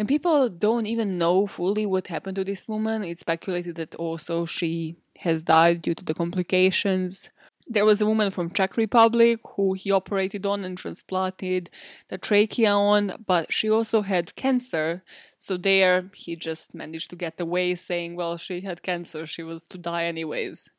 And 0.00 0.08
people 0.08 0.48
don't 0.48 0.86
even 0.86 1.18
know 1.18 1.46
fully 1.46 1.84
what 1.84 2.06
happened 2.06 2.36
to 2.36 2.42
this 2.42 2.66
woman. 2.66 3.04
It's 3.04 3.20
speculated 3.20 3.74
that 3.74 3.94
also 3.96 4.46
she 4.46 4.96
has 5.18 5.42
died 5.42 5.82
due 5.82 5.94
to 5.94 6.02
the 6.02 6.14
complications. 6.14 7.28
There 7.68 7.84
was 7.84 8.00
a 8.00 8.06
woman 8.06 8.30
from 8.30 8.48
Czech 8.50 8.78
Republic 8.78 9.40
who 9.56 9.74
he 9.74 9.90
operated 9.90 10.46
on 10.46 10.64
and 10.64 10.78
transplanted 10.78 11.68
the 12.08 12.16
trachea 12.16 12.72
on, 12.72 13.12
but 13.26 13.52
she 13.52 13.68
also 13.68 14.00
had 14.00 14.34
cancer. 14.36 15.02
So 15.36 15.58
there 15.58 16.10
he 16.14 16.34
just 16.34 16.74
managed 16.74 17.10
to 17.10 17.16
get 17.16 17.38
away 17.38 17.74
saying, 17.74 18.16
well, 18.16 18.38
she 18.38 18.62
had 18.62 18.82
cancer, 18.82 19.26
she 19.26 19.42
was 19.42 19.66
to 19.66 19.76
die 19.76 20.04
anyways. 20.04 20.70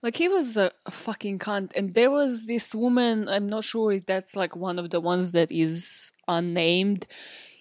Like 0.00 0.16
he 0.16 0.26
was 0.26 0.56
a, 0.56 0.70
fucking 0.88 1.38
cunt. 1.38 1.72
And 1.76 1.92
there 1.92 2.10
was 2.10 2.46
this 2.46 2.74
woman, 2.74 3.28
I'm 3.28 3.46
not 3.46 3.64
sure 3.64 3.92
if 3.92 4.06
that's 4.06 4.36
like 4.36 4.56
one 4.56 4.78
of 4.78 4.88
the 4.88 5.02
ones 5.02 5.32
that 5.32 5.52
is 5.52 6.12
unnamed 6.26 7.06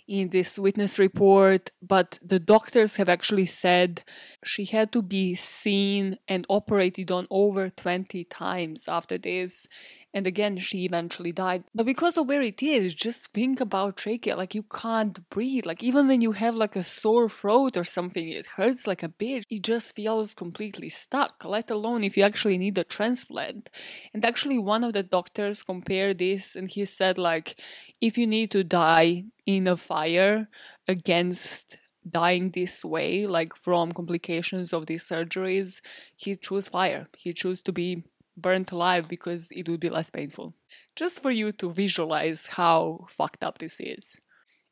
in 0.08 0.30
this 0.30 0.58
witness 0.58 0.98
report, 1.00 1.72
but 1.82 2.18
the 2.24 2.40
doctors 2.40 2.96
have 2.96 3.10
actually 3.10 3.46
said 3.46 4.04
she 4.46 4.66
had 4.66 4.92
to 4.94 5.02
be 5.02 5.36
seen 5.36 6.18
and 6.28 6.46
operated 6.50 7.12
on 7.12 7.28
over 7.30 7.70
20 7.70 8.24
times 8.26 8.88
after 8.88 9.18
this. 9.18 9.68
And 10.14 10.26
again, 10.26 10.58
she 10.58 10.86
eventually 10.86 11.32
died. 11.32 11.66
But 11.76 11.86
because 11.86 12.18
of 12.18 12.28
where 12.28 12.42
it 12.42 12.64
is, 12.64 12.96
just 12.96 13.28
think 13.34 13.60
about 13.60 13.98
trachea. 13.98 14.36
Like 14.36 14.56
you 14.56 14.64
can't 14.64 15.30
breathe. 15.30 15.66
Like 15.66 15.84
even 15.84 16.08
when 16.08 16.22
you 16.22 16.32
have 16.32 16.56
like 16.56 16.76
a 16.76 16.84
sore 16.84 17.30
throat 17.30 17.78
or 17.78 17.84
something, 17.84 18.28
it 18.28 18.46
hurts 18.58 18.88
like 18.88 19.04
a 19.04 19.10
bitch. 19.10 19.44
It 19.50 19.64
just 19.64 19.96
feels 19.96 20.34
completely 20.34 20.90
stuck, 20.90 21.44
let 21.46 21.70
alone 21.70 22.04
if 22.04 22.18
you 22.18 22.24
actually 22.24 22.58
need 22.58 22.78
a 22.78 22.84
transplant. 22.84 23.70
And 24.14 24.24
actually, 24.26 24.58
one 24.58 24.84
of 24.84 24.94
the 24.94 25.04
doctors 25.04 25.62
compared 25.62 26.20
this 26.20 26.56
and 26.56 26.70
he 26.70 26.86
said, 26.86 27.18
like, 27.18 27.62
if 28.02 28.18
you 28.18 28.26
need 28.26 28.50
to 28.52 28.64
die 28.64 29.26
in 29.46 29.68
a 29.68 29.78
fire 29.78 30.50
against 30.88 31.78
dying 32.10 32.52
this 32.52 32.84
way, 32.86 33.28
like 33.28 33.56
from 33.56 33.92
complications 33.92 34.74
of 34.74 34.86
these 34.86 35.08
surgeries, 35.08 35.82
he 36.16 36.36
chose 36.36 36.70
fire. 36.70 37.08
He 37.18 37.34
chose 37.34 37.62
to 37.64 37.74
be 37.74 38.04
burnt 38.38 38.72
alive 38.72 39.08
because 39.10 39.52
it 39.52 39.68
would 39.68 39.80
be 39.80 39.90
less 39.90 40.10
painful. 40.10 40.54
Just 40.96 41.22
for 41.22 41.32
you 41.32 41.52
to 41.54 41.72
visualize 41.72 42.48
how 42.48 43.06
fucked 43.10 43.44
up 43.44 43.58
this 43.58 43.80
is. 43.80 44.18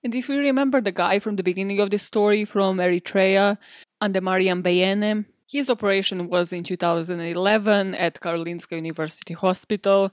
And 0.04 0.14
if 0.14 0.30
you 0.30 0.38
remember 0.40 0.82
the 0.82 0.92
guy 0.92 1.20
from 1.20 1.36
the 1.36 1.44
beginning 1.44 1.80
of 1.80 1.90
the 1.90 1.98
story 1.98 2.46
from 2.46 2.78
Eritrea, 2.78 3.58
Andemariam 4.02 4.62
Beyene, 4.62 5.26
his 5.48 5.70
operation 5.70 6.28
was 6.28 6.54
in 6.54 6.64
2011 6.64 7.96
at 7.96 8.20
Karolinska 8.20 8.76
University 8.76 9.34
Hospital, 9.34 10.12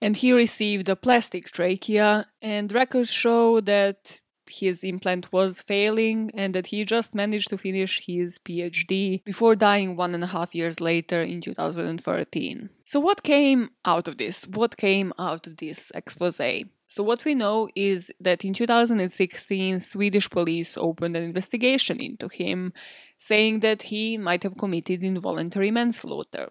and 0.00 0.16
he 0.16 0.32
received 0.32 0.88
a 0.88 0.96
plastic 0.96 1.50
trachea, 1.50 2.26
and 2.40 2.72
records 2.72 3.10
show 3.12 3.60
that 3.60 4.20
his 4.48 4.84
implant 4.84 5.32
was 5.32 5.60
failing 5.60 6.30
and 6.34 6.54
that 6.54 6.68
he 6.68 6.84
just 6.84 7.14
managed 7.14 7.50
to 7.50 7.58
finish 7.58 8.04
his 8.06 8.38
PhD 8.38 9.24
before 9.24 9.56
dying 9.56 9.96
one 9.96 10.14
and 10.14 10.24
a 10.24 10.28
half 10.28 10.54
years 10.54 10.80
later 10.80 11.22
in 11.22 11.40
2013. 11.40 12.70
So, 12.84 13.00
what 13.00 13.22
came 13.22 13.70
out 13.84 14.08
of 14.08 14.18
this? 14.18 14.46
What 14.46 14.76
came 14.76 15.12
out 15.18 15.46
of 15.46 15.56
this 15.56 15.90
expose? 15.94 16.40
So, 16.88 17.02
what 17.02 17.24
we 17.24 17.34
know 17.34 17.68
is 17.74 18.12
that 18.20 18.44
in 18.44 18.52
2016, 18.52 19.80
Swedish 19.80 20.30
police 20.30 20.78
opened 20.78 21.16
an 21.16 21.24
investigation 21.24 22.00
into 22.00 22.28
him, 22.28 22.72
saying 23.18 23.60
that 23.60 23.82
he 23.82 24.16
might 24.18 24.42
have 24.44 24.56
committed 24.56 25.02
involuntary 25.02 25.70
manslaughter. 25.70 26.48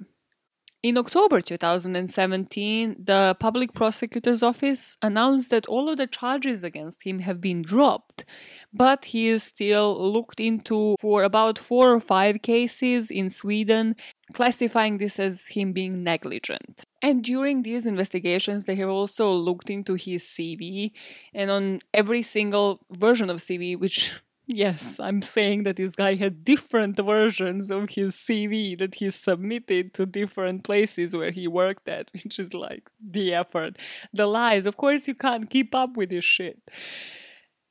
In 0.86 1.00
October 1.00 1.42
2017, 1.42 2.98
the 3.06 3.36
public 3.40 3.74
prosecutor's 3.74 4.44
office 4.44 4.98
announced 5.02 5.50
that 5.50 5.66
all 5.66 5.90
of 5.90 5.98
the 5.98 6.06
charges 6.06 6.64
against 6.64 7.08
him 7.08 7.22
have 7.22 7.42
been 7.42 7.64
dropped, 7.64 8.24
but 8.72 9.06
he 9.06 9.30
is 9.30 9.42
still 9.42 9.98
looked 10.14 10.40
into 10.40 10.96
for 11.02 11.24
about 11.24 11.58
four 11.58 11.92
or 11.92 12.00
five 12.00 12.44
cases 12.44 13.10
in 13.10 13.32
Sweden, 13.32 13.96
classifying 14.34 15.00
this 15.00 15.18
as 15.18 15.48
him 15.48 15.74
being 15.74 16.04
negligent. 16.04 16.84
And 17.02 17.24
during 17.24 17.64
these 17.64 17.88
investigations, 17.88 18.66
they 18.66 18.76
have 18.76 18.90
also 18.90 19.32
looked 19.32 19.72
into 19.72 19.96
his 19.96 20.24
CV, 20.24 20.92
and 21.34 21.50
on 21.50 21.80
every 21.96 22.22
single 22.22 22.86
version 22.92 23.32
of 23.32 23.38
CV, 23.38 23.76
which 23.76 24.22
Yes, 24.48 25.00
I'm 25.00 25.24
saying 25.24 25.64
that 25.64 25.78
this 25.78 25.96
guy 25.96 26.16
had 26.16 26.44
different 26.44 26.98
versions 26.98 27.72
of 27.72 27.90
his 27.90 28.16
CV 28.16 28.78
that 28.78 28.96
he 28.96 29.10
submitted 29.10 29.94
to 29.96 30.06
different 30.06 30.64
places 30.64 31.16
where 31.16 31.32
he 31.32 31.48
worked 31.48 31.90
at, 31.90 32.10
which 32.14 32.38
is 32.38 32.54
like 32.54 32.90
the 33.02 33.34
effort. 33.34 33.78
The 34.14 34.28
lies, 34.28 34.66
of 34.66 34.78
course, 34.78 35.08
you 35.08 35.16
can't 35.16 35.50
keep 35.50 35.74
up 35.74 35.98
with 35.98 36.10
this 36.10 36.26
shit. 36.26 36.62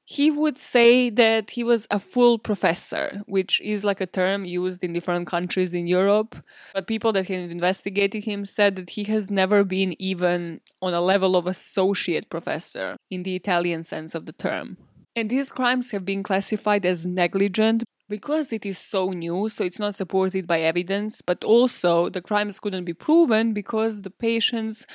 He 0.07 0.31
would 0.31 0.59
say 0.59 1.09
that 1.11 1.53
he 1.53 1.65
was 1.65 1.87
a 1.91 1.99
full 1.99 2.39
professor, 2.39 3.23
which 3.27 3.59
is 3.63 3.87
like 3.87 4.03
a 4.03 4.07
term 4.07 4.45
used 4.45 4.85
in 4.85 4.93
different 4.93 5.27
countries 5.27 5.73
in 5.73 5.87
Europe. 5.87 6.37
But 6.75 6.87
people 6.87 7.13
that 7.13 7.29
have 7.29 7.51
investigated 7.51 8.25
him 8.25 8.45
said 8.45 8.77
that 8.77 8.91
he 8.91 9.05
has 9.05 9.31
never 9.31 9.65
been 9.65 9.95
even 9.99 10.61
on 10.83 10.93
a 10.93 11.01
level 11.01 11.37
of 11.37 11.47
associate 11.47 12.29
professor 12.29 12.97
in 13.11 13.23
the 13.23 13.35
Italian 13.35 13.83
sense 13.83 14.15
of 14.15 14.27
the 14.27 14.33
term. 14.33 14.77
And 15.17 15.31
these 15.31 15.53
crimes 15.53 15.93
have 15.93 16.05
been 16.05 16.23
classified 16.23 16.85
as 16.85 17.07
negligent 17.07 17.85
because 18.09 18.53
it 18.53 18.67
is 18.67 18.79
so 18.79 19.11
new, 19.11 19.49
so 19.49 19.65
it's 19.65 19.79
not 19.79 19.95
supported 19.95 20.47
by 20.47 20.61
evidence, 20.61 21.23
but 21.23 21.45
also 21.45 22.09
the 22.09 22.21
crimes 22.21 22.59
couldn't 22.59 22.85
be 22.85 22.93
proven 22.95 23.53
because 23.53 24.03
the 24.03 24.11
patients 24.11 24.87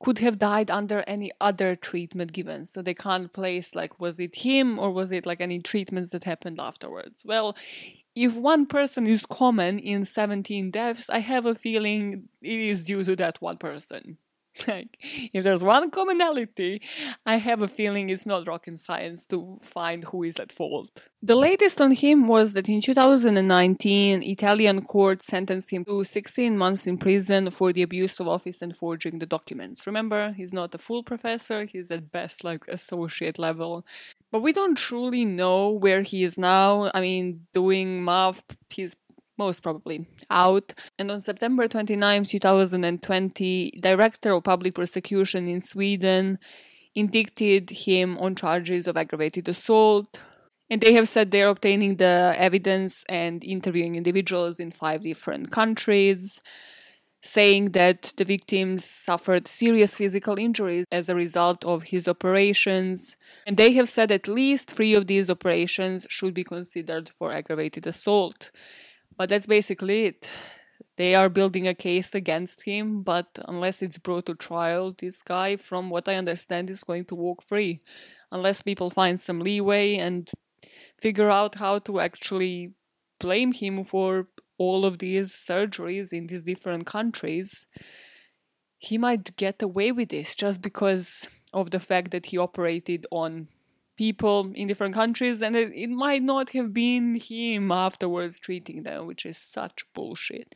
could 0.00 0.18
have 0.18 0.38
died 0.38 0.70
under 0.70 1.04
any 1.06 1.30
other 1.40 1.76
treatment 1.76 2.32
given. 2.32 2.64
So 2.64 2.82
they 2.82 2.94
can't 2.94 3.32
place 3.32 3.74
like 3.74 4.00
was 4.00 4.18
it 4.18 4.36
him 4.36 4.78
or 4.78 4.90
was 4.90 5.12
it 5.12 5.26
like 5.26 5.40
any 5.40 5.58
treatments 5.58 6.10
that 6.10 6.24
happened 6.24 6.58
afterwards. 6.60 7.22
Well, 7.24 7.54
if 8.16 8.34
one 8.34 8.66
person 8.66 9.06
is 9.06 9.24
common 9.24 9.78
in 9.78 10.04
17 10.04 10.70
deaths, 10.70 11.08
I 11.10 11.18
have 11.18 11.46
a 11.46 11.54
feeling 11.54 12.28
it 12.42 12.60
is 12.60 12.82
due 12.82 13.04
to 13.04 13.14
that 13.16 13.40
one 13.40 13.58
person. 13.58 14.18
Like, 14.68 14.98
if 15.32 15.44
there's 15.44 15.64
one 15.64 15.90
commonality, 15.90 16.82
I 17.24 17.36
have 17.36 17.62
a 17.62 17.68
feeling 17.68 18.10
it's 18.10 18.26
not 18.26 18.48
rocket 18.48 18.78
science 18.78 19.26
to 19.28 19.58
find 19.62 20.04
who 20.04 20.22
is 20.24 20.38
at 20.38 20.52
fault. 20.52 21.02
The 21.22 21.34
latest 21.34 21.80
on 21.80 21.92
him 21.92 22.26
was 22.26 22.54
that 22.54 22.68
in 22.68 22.80
2019, 22.80 24.22
Italian 24.22 24.82
court 24.82 25.22
sentenced 25.22 25.70
him 25.70 25.84
to 25.84 26.04
16 26.04 26.56
months 26.56 26.86
in 26.86 26.98
prison 26.98 27.50
for 27.50 27.72
the 27.72 27.82
abuse 27.82 28.18
of 28.20 28.28
office 28.28 28.62
and 28.62 28.74
forging 28.74 29.18
the 29.18 29.26
documents. 29.26 29.86
Remember, 29.86 30.32
he's 30.32 30.52
not 30.52 30.74
a 30.74 30.78
full 30.78 31.02
professor, 31.02 31.64
he's 31.64 31.90
at 31.90 32.10
best 32.10 32.44
like 32.44 32.66
associate 32.68 33.38
level. 33.38 33.84
But 34.32 34.40
we 34.40 34.52
don't 34.52 34.78
truly 34.78 35.24
know 35.24 35.70
where 35.70 36.02
he 36.02 36.22
is 36.22 36.38
now. 36.38 36.90
I 36.94 37.00
mean, 37.00 37.46
doing 37.52 38.04
math, 38.04 38.42
he's 38.70 38.94
most 39.40 39.62
probably 39.62 40.06
out. 40.28 40.68
And 40.98 41.10
on 41.10 41.20
September 41.20 41.66
29, 41.66 42.24
2020, 42.24 43.80
Director 43.80 44.32
of 44.32 44.44
Public 44.44 44.74
Prosecution 44.74 45.48
in 45.48 45.60
Sweden 45.62 46.38
indicted 46.94 47.70
him 47.70 48.18
on 48.18 48.34
charges 48.34 48.86
of 48.86 48.96
aggravated 48.96 49.48
assault. 49.48 50.20
And 50.68 50.80
they 50.80 50.92
have 50.98 51.08
said 51.08 51.30
they're 51.30 51.48
obtaining 51.48 51.96
the 51.96 52.34
evidence 52.36 53.04
and 53.08 53.42
interviewing 53.42 53.94
individuals 53.96 54.60
in 54.60 54.70
five 54.70 55.00
different 55.02 55.50
countries, 55.50 56.40
saying 57.22 57.72
that 57.80 58.12
the 58.18 58.24
victims 58.24 58.84
suffered 58.84 59.48
serious 59.48 59.96
physical 59.96 60.38
injuries 60.38 60.86
as 60.92 61.08
a 61.08 61.14
result 61.24 61.64
of 61.64 61.78
his 61.92 62.06
operations. 62.06 63.16
And 63.46 63.56
they 63.56 63.72
have 63.72 63.88
said 63.88 64.10
at 64.12 64.28
least 64.28 64.70
three 64.70 64.94
of 64.94 65.06
these 65.06 65.28
operations 65.30 66.06
should 66.08 66.34
be 66.34 66.44
considered 66.44 67.08
for 67.08 67.32
aggravated 67.32 67.86
assault. 67.86 68.50
But 69.20 69.28
that's 69.28 69.44
basically 69.44 70.06
it. 70.06 70.30
They 70.96 71.14
are 71.14 71.28
building 71.28 71.68
a 71.68 71.74
case 71.74 72.14
against 72.14 72.62
him, 72.62 73.02
but 73.02 73.26
unless 73.46 73.82
it's 73.82 73.98
brought 73.98 74.24
to 74.24 74.34
trial, 74.34 74.94
this 74.98 75.20
guy, 75.20 75.56
from 75.56 75.90
what 75.90 76.08
I 76.08 76.14
understand, 76.14 76.70
is 76.70 76.84
going 76.84 77.04
to 77.04 77.14
walk 77.14 77.42
free. 77.42 77.80
Unless 78.32 78.62
people 78.62 78.88
find 78.88 79.20
some 79.20 79.40
leeway 79.40 79.96
and 79.96 80.30
figure 80.98 81.28
out 81.28 81.56
how 81.56 81.80
to 81.80 82.00
actually 82.00 82.72
blame 83.18 83.52
him 83.52 83.82
for 83.84 84.28
all 84.56 84.86
of 84.86 85.00
these 85.00 85.34
surgeries 85.34 86.14
in 86.14 86.28
these 86.28 86.44
different 86.44 86.86
countries, 86.86 87.66
he 88.78 88.96
might 88.96 89.36
get 89.36 89.60
away 89.60 89.92
with 89.92 90.08
this 90.08 90.34
just 90.34 90.62
because 90.62 91.28
of 91.52 91.72
the 91.72 91.80
fact 91.80 92.10
that 92.12 92.24
he 92.24 92.38
operated 92.38 93.06
on 93.10 93.48
people 94.00 94.50
in 94.54 94.66
different 94.66 94.94
countries, 94.94 95.42
and 95.42 95.54
it, 95.54 95.70
it 95.74 95.90
might 95.90 96.22
not 96.22 96.46
have 96.56 96.72
been 96.72 97.20
him 97.20 97.70
afterwards 97.70 98.38
treating 98.38 98.82
them, 98.82 99.06
which 99.06 99.26
is 99.26 99.36
such 99.36 99.84
bullshit. 99.94 100.54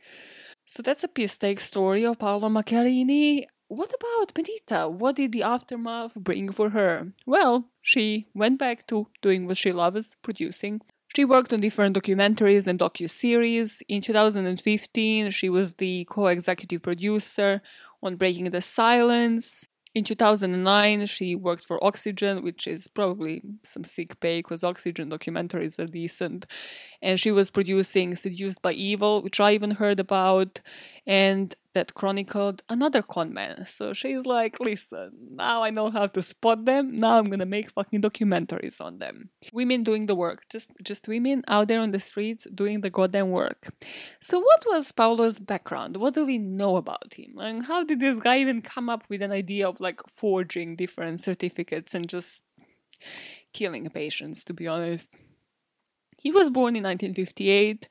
So 0.65 0.81
that's 0.81 1.03
a 1.03 1.07
piece 1.07 1.37
story 1.59 2.03
of 2.07 2.17
Paolo 2.17 2.49
Macchiarini. 2.49 3.43
What 3.67 3.91
about 3.99 4.33
Benita? 4.33 4.89
What 4.89 5.17
did 5.17 5.31
the 5.31 5.43
aftermath 5.43 6.15
bring 6.15 6.51
for 6.51 6.71
her? 6.71 7.13
Well, 7.27 7.69
she 7.83 8.25
went 8.33 8.57
back 8.57 8.87
to 8.87 9.07
doing 9.21 9.45
what 9.45 9.57
she 9.57 9.71
loves, 9.71 10.15
producing. 10.23 10.81
She 11.15 11.23
worked 11.23 11.53
on 11.53 11.59
different 11.61 11.95
documentaries 11.95 12.65
and 12.65 12.79
docu-series. 12.79 13.83
In 13.87 14.01
2015, 14.01 15.29
she 15.29 15.49
was 15.49 15.73
the 15.73 16.05
co-executive 16.05 16.81
producer 16.81 17.61
on 18.01 18.15
Breaking 18.15 18.49
the 18.49 18.61
Silence. 18.61 19.67
In 19.95 20.03
2009, 20.03 21.05
she 21.05 21.35
worked 21.35 21.63
for 21.63 21.81
Oxygen, 21.81 22.43
which 22.43 22.67
is 22.67 22.89
probably 22.89 23.41
some 23.63 23.85
sick 23.85 24.19
pay 24.19 24.39
because 24.39 24.61
Oxygen 24.61 25.09
documentaries 25.09 25.79
are 25.79 25.85
decent. 25.87 26.45
And 27.01 27.17
she 27.17 27.31
was 27.31 27.49
producing 27.49 28.13
Seduced 28.17 28.61
by 28.61 28.73
Evil, 28.73 29.21
which 29.21 29.39
I 29.39 29.53
even 29.53 29.71
heard 29.71 30.01
about, 30.01 30.59
and 31.07 31.55
that 31.73 31.93
chronicled 31.93 32.63
another 32.69 33.01
con 33.01 33.33
man. 33.33 33.65
So 33.67 33.93
she's 33.93 34.25
like, 34.25 34.59
listen, 34.59 35.09
now 35.31 35.61
I 35.61 35.69
know 35.69 35.91
how 35.91 36.07
to 36.07 36.21
spot 36.21 36.65
them. 36.65 36.97
Now 36.97 37.19
I'm 37.19 37.29
gonna 37.29 37.45
make 37.45 37.71
fucking 37.71 38.01
documentaries 38.01 38.81
on 38.81 38.97
them. 38.99 39.29
Women 39.53 39.83
doing 39.83 40.07
the 40.07 40.15
work, 40.15 40.49
just 40.49 40.71
just 40.81 41.07
women 41.07 41.43
out 41.47 41.67
there 41.67 41.81
on 41.81 41.91
the 41.91 41.99
streets 41.99 42.47
doing 42.53 42.81
the 42.81 42.89
goddamn 42.89 43.29
work. 43.29 43.73
So 44.19 44.39
what 44.39 44.63
was 44.65 44.91
Paolo's 44.91 45.39
background? 45.39 45.97
What 45.97 46.13
do 46.13 46.25
we 46.25 46.37
know 46.37 46.77
about 46.77 47.13
him? 47.13 47.37
And 47.37 47.65
how 47.65 47.83
did 47.83 47.99
this 47.99 48.19
guy 48.19 48.39
even 48.39 48.61
come 48.61 48.89
up 48.89 49.03
with 49.09 49.21
an 49.21 49.31
idea 49.31 49.67
of 49.67 49.79
like 49.79 50.01
forging 50.07 50.75
different 50.75 51.19
certificates 51.19 51.93
and 51.93 52.07
just 52.09 52.43
killing 53.53 53.87
patients? 53.89 54.43
To 54.45 54.53
be 54.53 54.67
honest. 54.67 55.13
He 56.25 56.31
was 56.31 56.49
born 56.49 56.75
in 56.75 56.81
1958 56.81 57.87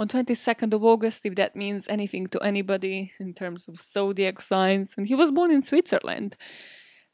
on 0.00 0.08
22nd 0.08 0.72
of 0.72 0.82
August, 0.82 1.26
if 1.26 1.34
that 1.34 1.54
means 1.54 1.86
anything 1.86 2.28
to 2.28 2.42
anybody 2.42 3.12
in 3.20 3.34
terms 3.34 3.68
of 3.68 3.78
zodiac 3.78 4.40
signs, 4.40 4.94
and 4.96 5.06
he 5.06 5.14
was 5.14 5.30
born 5.30 5.50
in 5.50 5.60
Switzerland, 5.60 6.34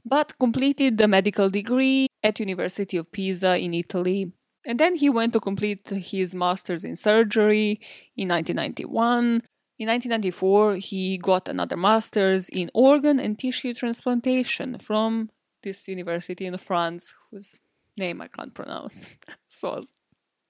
but 0.05 0.39
completed 0.39 0.97
the 0.97 1.09
medical 1.09 1.51
degree 1.51 2.07
at 2.23 2.39
University 2.39 2.97
of 2.97 3.11
Pisa 3.11 3.59
in 3.59 3.75
Italy. 3.75 4.31
And 4.65 4.79
then 4.79 4.95
he 4.95 5.11
went 5.11 5.33
to 5.33 5.41
complete 5.41 5.89
his 5.89 6.37
master's 6.37 6.85
in 6.85 6.95
surgery 6.95 7.81
in 8.17 8.29
1991. 8.29 9.43
In 9.81 9.89
1994, 9.89 10.77
he 10.77 11.19
got 11.19 11.49
another 11.49 11.77
master's 11.77 12.49
in 12.49 12.71
organ 12.75 13.19
and 13.19 13.37
tissue 13.37 13.75
transplantation 13.75 14.79
from 14.79 15.31
this 15.65 15.89
university 15.89 16.47
in 16.47 16.57
France, 16.59 17.13
whose 17.33 17.59
name 17.97 18.21
I 18.21 18.29
can't 18.29 18.55
pronounce. 18.55 19.11
SOS. 19.49 19.97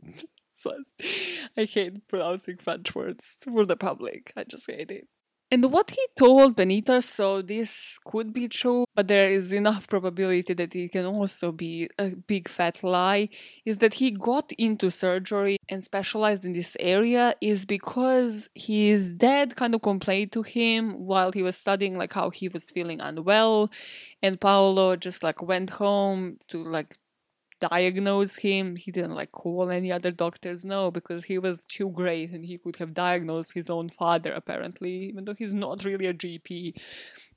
I 1.57 1.65
hate 1.65 2.07
pronouncing 2.09 2.59
French 2.59 2.95
words 2.95 3.43
for 3.45 3.65
the 3.65 3.77
public. 3.77 4.33
I 4.37 4.45
just 4.45 4.71
hate 4.71 4.91
it. 4.91 5.09
And 5.53 5.73
what 5.73 5.91
he 5.91 6.07
told 6.17 6.55
Benita, 6.55 7.03
so 7.03 7.43
this 7.43 7.99
could 8.05 8.33
be 8.33 8.47
true, 8.47 8.85
but 8.95 9.09
there 9.09 9.29
is 9.29 9.53
enough 9.53 9.89
probability 9.89 10.55
that 10.55 10.77
it 10.77 10.93
can 10.93 11.05
also 11.05 11.51
be 11.51 11.89
a 11.99 12.11
big 12.11 12.49
fat 12.49 12.85
lie, 12.85 13.31
is 13.65 13.79
that 13.79 13.95
he 13.95 14.13
got 14.13 14.53
into 14.59 14.93
surgery 14.93 15.57
and 15.69 15.83
specialized 15.83 16.45
in 16.45 16.53
this 16.53 16.77
area 16.79 17.35
is 17.41 17.65
because 17.65 18.49
his 18.55 19.13
dad 19.13 19.57
kind 19.57 19.75
of 19.75 19.83
complained 19.83 20.31
to 20.33 20.43
him 20.43 20.93
while 20.93 21.33
he 21.33 21.43
was 21.43 21.57
studying 21.57 21.99
like 21.99 22.13
how 22.13 22.31
he 22.31 22.49
was 22.49 22.71
feeling 22.71 23.01
unwell 23.01 23.71
and 24.23 24.41
Paolo 24.41 24.95
just 24.95 25.25
like 25.25 25.43
went 25.43 25.71
home 25.71 26.39
to 26.49 26.63
like 26.63 26.97
diagnose 27.61 28.37
him. 28.37 28.77
He 28.77 28.91
didn't 28.91 29.15
like 29.15 29.33
call 29.33 29.71
any 29.71 29.93
other 29.93 30.11
doctors, 30.11 30.65
no, 30.65 30.91
because 30.91 31.25
he 31.25 31.39
was 31.39 31.65
too 31.65 31.91
great 31.91 32.31
and 32.31 32.45
he 32.45 32.59
could 32.59 32.77
have 32.77 32.95
diagnosed 32.95 33.53
his 33.53 33.71
own 33.71 33.89
father, 33.89 34.33
apparently, 34.33 34.91
even 35.09 35.25
though 35.25 35.35
he's 35.35 35.55
not 35.55 35.85
really 35.85 36.07
a 36.07 36.15
GP. 36.15 36.75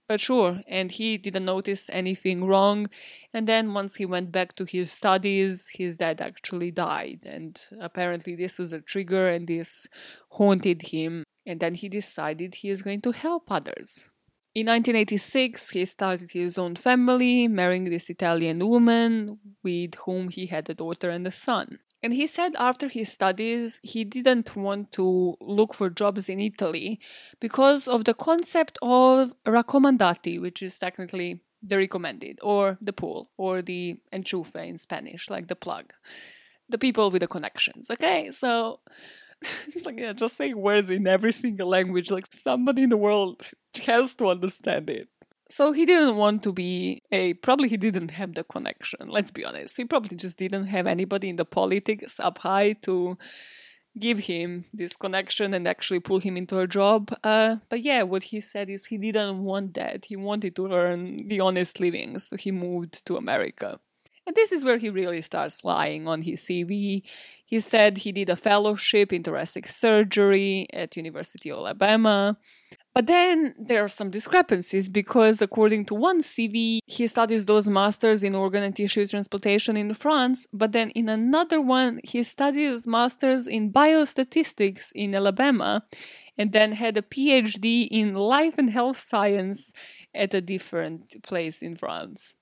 But 0.07 0.19
sure, 0.19 0.61
and 0.67 0.91
he 0.91 1.17
didn't 1.17 1.45
notice 1.45 1.89
anything 1.91 2.45
wrong. 2.45 2.87
And 3.33 3.47
then 3.47 3.73
once 3.73 3.95
he 3.95 4.05
went 4.05 4.31
back 4.31 4.55
to 4.55 4.65
his 4.65 4.91
studies, 4.91 5.69
his 5.73 5.97
dad 5.97 6.19
actually 6.19 6.71
died. 6.71 7.21
And 7.25 7.59
apparently, 7.79 8.35
this 8.35 8.59
was 8.59 8.73
a 8.73 8.81
trigger 8.81 9.29
and 9.29 9.47
this 9.47 9.87
haunted 10.31 10.83
him. 10.83 11.23
And 11.45 11.59
then 11.59 11.75
he 11.75 11.87
decided 11.87 12.55
he 12.55 12.69
is 12.69 12.81
going 12.81 13.01
to 13.01 13.11
help 13.11 13.49
others. 13.49 14.09
In 14.55 14.67
1986, 14.67 15.71
he 15.71 15.83
started 15.83 16.29
his 16.29 16.59
own 16.59 16.75
family, 16.75 17.47
marrying 17.47 17.85
this 17.85 18.11
Italian 18.11 18.59
woman 18.67 19.39
with 19.63 19.95
whom 20.05 20.29
he 20.29 20.45
had 20.45 20.69
a 20.69 20.75
daughter 20.75 21.09
and 21.09 21.25
a 21.25 21.31
son. 21.31 21.79
And 22.03 22.13
he 22.13 22.27
said 22.27 22.53
after 22.59 22.87
his 22.87 23.11
studies, 23.11 23.79
he 23.81 24.03
didn't 24.03 24.55
want 24.55 24.91
to 24.91 25.37
look 25.41 25.73
for 25.73 25.89
jobs 25.89 26.29
in 26.29 26.39
Italy 26.39 26.99
because 27.39 27.87
of 27.87 28.03
the 28.03 28.13
concept 28.13 28.77
of 28.83 29.33
raccomandati, 29.43 30.39
which 30.39 30.61
is 30.61 30.77
technically 30.77 31.39
the 31.63 31.77
recommended, 31.77 32.37
or 32.43 32.77
the 32.79 32.93
pull, 32.93 33.31
or 33.37 33.63
the 33.63 33.97
enchufe 34.11 34.55
in 34.55 34.77
Spanish, 34.77 35.31
like 35.31 35.47
the 35.47 35.55
plug. 35.55 35.93
The 36.69 36.77
people 36.77 37.09
with 37.09 37.21
the 37.21 37.27
connections, 37.27 37.89
okay? 37.89 38.29
So 38.29 38.81
it's 39.67 39.85
like, 39.85 39.99
yeah, 39.99 40.13
just 40.13 40.37
saying 40.37 40.57
words 40.57 40.89
in 40.89 41.07
every 41.07 41.31
single 41.31 41.69
language, 41.69 42.11
like 42.11 42.27
somebody 42.31 42.83
in 42.83 42.89
the 42.89 42.97
world 42.97 43.41
has 43.85 44.13
to 44.15 44.27
understand 44.27 44.89
it. 44.89 45.07
So 45.49 45.71
he 45.71 45.85
didn't 45.85 46.15
want 46.15 46.41
to 46.43 46.53
be 46.53 47.03
a. 47.11 47.35
Probably 47.35 47.69
he 47.69 47.77
didn't 47.77 48.11
have 48.11 48.33
the 48.33 48.43
connection. 48.43 49.07
Let's 49.07 49.29
be 49.29 49.45
honest. 49.45 49.77
He 49.77 49.85
probably 49.85 50.17
just 50.17 50.37
didn't 50.37 50.65
have 50.67 50.87
anybody 50.87 51.29
in 51.29 51.35
the 51.35 51.45
politics 51.45 52.19
up 52.19 52.39
high 52.39 52.73
to 52.83 53.17
give 53.99 54.19
him 54.19 54.63
this 54.73 54.95
connection 54.95 55.53
and 55.53 55.67
actually 55.67 55.99
pull 55.99 56.19
him 56.19 56.37
into 56.37 56.59
a 56.59 56.67
job. 56.67 57.15
Uh, 57.23 57.57
but 57.69 57.83
yeah, 57.83 58.03
what 58.03 58.23
he 58.23 58.41
said 58.41 58.69
is 58.69 58.85
he 58.85 58.97
didn't 58.97 59.43
want 59.43 59.75
that. 59.75 60.05
He 60.05 60.15
wanted 60.15 60.55
to 60.55 60.71
earn 60.71 61.27
the 61.27 61.39
honest 61.39 61.79
living, 61.79 62.17
so 62.19 62.35
he 62.35 62.51
moved 62.51 63.05
to 63.05 63.17
America. 63.17 63.79
And 64.25 64.35
this 64.35 64.51
is 64.51 64.63
where 64.63 64.77
he 64.77 64.89
really 64.89 65.21
starts 65.21 65.63
lying 65.63 66.07
on 66.07 66.21
his 66.21 66.41
CV. 66.41 67.03
He 67.45 67.59
said 67.59 67.99
he 67.99 68.11
did 68.11 68.29
a 68.29 68.35
fellowship 68.35 69.11
in 69.11 69.23
thoracic 69.23 69.67
surgery 69.67 70.67
at 70.73 70.95
University 70.95 71.51
of 71.51 71.59
Alabama. 71.59 72.37
But 72.93 73.07
then 73.07 73.55
there 73.59 73.83
are 73.83 73.89
some 73.89 74.11
discrepancies 74.11 74.87
because, 74.87 75.41
according 75.41 75.85
to 75.85 75.95
one 75.95 76.21
CV, 76.21 76.77
he 76.85 77.07
studies 77.07 77.47
those 77.47 77.67
masters 77.67 78.21
in 78.21 78.35
organ 78.35 78.61
and 78.61 78.75
tissue 78.75 79.07
transplantation 79.07 79.75
in 79.75 79.95
France, 79.95 80.45
but 80.53 80.73
then 80.73 80.91
in 80.91 81.09
another 81.09 81.59
one, 81.59 81.99
he 82.03 82.21
studies 82.21 82.85
masters 82.85 83.47
in 83.47 83.73
biostatistics 83.73 84.91
in 84.93 85.15
Alabama, 85.15 85.83
and 86.37 86.51
then 86.51 86.73
had 86.73 86.95
a 86.95 87.01
PhD 87.01 87.87
in 87.89 88.13
life 88.13 88.59
and 88.59 88.69
health 88.69 88.99
science 88.99 89.73
at 90.13 90.33
a 90.35 90.41
different 90.41 91.23
place 91.23 91.63
in 91.63 91.75
France. 91.75 92.35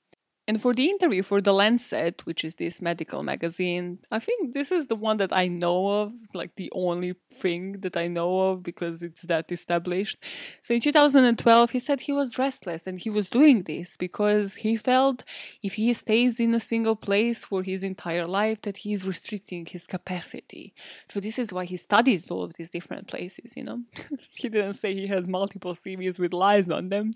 And 0.52 0.62
for 0.62 0.74
the 0.74 0.90
interview 0.90 1.24
for 1.24 1.40
The 1.40 1.54
Lancet, 1.54 2.26
which 2.26 2.44
is 2.44 2.56
this 2.56 2.82
medical 2.82 3.24
magazine, 3.24 4.00
I 4.12 4.20
think 4.20 4.52
this 4.52 4.70
is 4.70 4.88
the 4.88 4.98
one 4.98 5.16
that 5.16 5.32
I 5.32 5.48
know 5.48 6.02
of, 6.02 6.12
like 6.34 6.58
the 6.58 6.70
only 6.76 7.16
thing 7.32 7.80
that 7.80 7.96
I 7.96 8.10
know 8.10 8.50
of 8.50 8.62
because 8.62 9.02
it's 9.02 9.22
that 9.22 9.50
established. 9.50 10.18
So 10.62 10.74
in 10.74 10.82
2012, 10.82 11.70
he 11.70 11.80
said 11.80 12.02
he 12.02 12.12
was 12.12 12.38
restless 12.38 12.86
and 12.86 13.00
he 13.00 13.10
was 13.10 13.30
doing 13.30 13.62
this 13.62 13.96
because 13.96 14.56
he 14.56 14.76
felt 14.76 15.24
if 15.64 15.76
he 15.76 15.94
stays 15.94 16.38
in 16.38 16.54
a 16.54 16.60
single 16.60 16.98
place 16.98 17.46
for 17.46 17.64
his 17.64 17.82
entire 17.82 18.28
life, 18.28 18.62
that 18.64 18.80
he 18.80 18.92
is 18.92 19.08
restricting 19.08 19.66
his 19.66 19.88
capacity. 19.88 20.74
So 21.08 21.22
this 21.22 21.40
is 21.40 21.54
why 21.54 21.64
he 21.64 21.78
studied 21.78 22.30
all 22.30 22.44
of 22.44 22.56
these 22.56 22.72
different 22.72 23.08
places, 23.08 23.54
you 23.56 23.64
know? 23.64 23.84
he 24.32 24.50
didn't 24.50 24.74
say 24.74 24.94
he 24.94 25.08
has 25.08 25.30
multiple 25.30 25.72
CVs 25.72 26.20
with 26.20 26.34
lies 26.34 26.70
on 26.70 26.90
them. 26.90 27.14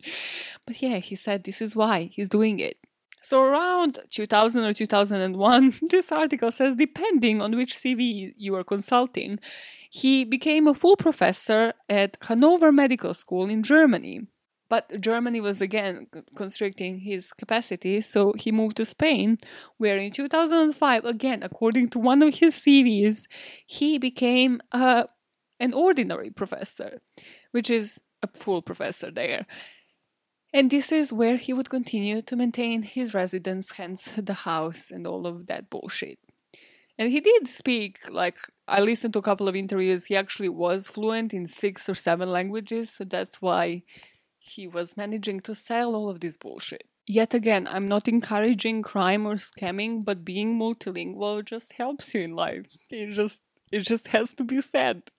But 0.65 0.81
yeah, 0.81 0.99
he 0.99 1.15
said 1.15 1.43
this 1.43 1.61
is 1.61 1.75
why 1.75 2.11
he's 2.13 2.29
doing 2.29 2.59
it. 2.59 2.77
So 3.25 3.41
around 3.41 3.97
2000 4.11 4.63
or 4.63 4.73
2001, 4.73 5.73
this 5.89 6.11
article 6.11 6.51
says 6.51 6.75
depending 6.75 7.41
on 7.41 7.55
which 7.55 7.73
CV 7.73 8.35
you 8.37 8.53
are 8.53 8.63
consulting, 8.63 9.39
he 9.89 10.23
became 10.23 10.67
a 10.67 10.75
full 10.75 10.95
professor 10.95 11.73
at 11.89 12.17
Hanover 12.21 12.71
Medical 12.71 13.15
School 13.15 13.49
in 13.49 13.63
Germany. 13.63 14.27
But 14.69 15.01
Germany 15.01 15.41
was 15.41 15.59
again 15.59 16.05
constricting 16.35 16.99
his 16.99 17.33
capacity, 17.33 17.99
so 18.01 18.33
he 18.33 18.51
moved 18.51 18.77
to 18.77 18.85
Spain, 18.85 19.39
where 19.77 19.97
in 19.97 20.11
2005, 20.11 21.05
again, 21.05 21.41
according 21.41 21.89
to 21.89 21.99
one 21.99 22.21
of 22.21 22.35
his 22.35 22.53
CVs, 22.53 23.27
he 23.65 23.97
became 23.97 24.61
uh, 24.71 25.05
an 25.59 25.73
ordinary 25.73 26.29
professor, 26.29 27.01
which 27.49 27.71
is 27.71 27.99
a 28.21 28.27
full 28.27 28.61
professor 28.61 29.09
there. 29.09 29.47
And 30.55 30.71
this 30.71 30.89
is 30.93 31.11
where 31.11 31.35
he 31.35 31.51
would 31.51 31.69
continue 31.69 32.21
to 32.21 32.35
maintain 32.37 32.83
his 32.83 33.13
residence, 33.13 33.71
hence 33.71 34.15
the 34.15 34.33
house 34.33 34.89
and 34.89 35.05
all 35.05 35.27
of 35.27 35.47
that 35.47 35.69
bullshit. 35.69 36.17
And 36.97 37.11
he 37.11 37.19
did 37.19 37.49
speak, 37.49 38.09
like, 38.09 38.37
I 38.65 38.79
listened 38.79 39.11
to 39.13 39.19
a 39.19 39.21
couple 39.21 39.49
of 39.49 39.55
interviews. 39.57 40.05
He 40.05 40.15
actually 40.15 40.47
was 40.47 40.87
fluent 40.87 41.33
in 41.33 41.45
six 41.45 41.89
or 41.89 41.93
seven 41.93 42.31
languages, 42.31 42.89
so 42.89 43.03
that's 43.03 43.41
why 43.41 43.83
he 44.39 44.65
was 44.65 44.95
managing 44.95 45.41
to 45.41 45.53
sell 45.53 45.93
all 45.93 46.07
of 46.09 46.21
this 46.21 46.37
bullshit. 46.37 46.87
Yet 47.05 47.33
again, 47.33 47.67
I'm 47.69 47.89
not 47.89 48.07
encouraging 48.07 48.81
crime 48.81 49.27
or 49.27 49.33
scamming, 49.33 50.05
but 50.05 50.23
being 50.23 50.57
multilingual 50.57 51.43
just 51.43 51.73
helps 51.73 52.13
you 52.13 52.21
in 52.21 52.33
life. 52.33 52.67
It 52.89 53.11
just 53.11 53.43
it 53.73 53.81
just 53.81 54.07
has 54.07 54.33
to 54.35 54.45
be 54.45 54.61
said. 54.61 55.11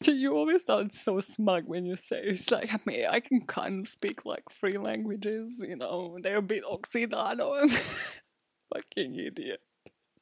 You 0.06 0.36
always 0.36 0.64
sound 0.64 0.92
so 0.92 1.20
smug 1.20 1.64
when 1.66 1.84
you 1.84 1.96
say 1.96 2.20
it's 2.22 2.50
like 2.50 2.86
mean 2.86 3.06
I 3.10 3.20
can 3.20 3.40
kind 3.40 3.80
of 3.80 3.88
speak 3.88 4.24
like 4.24 4.44
three 4.50 4.78
languages, 4.78 5.62
you 5.66 5.76
know, 5.76 6.18
they're 6.22 6.36
a 6.36 6.42
bit 6.42 6.64
oxidado. 6.64 7.68
fucking 8.74 9.14
idiot. 9.16 9.60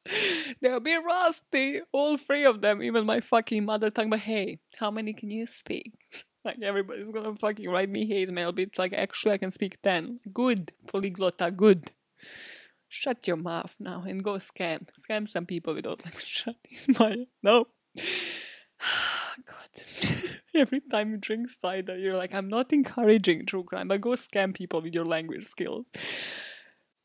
They're 0.61 0.77
a 0.77 0.81
bit 0.81 1.03
rusty, 1.05 1.81
all 1.93 2.17
three 2.17 2.45
of 2.45 2.61
them, 2.61 2.83
even 2.83 3.07
my 3.07 3.21
fucking 3.21 3.65
mother 3.65 3.91
tongue. 3.91 4.11
But 4.11 4.21
hey, 4.21 4.61
how 4.79 4.91
many 4.91 5.13
can 5.13 5.31
you 5.31 5.47
speak? 5.47 5.95
Like 6.45 6.63
everybody's 6.63 7.11
gonna 7.11 7.35
fucking 7.35 7.69
write 7.69 7.91
me 7.91 8.07
hate 8.07 8.31
mail, 8.31 8.53
bitch. 8.53 8.79
Like 8.79 8.93
actually 8.93 9.33
I 9.33 9.39
can 9.39 9.51
speak 9.51 9.83
ten. 9.83 10.21
Good, 10.33 10.73
polyglotta, 10.87 11.57
good. 11.57 11.91
Shut 12.89 13.27
your 13.27 13.37
mouth 13.37 13.75
now 13.81 14.05
and 14.07 14.23
go 14.23 14.35
scam. 14.35 14.87
Scam 14.97 15.29
some 15.29 15.45
people 15.45 15.75
without 15.75 16.05
like 16.05 16.21
shut 16.21 16.57
my 16.99 17.27
no. 17.43 17.67
God. 19.45 20.31
Every 20.55 20.81
time 20.81 21.11
you 21.11 21.19
drink 21.19 21.49
cider, 21.51 21.97
you're 21.97 22.17
like, 22.17 22.35
I'm 22.35 22.49
not 22.49 22.73
encouraging 22.73 23.47
true 23.47 23.65
crime, 23.65 23.89
but 23.89 24.01
go 24.01 24.11
scam 24.11 24.55
people 24.55 24.81
with 24.81 24.95
your 24.95 25.05
language 25.05 25.45
skills. 25.45 25.91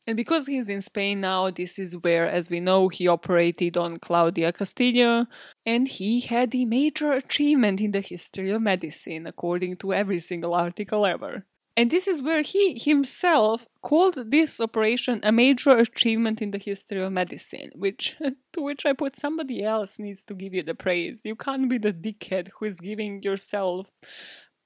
And 0.06 0.16
because 0.16 0.46
he's 0.46 0.68
in 0.68 0.82
Spain 0.82 1.20
now, 1.20 1.50
this 1.50 1.78
is 1.78 1.96
where, 1.96 2.28
as 2.28 2.50
we 2.50 2.58
know, 2.58 2.88
he 2.88 3.06
operated 3.06 3.76
on 3.76 3.98
Claudia 3.98 4.52
Castillo, 4.52 5.26
and 5.64 5.86
he 5.86 6.20
had 6.20 6.54
a 6.54 6.64
major 6.64 7.12
achievement 7.12 7.80
in 7.80 7.92
the 7.92 8.00
history 8.00 8.50
of 8.50 8.62
medicine, 8.62 9.26
according 9.28 9.76
to 9.76 9.92
every 9.92 10.18
single 10.18 10.54
article 10.54 11.06
ever. 11.06 11.46
And 11.76 11.90
this 11.90 12.06
is 12.06 12.20
where 12.20 12.42
he 12.42 12.78
himself 12.78 13.66
called 13.80 14.30
this 14.30 14.60
operation 14.60 15.20
a 15.22 15.32
major 15.32 15.70
achievement 15.70 16.42
in 16.42 16.50
the 16.50 16.58
history 16.58 17.02
of 17.02 17.12
medicine, 17.12 17.70
which 17.74 18.16
to 18.52 18.60
which 18.60 18.84
I 18.84 18.92
put 18.92 19.16
somebody 19.16 19.64
else 19.64 19.98
needs 19.98 20.24
to 20.26 20.34
give 20.34 20.52
you 20.52 20.62
the 20.62 20.74
praise. 20.74 21.22
You 21.24 21.36
can't 21.36 21.70
be 21.70 21.78
the 21.78 21.92
dickhead 21.92 22.48
who 22.58 22.66
is 22.66 22.80
giving 22.80 23.22
yourself 23.22 23.90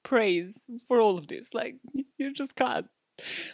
praise 0.03 0.67
for 0.87 1.01
all 1.01 1.17
of 1.17 1.29
this. 1.29 1.55
Like 1.55 1.77
you 2.19 2.33
just 2.33 2.57
can't. 2.57 2.87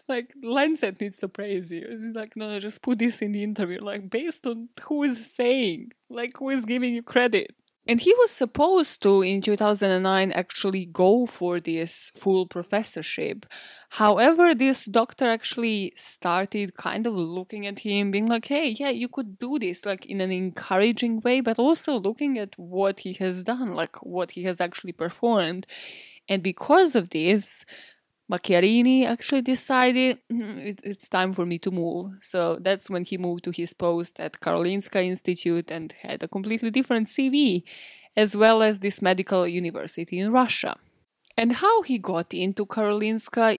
Like 0.09 0.35
Lancet 0.43 1.01
needs 1.01 1.19
to 1.19 1.29
praise 1.29 1.71
you. 1.71 1.87
It's 1.89 2.17
like 2.17 2.37
no, 2.37 2.49
no, 2.49 2.59
just 2.59 2.83
put 2.83 2.99
this 2.99 3.21
in 3.21 3.33
the 3.33 3.43
interview. 3.43 3.81
Like 3.81 4.09
based 4.09 4.47
on 4.47 4.71
who 4.85 5.03
is 5.03 5.35
saying, 5.35 5.91
like 6.09 6.39
who 6.39 6.49
is 6.49 6.65
giving 6.65 6.95
you 6.95 7.03
credit. 7.03 7.55
And 7.85 8.01
he 8.01 8.15
was 8.19 8.31
supposed 8.31 9.03
to, 9.03 9.23
in 9.23 9.41
2009, 9.41 10.31
actually 10.33 10.87
go 10.87 11.27
for 11.27 11.59
this 11.59 12.13
full 12.15 12.47
professorship. 12.47 13.45
However, 13.91 14.55
this 14.55 14.85
doctor 14.85 15.27
actually 15.29 15.93
started 15.97 16.77
kind 16.77 17.09
of 17.09 17.15
looking 17.15 17.67
at 17.67 17.81
him, 17.81 18.13
being 18.13 18.27
like, 18.27 18.47
hey, 18.47 18.69
yeah, 18.69 18.91
you 18.91 19.09
could 19.09 19.37
do 19.37 19.59
this, 19.59 19.85
like 19.85 20.07
in 20.07 20.21
an 20.21 20.31
encouraging 20.31 21.21
way, 21.21 21.41
but 21.41 21.59
also 21.59 21.99
looking 21.99 22.39
at 22.39 22.57
what 22.57 23.01
he 23.01 23.15
has 23.15 23.43
done, 23.43 23.75
like 23.75 23.97
what 23.97 24.31
he 24.33 24.45
has 24.45 24.61
actually 24.61 24.93
performed. 24.93 25.67
And 26.29 26.41
because 26.41 26.95
of 26.95 27.11
this, 27.11 27.65
Macchiarini 28.31 29.05
actually 29.05 29.43
decided 29.43 30.19
"Mm, 30.33 30.79
it's 30.85 31.09
time 31.09 31.33
for 31.33 31.45
me 31.47 31.59
to 31.59 31.71
move. 31.71 32.07
So 32.21 32.59
that's 32.61 32.89
when 32.89 33.05
he 33.05 33.17
moved 33.19 33.45
to 33.45 33.51
his 33.51 33.73
post 33.75 34.21
at 34.21 34.41
Karolinska 34.41 35.03
Institute 35.05 35.71
and 35.71 35.93
had 36.03 36.23
a 36.23 36.29
completely 36.29 36.71
different 36.71 37.09
CV, 37.09 37.63
as 38.17 38.37
well 38.37 38.63
as 38.63 38.81
this 38.81 39.03
medical 39.03 39.47
university 39.47 40.19
in 40.19 40.31
Russia. 40.31 40.77
And 41.37 41.53
how 41.53 41.83
he 41.83 41.99
got 41.99 42.33
into 42.35 42.67
Karolinska? 42.67 43.57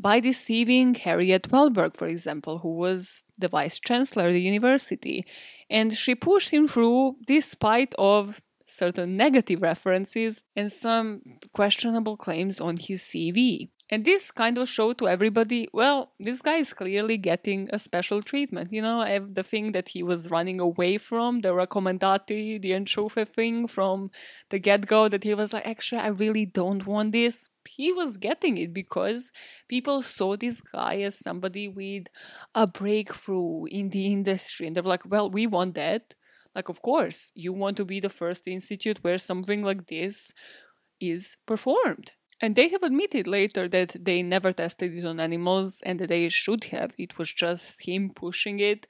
By 0.00 0.20
deceiving 0.20 0.94
Harriet 0.94 1.50
Wallberg, 1.50 1.96
for 1.96 2.06
example, 2.06 2.58
who 2.58 2.76
was 2.76 3.24
the 3.36 3.48
vice 3.48 3.80
chancellor 3.80 4.28
of 4.28 4.32
the 4.32 4.40
university. 4.40 5.26
And 5.68 5.92
she 5.92 6.14
pushed 6.14 6.50
him 6.50 6.68
through 6.68 7.16
despite 7.26 7.94
of 7.98 8.40
certain 8.66 9.16
negative 9.16 9.60
references 9.60 10.44
and 10.54 10.70
some 10.70 11.22
questionable 11.52 12.16
claims 12.16 12.60
on 12.60 12.76
his 12.76 13.02
CV. 13.02 13.70
And 13.90 14.04
this 14.04 14.30
kind 14.30 14.58
of 14.58 14.68
showed 14.68 14.98
to 14.98 15.08
everybody, 15.08 15.66
well, 15.72 16.12
this 16.20 16.42
guy 16.42 16.56
is 16.56 16.74
clearly 16.74 17.16
getting 17.16 17.70
a 17.72 17.78
special 17.78 18.20
treatment. 18.20 18.70
You 18.70 18.82
know, 18.82 19.26
the 19.32 19.42
thing 19.42 19.72
that 19.72 19.88
he 19.88 20.02
was 20.02 20.30
running 20.30 20.60
away 20.60 20.98
from, 20.98 21.40
the 21.40 21.50
recommendati, 21.50 22.60
the 22.60 22.72
Enchufe 22.72 23.26
thing 23.26 23.66
from 23.66 24.10
the 24.50 24.58
get 24.58 24.86
go, 24.86 25.08
that 25.08 25.24
he 25.24 25.32
was 25.32 25.54
like, 25.54 25.66
actually, 25.66 26.02
I 26.02 26.08
really 26.08 26.44
don't 26.44 26.86
want 26.86 27.12
this. 27.12 27.48
He 27.66 27.90
was 27.90 28.18
getting 28.18 28.58
it 28.58 28.74
because 28.74 29.32
people 29.68 30.02
saw 30.02 30.36
this 30.36 30.60
guy 30.60 30.98
as 30.98 31.18
somebody 31.18 31.66
with 31.66 32.08
a 32.54 32.66
breakthrough 32.66 33.64
in 33.70 33.88
the 33.88 34.12
industry. 34.12 34.66
And 34.66 34.76
they're 34.76 34.82
like, 34.82 35.10
well, 35.10 35.30
we 35.30 35.46
want 35.46 35.76
that. 35.76 36.12
Like, 36.54 36.68
of 36.68 36.82
course, 36.82 37.32
you 37.34 37.54
want 37.54 37.78
to 37.78 37.86
be 37.86 38.00
the 38.00 38.10
first 38.10 38.46
institute 38.46 38.98
where 39.00 39.16
something 39.16 39.62
like 39.62 39.86
this 39.86 40.34
is 41.00 41.36
performed. 41.46 42.12
And 42.40 42.54
they 42.54 42.68
have 42.68 42.84
admitted 42.84 43.26
later 43.26 43.68
that 43.68 43.96
they 44.00 44.22
never 44.22 44.52
tested 44.52 44.96
it 44.96 45.04
on 45.04 45.18
animals 45.18 45.82
and 45.84 45.98
that 45.98 46.08
they 46.08 46.28
should 46.28 46.64
have. 46.64 46.94
It 46.96 47.18
was 47.18 47.32
just 47.32 47.86
him 47.86 48.10
pushing 48.14 48.60
it 48.60 48.86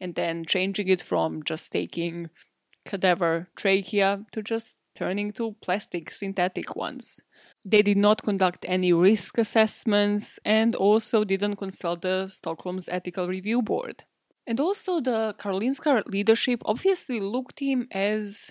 and 0.00 0.14
then 0.14 0.44
changing 0.44 0.88
it 0.88 1.00
from 1.00 1.42
just 1.42 1.72
taking 1.72 2.28
cadaver 2.84 3.48
trachea 3.56 4.24
to 4.32 4.42
just 4.42 4.78
turning 4.94 5.32
to 5.32 5.56
plastic 5.62 6.10
synthetic 6.10 6.76
ones. 6.76 7.20
They 7.64 7.82
did 7.82 7.96
not 7.96 8.22
conduct 8.22 8.64
any 8.68 8.92
risk 8.92 9.38
assessments 9.38 10.38
and 10.44 10.74
also 10.74 11.24
didn't 11.24 11.56
consult 11.56 12.02
the 12.02 12.28
Stockholm's 12.28 12.88
Ethical 12.88 13.28
Review 13.28 13.62
Board. 13.62 14.04
And 14.46 14.58
also, 14.58 15.00
the 15.00 15.34
Karolinska 15.38 16.02
leadership 16.06 16.60
obviously 16.64 17.20
looked 17.20 17.60
him 17.60 17.86
as 17.92 18.50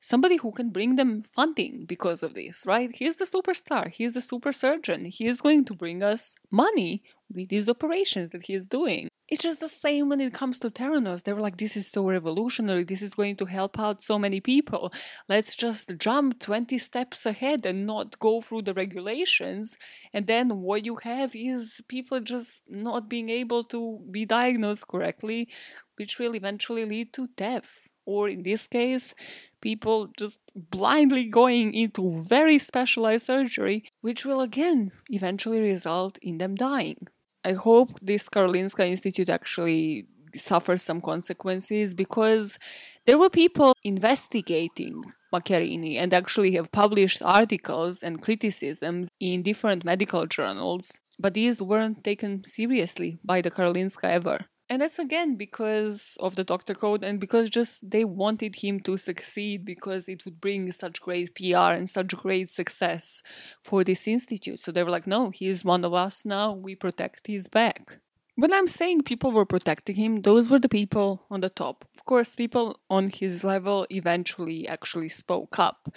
somebody 0.00 0.36
who 0.38 0.50
can 0.50 0.70
bring 0.70 0.96
them 0.96 1.22
funding 1.22 1.84
because 1.86 2.22
of 2.22 2.34
this, 2.34 2.64
right? 2.66 2.90
He's 2.92 3.16
the 3.16 3.26
superstar, 3.26 3.88
he's 3.90 4.14
the 4.14 4.20
super 4.20 4.52
surgeon, 4.52 5.04
he 5.04 5.26
is 5.26 5.40
going 5.40 5.66
to 5.66 5.74
bring 5.74 6.02
us 6.02 6.34
money 6.50 7.02
with 7.32 7.50
these 7.50 7.68
operations 7.68 8.30
that 8.30 8.46
he 8.46 8.54
is 8.54 8.66
doing. 8.66 9.08
It's 9.28 9.44
just 9.44 9.60
the 9.60 9.68
same 9.68 10.08
when 10.08 10.20
it 10.20 10.34
comes 10.34 10.58
to 10.58 10.70
Theranos. 10.70 11.22
They 11.22 11.32
were 11.32 11.40
like, 11.40 11.58
this 11.58 11.76
is 11.76 11.86
so 11.86 12.08
revolutionary, 12.08 12.82
this 12.82 13.00
is 13.00 13.14
going 13.14 13.36
to 13.36 13.44
help 13.44 13.78
out 13.78 14.02
so 14.02 14.18
many 14.18 14.40
people. 14.40 14.92
Let's 15.28 15.54
just 15.54 15.96
jump 15.98 16.40
20 16.40 16.76
steps 16.78 17.26
ahead 17.26 17.64
and 17.64 17.86
not 17.86 18.18
go 18.18 18.40
through 18.40 18.62
the 18.62 18.74
regulations. 18.74 19.78
And 20.12 20.26
then 20.26 20.60
what 20.62 20.84
you 20.84 20.96
have 21.04 21.36
is 21.36 21.80
people 21.86 22.18
just 22.18 22.64
not 22.68 23.08
being 23.08 23.28
able 23.28 23.62
to 23.64 24.00
be 24.10 24.24
diagnosed 24.24 24.88
correctly, 24.88 25.48
which 25.94 26.18
will 26.18 26.34
eventually 26.34 26.84
lead 26.84 27.12
to 27.12 27.28
death. 27.36 27.88
Or 28.06 28.28
in 28.28 28.42
this 28.42 28.66
case, 28.66 29.14
people 29.60 30.08
just 30.18 30.40
blindly 30.54 31.24
going 31.24 31.74
into 31.74 32.20
very 32.20 32.58
specialized 32.58 33.26
surgery, 33.26 33.84
which 34.00 34.24
will 34.24 34.40
again 34.40 34.92
eventually 35.08 35.60
result 35.60 36.18
in 36.22 36.38
them 36.38 36.54
dying. 36.54 37.08
I 37.44 37.52
hope 37.52 37.98
this 38.02 38.28
Karolinska 38.28 38.86
Institute 38.86 39.30
actually 39.30 40.06
suffers 40.36 40.82
some 40.82 41.00
consequences 41.00 41.94
because 41.94 42.58
there 43.06 43.18
were 43.18 43.30
people 43.30 43.74
investigating 43.82 45.02
Macchiarini 45.32 45.96
and 45.96 46.12
actually 46.12 46.52
have 46.52 46.70
published 46.70 47.22
articles 47.22 48.02
and 48.02 48.22
criticisms 48.22 49.08
in 49.18 49.42
different 49.42 49.84
medical 49.84 50.26
journals, 50.26 51.00
but 51.18 51.34
these 51.34 51.62
weren't 51.62 52.04
taken 52.04 52.44
seriously 52.44 53.18
by 53.24 53.40
the 53.40 53.50
Karolinska 53.50 54.04
ever. 54.04 54.46
And 54.70 54.80
that's 54.80 55.00
again 55.00 55.34
because 55.34 56.16
of 56.20 56.36
the 56.36 56.44
doctor 56.44 56.74
code 56.74 57.02
and 57.02 57.18
because 57.18 57.50
just 57.50 57.90
they 57.90 58.04
wanted 58.04 58.54
him 58.54 58.78
to 58.80 58.96
succeed 58.96 59.64
because 59.64 60.08
it 60.08 60.24
would 60.24 60.40
bring 60.40 60.70
such 60.70 61.02
great 61.02 61.34
PR 61.34 61.74
and 61.74 61.90
such 61.90 62.16
great 62.16 62.48
success 62.48 63.20
for 63.60 63.82
this 63.82 64.06
institute. 64.06 64.60
So 64.60 64.70
they 64.70 64.84
were 64.84 64.90
like, 64.92 65.08
no, 65.08 65.30
he 65.30 65.48
is 65.48 65.64
one 65.64 65.84
of 65.84 65.92
us 65.92 66.24
now, 66.24 66.52
we 66.52 66.76
protect 66.76 67.26
his 67.26 67.48
back. 67.48 67.98
When 68.36 68.52
I'm 68.52 68.68
saying 68.68 69.02
people 69.02 69.32
were 69.32 69.44
protecting 69.44 69.96
him, 69.96 70.22
those 70.22 70.48
were 70.48 70.60
the 70.60 70.68
people 70.68 71.26
on 71.30 71.40
the 71.40 71.50
top. 71.50 71.84
Of 71.96 72.04
course, 72.04 72.36
people 72.36 72.78
on 72.88 73.10
his 73.10 73.42
level 73.42 73.88
eventually 73.90 74.68
actually 74.68 75.08
spoke 75.08 75.58
up. 75.58 75.92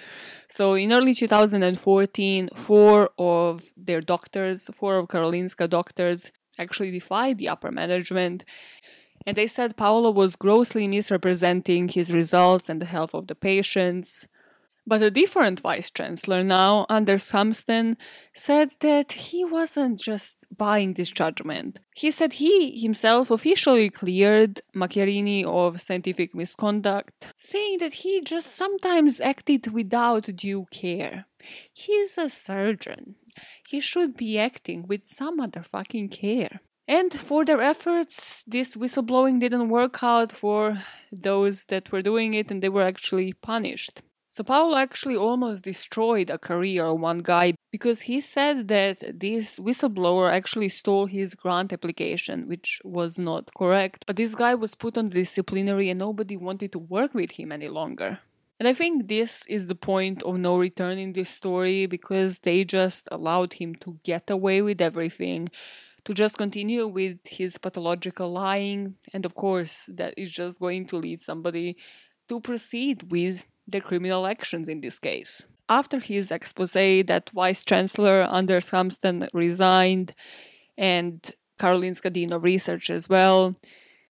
So 0.50 0.74
in 0.74 0.92
early 0.92 1.14
2014, 1.14 2.50
four 2.56 3.12
of 3.20 3.72
their 3.78 4.02
doctors, 4.02 4.68
four 4.74 4.98
of 4.98 5.10
Karolinska 5.10 5.70
doctors, 5.70 6.32
actually 6.58 6.92
defied 6.92 7.38
the 7.38 7.50
upper 7.50 7.72
management. 7.72 8.46
And 9.26 9.38
they 9.38 9.48
said 9.48 9.78
Paolo 9.78 10.12
was 10.12 10.36
grossly 10.36 10.88
misrepresenting 10.88 11.88
his 11.88 12.14
results 12.14 12.70
and 12.70 12.82
the 12.82 12.86
health 12.86 13.14
of 13.14 13.28
the 13.28 13.36
patients. 13.36 14.28
But 14.86 15.02
a 15.02 15.10
different 15.10 15.62
vice 15.62 15.90
chancellor 15.90 16.44
now, 16.44 16.86
Anders 16.90 17.32
Hamsten, 17.32 17.96
said 18.34 18.72
that 18.82 19.14
he 19.14 19.46
wasn't 19.46 19.98
just 19.98 20.46
buying 20.56 20.96
this 20.96 21.10
judgment. 21.10 21.80
He 21.96 22.12
said 22.12 22.34
he 22.34 22.78
himself 22.82 23.32
officially 23.32 23.90
cleared 23.90 24.62
Macchiarini 24.76 25.46
of 25.46 25.80
scientific 25.80 26.36
misconduct, 26.36 27.34
saying 27.38 27.78
that 27.78 27.94
he 27.94 28.20
just 28.22 28.54
sometimes 28.54 29.22
acted 29.22 29.72
without 29.72 30.24
due 30.36 30.66
care. 30.70 31.28
He's 31.72 32.18
a 32.18 32.30
surgeon. 32.30 33.16
He 33.68 33.80
should 33.80 34.16
be 34.16 34.40
acting 34.40 34.88
with 34.88 35.06
some 35.06 35.40
other 35.40 35.62
fucking 35.62 36.10
care. 36.10 36.62
And 36.88 37.14
for 37.14 37.46
their 37.46 37.62
efforts, 37.62 38.44
this 38.46 38.76
whistleblowing 38.76 39.40
didn't 39.40 39.70
work 39.70 40.04
out 40.04 40.32
for 40.32 40.80
those 41.12 41.66
that 41.68 41.92
were 41.92 42.02
doing 42.02 42.34
it 42.34 42.52
and 42.52 42.62
they 42.62 42.70
were 42.70 42.84
actually 42.84 43.34
punished. 43.34 44.02
So 44.28 44.44
Paolo 44.44 44.78
actually 44.78 45.16
almost 45.16 45.64
destroyed 45.64 46.32
a 46.32 46.40
career 46.40 46.88
of 46.88 47.00
one 47.00 47.20
guy 47.20 47.54
because 47.72 48.02
he 48.02 48.20
said 48.20 48.68
that 48.68 49.20
this 49.20 49.60
whistleblower 49.60 50.32
actually 50.32 50.70
stole 50.70 51.06
his 51.06 51.36
grant 51.36 51.72
application, 51.72 52.48
which 52.48 52.82
was 52.84 53.20
not 53.20 53.54
correct. 53.56 54.06
But 54.08 54.16
this 54.16 54.34
guy 54.34 54.56
was 54.56 54.74
put 54.74 54.98
on 54.98 55.10
disciplinary 55.10 55.92
and 55.92 56.00
nobody 56.00 56.36
wanted 56.36 56.72
to 56.72 56.80
work 56.80 57.14
with 57.14 57.32
him 57.32 57.52
any 57.52 57.68
longer. 57.68 58.22
And 58.64 58.70
I 58.70 58.74
think 58.74 59.10
this 59.10 59.46
is 59.48 59.68
the 59.68 59.76
point 59.76 60.24
of 60.24 60.38
no 60.38 60.56
return 60.58 60.98
in 60.98 61.12
this 61.12 61.30
story 61.30 61.86
because 61.86 62.40
they 62.40 62.64
just 62.64 63.10
allowed 63.12 63.56
him 63.56 63.76
to 63.84 64.00
get 64.06 64.30
away 64.30 64.62
with 64.62 64.80
everything, 64.80 65.50
to 66.06 66.14
just 66.14 66.38
continue 66.38 66.88
with 66.88 67.18
his 67.28 67.58
pathological 67.58 68.32
lying. 68.32 68.96
And 69.14 69.26
of 69.26 69.36
course, 69.36 69.90
that 69.94 70.14
is 70.16 70.32
just 70.32 70.62
going 70.62 70.86
to 70.86 70.96
lead 70.96 71.20
somebody 71.20 71.76
to 72.30 72.40
proceed 72.40 73.12
with 73.12 73.46
their 73.68 73.82
criminal 73.82 74.26
actions 74.26 74.70
in 74.70 74.80
this 74.80 74.98
case. 74.98 75.46
After 75.68 76.00
his 76.00 76.32
expose, 76.32 76.72
that 76.72 77.32
Vice 77.34 77.66
Chancellor 77.66 78.22
Anders 78.32 78.70
Hamsten 78.70 79.28
resigned, 79.34 80.14
and 80.78 81.20
Karolinska 81.60 82.14
Dean 82.14 82.32
of 82.32 82.46
Research 82.46 82.90
as 82.90 83.10
well, 83.10 83.52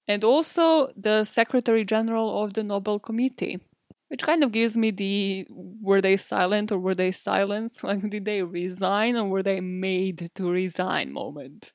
and 0.07 0.23
also 0.23 0.91
the 0.95 1.23
Secretary 1.23 1.83
General 1.83 2.43
of 2.43 2.53
the 2.53 2.61
Nobel 2.61 2.99
Committee, 2.99 3.59
which 4.13 4.21
kind 4.21 4.43
of 4.43 4.51
gives 4.51 4.77
me 4.77 4.91
the 4.91 5.47
were 5.49 5.99
they 5.99 6.17
silent 6.17 6.71
or 6.71 6.77
were 6.77 6.93
they 6.93 7.11
silenced? 7.11 7.83
Like, 7.89 8.07
did 8.11 8.25
they 8.25 8.43
resign 8.43 9.15
or 9.15 9.27
were 9.27 9.41
they 9.41 9.59
made 9.59 10.29
to 10.35 10.51
resign 10.51 11.11
moment? 11.11 11.73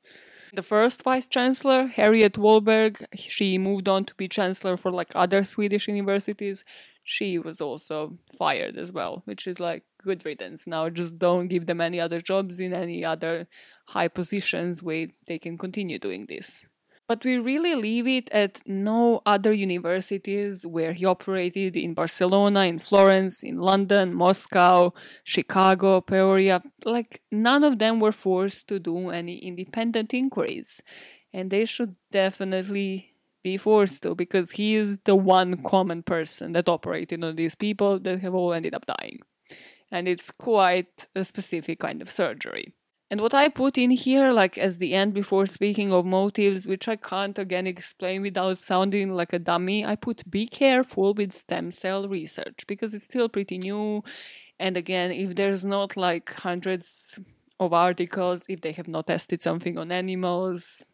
The 0.54 0.62
first 0.62 1.02
vice 1.02 1.26
chancellor, 1.26 1.88
Harriet 1.88 2.34
Wallberg, 2.34 3.04
she 3.16 3.58
moved 3.58 3.88
on 3.88 4.04
to 4.04 4.14
be 4.14 4.28
chancellor 4.28 4.76
for 4.76 4.92
like 4.92 5.10
other 5.16 5.42
Swedish 5.42 5.88
universities 5.88 6.64
she 7.02 7.40
was 7.40 7.60
also 7.60 8.18
fired 8.38 8.76
as 8.76 8.92
well, 8.92 9.22
which 9.24 9.48
is 9.48 9.58
like 9.58 9.82
good 10.04 10.24
riddance. 10.24 10.64
Now 10.68 10.90
just 10.90 11.18
don't 11.18 11.48
give 11.48 11.66
them 11.66 11.80
any 11.80 11.98
other 11.98 12.20
jobs 12.20 12.60
in 12.60 12.72
any 12.72 13.04
other 13.04 13.48
high 13.88 14.08
positions 14.08 14.80
where 14.80 15.08
they 15.26 15.40
can 15.40 15.58
continue 15.58 15.98
doing 15.98 16.26
this. 16.26 16.68
But 17.08 17.24
we 17.24 17.38
really 17.38 17.74
leave 17.74 18.06
it 18.06 18.28
at 18.32 18.60
no 18.66 19.22
other 19.24 19.50
universities 19.50 20.66
where 20.66 20.92
he 20.92 21.06
operated 21.06 21.74
in 21.74 21.94
Barcelona, 21.94 22.66
in 22.66 22.78
Florence, 22.78 23.42
in 23.42 23.56
London, 23.56 24.12
Moscow, 24.12 24.92
Chicago, 25.24 26.02
Peoria. 26.02 26.62
Like, 26.84 27.22
none 27.32 27.64
of 27.64 27.78
them 27.78 27.98
were 27.98 28.12
forced 28.12 28.68
to 28.68 28.78
do 28.78 29.08
any 29.08 29.38
independent 29.38 30.12
inquiries. 30.12 30.82
And 31.32 31.50
they 31.50 31.64
should 31.64 31.96
definitely 32.12 33.14
be 33.42 33.56
forced 33.56 34.02
to 34.02 34.14
because 34.14 34.50
he 34.52 34.74
is 34.74 34.98
the 35.00 35.16
one 35.16 35.62
common 35.62 36.02
person 36.02 36.52
that 36.52 36.68
operated 36.68 37.24
on 37.24 37.36
these 37.36 37.54
people 37.54 37.98
that 38.00 38.20
have 38.20 38.34
all 38.34 38.52
ended 38.52 38.74
up 38.74 38.84
dying. 38.84 39.20
And 39.90 40.06
it's 40.06 40.30
quite 40.30 41.06
a 41.16 41.24
specific 41.24 41.78
kind 41.78 42.02
of 42.02 42.10
surgery. 42.10 42.74
And 43.10 43.22
what 43.22 43.32
I 43.32 43.48
put 43.48 43.78
in 43.78 43.90
here, 43.90 44.30
like 44.32 44.58
as 44.58 44.76
the 44.78 44.92
end 44.92 45.14
before 45.14 45.46
speaking 45.46 45.92
of 45.92 46.04
motives, 46.04 46.66
which 46.66 46.88
I 46.88 46.96
can't 46.96 47.38
again 47.38 47.66
explain 47.66 48.20
without 48.20 48.58
sounding 48.58 49.14
like 49.14 49.32
a 49.32 49.38
dummy, 49.38 49.84
I 49.84 49.96
put 49.96 50.30
be 50.30 50.46
careful 50.46 51.14
with 51.14 51.32
stem 51.32 51.70
cell 51.70 52.06
research 52.06 52.66
because 52.66 52.92
it's 52.92 53.06
still 53.06 53.30
pretty 53.30 53.56
new. 53.56 54.04
And 54.58 54.76
again, 54.76 55.10
if 55.10 55.36
there's 55.36 55.64
not 55.64 55.96
like 55.96 56.34
hundreds 56.34 57.18
of 57.58 57.72
articles, 57.72 58.44
if 58.46 58.60
they 58.60 58.72
have 58.72 58.88
not 58.88 59.06
tested 59.06 59.40
something 59.40 59.78
on 59.78 59.90
animals, 59.90 60.84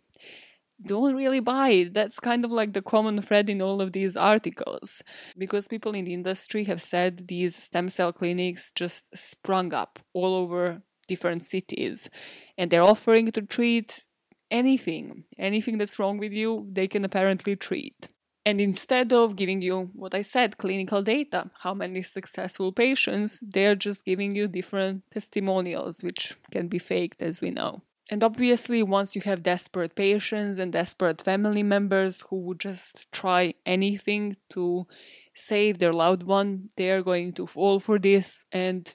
don't 0.87 1.17
really 1.17 1.41
buy 1.41 1.71
it. 1.71 1.95
That's 1.95 2.21
kind 2.21 2.45
of 2.45 2.53
like 2.53 2.75
the 2.75 2.83
common 2.83 3.21
thread 3.23 3.51
in 3.51 3.61
all 3.61 3.83
of 3.83 3.93
these 3.93 4.17
articles. 4.17 5.03
Because 5.37 5.67
people 5.67 5.95
in 5.95 6.05
the 6.05 6.15
industry 6.15 6.65
have 6.65 6.81
said 6.81 7.27
these 7.27 7.57
stem 7.57 7.89
cell 7.89 8.12
clinics 8.12 8.71
just 8.73 9.17
sprung 9.17 9.75
up 9.75 9.99
all 10.12 10.35
over 10.35 10.83
different 11.07 11.43
cities 11.43 12.09
and 12.57 12.71
they're 12.71 12.83
offering 12.83 13.31
to 13.33 13.43
treat 13.43 14.05
anything 14.51 15.25
anything 15.39 15.79
that's 15.79 15.99
wrong 15.99 16.19
with 16.19 16.33
you 16.33 16.67
they 16.71 16.87
can 16.87 17.05
apparently 17.05 17.57
treat. 17.57 18.09
And 18.47 18.61
instead 18.61 19.11
of 19.11 19.37
giving 19.37 19.63
you 19.63 19.91
what 19.95 20.15
i 20.15 20.23
said 20.23 20.59
clinical 20.59 21.03
data 21.03 21.51
how 21.63 21.75
many 21.75 22.03
successful 22.03 22.73
patients 22.73 23.41
they're 23.43 23.75
just 23.75 24.05
giving 24.05 24.37
you 24.37 24.47
different 24.47 25.03
testimonials 25.11 26.03
which 26.03 26.37
can 26.51 26.69
be 26.69 26.79
faked 26.79 27.23
as 27.23 27.41
we 27.41 27.51
know. 27.51 27.83
And 28.11 28.23
obviously 28.23 28.83
once 28.83 29.17
you 29.17 29.23
have 29.23 29.43
desperate 29.43 29.95
patients 29.97 30.59
and 30.59 30.71
desperate 30.73 31.23
family 31.23 31.63
members 31.63 32.23
who 32.29 32.39
would 32.43 32.61
just 32.61 33.11
try 33.13 33.55
anything 33.65 34.37
to 34.51 34.87
save 35.35 35.79
their 35.79 35.93
loved 35.93 36.23
one 36.23 36.69
they're 36.77 37.03
going 37.03 37.33
to 37.33 37.47
fall 37.47 37.81
for 37.81 37.99
this 37.99 38.45
and 38.53 38.95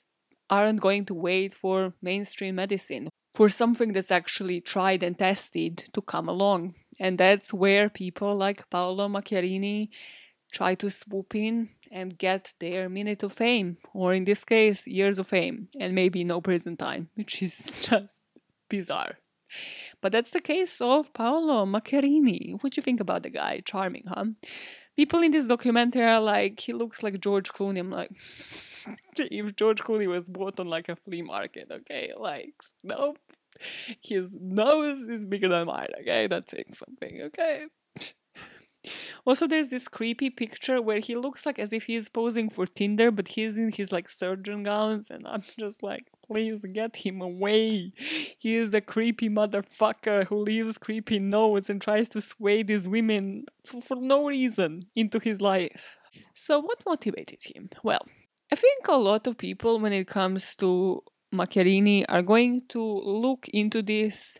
aren't 0.49 0.81
going 0.81 1.05
to 1.05 1.13
wait 1.13 1.53
for 1.53 1.93
mainstream 2.01 2.55
medicine, 2.55 3.09
for 3.33 3.49
something 3.49 3.93
that's 3.93 4.11
actually 4.11 4.59
tried 4.59 5.03
and 5.03 5.17
tested 5.17 5.89
to 5.93 6.01
come 6.01 6.27
along. 6.27 6.75
And 6.99 7.17
that's 7.17 7.53
where 7.53 7.89
people 7.89 8.35
like 8.35 8.69
Paolo 8.69 9.07
Macchiarini 9.07 9.89
try 10.51 10.75
to 10.75 10.89
swoop 10.89 11.35
in 11.35 11.69
and 11.91 12.17
get 12.17 12.53
their 12.59 12.89
minute 12.89 13.23
of 13.23 13.33
fame, 13.33 13.77
or 13.93 14.13
in 14.13 14.25
this 14.25 14.43
case, 14.43 14.87
years 14.87 15.19
of 15.19 15.27
fame, 15.27 15.69
and 15.79 15.93
maybe 15.95 16.23
no 16.23 16.41
prison 16.41 16.75
time, 16.75 17.09
which 17.15 17.41
is 17.41 17.77
just 17.81 18.23
bizarre. 18.69 19.17
But 20.01 20.11
that's 20.11 20.31
the 20.31 20.39
case 20.39 20.79
of 20.79 21.13
Paolo 21.13 21.65
Macchiarini. 21.65 22.61
What 22.61 22.73
do 22.73 22.77
you 22.77 22.83
think 22.83 22.99
about 22.99 23.23
the 23.23 23.29
guy? 23.29 23.61
Charming, 23.65 24.03
huh? 24.07 24.25
People 24.95 25.23
in 25.23 25.31
this 25.31 25.47
documentary 25.47 26.03
are 26.03 26.19
like, 26.19 26.59
he 26.59 26.73
looks 26.73 27.01
like 27.01 27.19
George 27.19 27.49
Clooney. 27.49 27.79
I'm 27.79 27.89
like, 27.89 28.11
if 29.17 29.55
George 29.55 29.79
Clooney 29.79 30.07
was 30.07 30.29
bought 30.29 30.59
on 30.59 30.67
like 30.67 30.89
a 30.89 30.95
flea 30.95 31.21
market, 31.21 31.69
okay? 31.71 32.11
Like, 32.17 32.53
nope. 32.83 33.17
His 34.01 34.37
nose 34.39 35.01
is 35.01 35.25
bigger 35.25 35.49
than 35.49 35.67
mine, 35.67 35.89
okay? 36.01 36.27
That's 36.27 36.51
saying 36.51 36.73
something, 36.73 37.21
okay? 37.23 37.65
Also, 39.25 39.45
there's 39.45 39.69
this 39.69 39.87
creepy 39.87 40.29
picture 40.29 40.81
where 40.81 40.99
he 40.99 41.13
looks 41.15 41.45
like 41.45 41.59
as 41.59 41.73
if 41.73 41.83
he's 41.83 42.07
posing 42.07 42.49
for 42.49 42.65
Tinder, 42.65 43.11
but 43.11 43.29
he's 43.29 43.57
in 43.57 43.71
his 43.71 43.91
like 43.91 44.07
surgeon 44.07 44.63
gowns, 44.63 45.09
and 45.09 45.27
I'm 45.27 45.43
just 45.59 45.83
like, 45.83 46.05
please 46.25 46.65
get 46.71 46.95
him 46.97 47.21
away. 47.21 47.91
He 48.41 48.55
is 48.55 48.73
a 48.73 48.81
creepy 48.81 49.29
motherfucker 49.29 50.27
who 50.27 50.37
leaves 50.37 50.77
creepy 50.77 51.19
notes 51.19 51.69
and 51.69 51.81
tries 51.81 52.07
to 52.09 52.21
sway 52.21 52.63
these 52.63 52.87
women 52.87 53.45
for 53.65 53.97
no 53.97 54.27
reason 54.27 54.85
into 54.95 55.19
his 55.19 55.41
life. 55.41 55.97
So, 56.33 56.59
what 56.59 56.85
motivated 56.85 57.39
him? 57.43 57.69
Well, 57.83 58.07
I 58.51 58.55
think 58.55 58.87
a 58.87 58.97
lot 58.97 59.27
of 59.27 59.37
people, 59.37 59.79
when 59.79 59.93
it 59.93 60.07
comes 60.07 60.55
to 60.57 61.01
Macchiarini, 61.33 62.05
are 62.09 62.23
going 62.23 62.63
to 62.69 62.81
look 62.81 63.47
into 63.49 63.81
this 63.81 64.39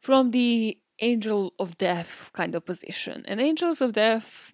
from 0.00 0.32
the 0.32 0.78
angel 1.00 1.52
of 1.58 1.78
death 1.78 2.30
kind 2.32 2.54
of 2.54 2.64
position. 2.64 3.24
And 3.28 3.40
angels 3.40 3.80
of 3.80 3.92
death 3.92 4.52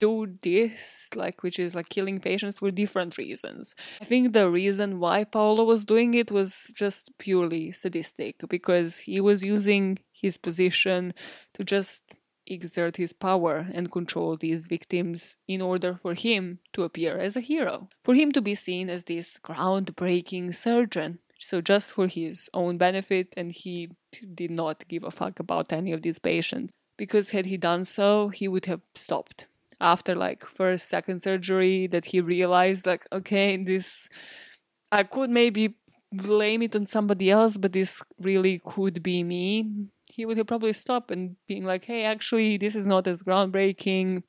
do 0.00 0.36
this, 0.42 1.10
like 1.16 1.42
which 1.42 1.58
is 1.58 1.74
like 1.74 1.88
killing 1.88 2.20
patients 2.20 2.60
for 2.60 2.70
different 2.70 3.18
reasons. 3.18 3.74
I 4.00 4.04
think 4.04 4.32
the 4.32 4.48
reason 4.48 5.00
why 5.00 5.24
Paolo 5.24 5.64
was 5.64 5.84
doing 5.84 6.14
it 6.14 6.30
was 6.30 6.70
just 6.74 7.10
purely 7.18 7.72
sadistic 7.72 8.36
because 8.48 8.98
he 8.98 9.20
was 9.20 9.44
using 9.44 9.98
his 10.12 10.38
position 10.38 11.14
to 11.54 11.64
just 11.64 12.14
exert 12.48 12.96
his 12.96 13.12
power 13.12 13.66
and 13.72 13.92
control 13.92 14.36
these 14.36 14.66
victims 14.66 15.38
in 15.46 15.60
order 15.60 15.94
for 15.94 16.14
him 16.14 16.58
to 16.72 16.82
appear 16.82 17.16
as 17.16 17.36
a 17.36 17.40
hero, 17.40 17.88
for 18.02 18.14
him 18.14 18.32
to 18.32 18.42
be 18.42 18.54
seen 18.54 18.88
as 18.90 19.04
this 19.04 19.38
groundbreaking 19.38 20.54
surgeon. 20.54 21.18
So, 21.38 21.60
just 21.60 21.92
for 21.92 22.08
his 22.08 22.50
own 22.52 22.78
benefit, 22.78 23.32
and 23.36 23.52
he 23.52 23.90
did 24.34 24.50
not 24.50 24.88
give 24.88 25.04
a 25.04 25.10
fuck 25.10 25.38
about 25.38 25.72
any 25.72 25.92
of 25.92 26.02
these 26.02 26.18
patients. 26.18 26.72
Because, 26.96 27.30
had 27.30 27.46
he 27.46 27.56
done 27.56 27.84
so, 27.84 28.28
he 28.28 28.48
would 28.48 28.66
have 28.66 28.80
stopped. 28.96 29.46
After, 29.80 30.16
like, 30.16 30.44
first, 30.44 30.88
second 30.88 31.22
surgery, 31.22 31.86
that 31.86 32.06
he 32.06 32.20
realized, 32.20 32.86
like, 32.86 33.06
okay, 33.12 33.56
this, 33.56 34.08
I 34.90 35.04
could 35.04 35.30
maybe 35.30 35.76
blame 36.12 36.62
it 36.62 36.74
on 36.74 36.86
somebody 36.86 37.30
else, 37.30 37.56
but 37.56 37.72
this 37.72 38.02
really 38.20 38.60
could 38.64 39.00
be 39.02 39.22
me 39.22 39.70
he 40.18 40.26
would 40.26 40.48
probably 40.48 40.72
stop 40.72 41.12
and 41.12 41.36
being 41.46 41.64
like, 41.64 41.84
hey, 41.84 42.02
actually, 42.02 42.56
this 42.56 42.74
is 42.74 42.88
not 42.88 43.06
as 43.06 43.22
groundbreaking. 43.22 44.24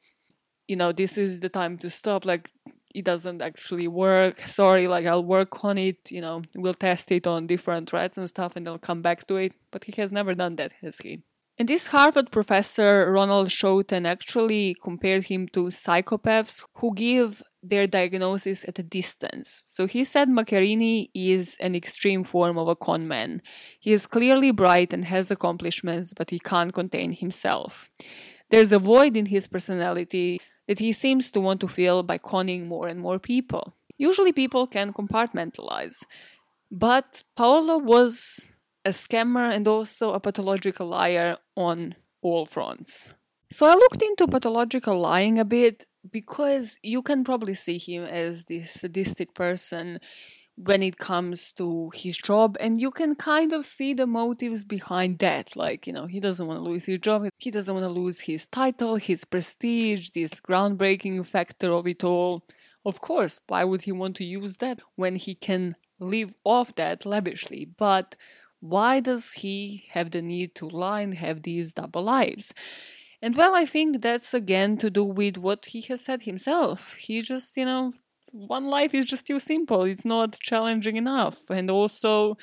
You 0.68 0.76
know, 0.76 0.92
this 0.92 1.18
is 1.18 1.42
the 1.42 1.50
time 1.50 1.78
to 1.78 1.90
stop. 1.90 2.26
Like, 2.26 2.52
it 2.94 3.06
doesn't 3.06 3.42
actually 3.42 3.88
work. 3.88 4.40
Sorry, 4.42 4.86
like, 4.86 5.08
I'll 5.08 5.24
work 5.24 5.64
on 5.66 5.80
it. 5.80 6.12
You 6.12 6.22
know, 6.22 6.44
we'll 6.54 6.76
test 6.76 7.12
it 7.12 7.26
on 7.26 7.48
different 7.48 7.90
threats 7.90 8.20
and 8.20 8.30
stuff 8.30 8.56
and 8.56 8.68
I'll 8.68 8.78
come 8.78 9.02
back 9.02 9.26
to 9.30 9.38
it. 9.38 9.54
But 9.72 9.86
he 9.86 10.00
has 10.00 10.12
never 10.12 10.36
done 10.36 10.58
that, 10.58 10.74
has 10.84 11.00
he? 11.00 11.24
And 11.58 11.68
this 11.68 11.88
Harvard 11.88 12.32
professor, 12.32 13.12
Ronald 13.12 13.48
Schouten, 13.48 14.06
actually 14.06 14.76
compared 14.84 15.24
him 15.24 15.48
to 15.54 15.70
psychopaths 15.70 16.64
who 16.76 16.94
give 16.94 17.42
their 17.62 17.88
diagnosis 17.88 18.68
at 18.68 18.80
a 18.80 18.84
distance. 18.84 19.64
So 19.68 19.86
he 19.86 20.04
said 20.04 20.30
Macchiarini 20.30 21.10
is 21.14 21.58
an 21.60 21.76
extreme 21.76 22.24
form 22.24 22.58
of 22.58 22.68
a 22.68 22.76
con 22.76 23.08
man. 23.08 23.42
He 23.80 23.92
is 23.92 24.08
clearly 24.08 24.52
bright 24.52 24.94
and 24.94 25.06
has 25.06 25.32
accomplishments, 25.32 26.14
but 26.14 26.30
he 26.30 26.40
can't 26.40 26.74
contain 26.74 27.12
himself. 27.12 27.90
There's 28.50 28.72
a 28.72 28.80
void 28.80 29.16
in 29.18 29.28
his 29.28 29.48
personality 29.48 30.42
that 30.68 30.80
he 30.80 30.94
seems 30.94 31.32
to 31.32 31.42
want 31.42 31.60
to 31.62 31.68
fill 31.68 32.04
by 32.04 32.18
conning 32.18 32.68
more 32.68 32.88
and 32.88 33.00
more 33.00 33.20
people. 33.20 33.74
Usually 33.98 34.32
people 34.32 34.66
can 34.66 34.94
compartmentalize, 34.94 36.06
but 36.72 37.24
Paolo 37.36 37.78
was 37.78 38.56
a 38.86 38.92
scammer 38.92 39.54
and 39.54 39.68
also 39.68 40.14
a 40.14 40.20
pathological 40.20 40.88
liar 40.88 41.38
on 41.56 41.96
all 42.22 42.46
fronts. 42.46 43.14
So 43.52 43.66
I 43.66 43.74
looked 43.74 44.02
into 44.02 44.28
pathological 44.28 45.00
lying 45.00 45.40
a 45.40 45.46
bit 45.46 45.86
because 46.12 46.80
you 46.84 47.02
can 47.02 47.24
probably 47.24 47.56
see 47.56 47.78
him 47.78 48.04
as 48.04 48.46
this 48.46 48.72
sadistic 48.72 49.34
person 49.34 50.00
when 50.56 50.84
it 50.84 50.98
comes 50.98 51.54
to 51.54 51.90
his 51.96 52.18
job 52.18 52.58
and 52.60 52.82
you 52.82 52.92
can 52.92 53.16
kind 53.16 53.54
of 53.54 53.64
see 53.64 53.94
the 53.94 54.06
motives 54.06 54.66
behind 54.66 55.20
that. 55.20 55.56
Like 55.56 55.88
you 55.88 55.94
know 55.94 56.06
he 56.06 56.20
doesn't 56.20 56.46
want 56.46 56.60
to 56.60 56.64
lose 56.64 56.86
his 56.86 57.00
job 57.00 57.28
he 57.38 57.50
doesn't 57.50 57.74
want 57.74 57.86
to 57.86 58.02
lose 58.02 58.22
his 58.22 58.46
title 58.46 58.96
his 58.98 59.24
prestige 59.24 60.10
this 60.10 60.42
groundbreaking 60.42 61.26
factor 61.26 61.72
of 61.72 61.88
it 61.88 62.04
all. 62.04 62.44
Of 62.86 63.00
course 63.00 63.40
why 63.48 63.64
would 63.64 63.84
he 63.84 63.94
want 63.94 64.18
to 64.18 64.26
use 64.26 64.58
that 64.58 64.82
when 64.96 65.16
he 65.16 65.34
can 65.34 65.76
live 66.00 66.36
off 66.44 66.76
that 66.76 67.06
lavishly? 67.06 67.66
But 67.78 68.16
why 68.60 69.00
does 69.00 69.34
he 69.34 69.86
have 69.92 70.12
the 70.12 70.22
need 70.22 70.56
to 70.56 70.68
lie 70.68 71.02
and 71.02 71.14
have 71.14 71.44
these 71.44 71.74
double 71.74 72.04
lives 72.04 72.54
and 73.22 73.36
well, 73.36 73.56
I 73.56 73.66
think 73.66 74.02
that's 74.02 74.34
again 74.34 74.78
to 74.78 74.90
do 74.90 75.04
with 75.04 75.38
what 75.38 75.66
he 75.66 75.82
has 75.82 76.02
said 76.06 76.22
himself. 76.22 76.96
He 76.96 77.22
just, 77.22 77.58
you 77.58 77.66
know, 77.66 77.94
one 78.32 78.68
life 78.68 78.94
is 78.94 79.06
just 79.06 79.28
too 79.28 79.40
simple. 79.40 79.84
It's 79.84 80.06
not 80.06 80.40
challenging 80.40 80.96
enough. 80.96 81.50
And 81.50 81.70
also, 81.70 82.38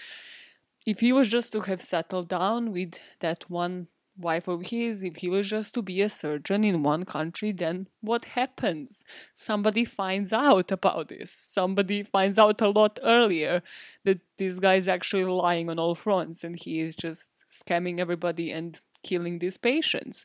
if 0.86 1.00
he 1.00 1.12
was 1.12 1.28
just 1.28 1.52
to 1.52 1.60
have 1.62 1.80
settled 1.80 2.28
down 2.28 2.72
with 2.72 3.00
that 3.20 3.48
one 3.48 3.88
wife 4.18 4.48
of 4.48 4.66
his, 4.66 5.02
if 5.02 5.16
he 5.16 5.28
was 5.28 5.48
just 5.48 5.74
to 5.74 5.82
be 5.82 6.00
a 6.00 6.08
surgeon 6.08 6.64
in 6.64 6.82
one 6.82 7.04
country, 7.04 7.52
then 7.52 7.88
what 8.00 8.24
happens? 8.24 9.04
Somebody 9.34 9.84
finds 9.84 10.32
out 10.32 10.70
about 10.70 11.08
this. 11.08 11.30
Somebody 11.30 12.02
finds 12.02 12.38
out 12.38 12.60
a 12.60 12.68
lot 12.68 12.98
earlier 13.02 13.62
that 14.04 14.20
this 14.38 14.58
guy 14.58 14.74
is 14.74 14.88
actually 14.88 15.24
lying 15.24 15.68
on 15.68 15.78
all 15.78 15.94
fronts 15.94 16.44
and 16.44 16.56
he 16.56 16.80
is 16.80 16.94
just 16.94 17.44
scamming 17.48 17.98
everybody 17.98 18.50
and 18.50 18.80
killing 19.02 19.38
these 19.38 19.58
patients. 19.58 20.24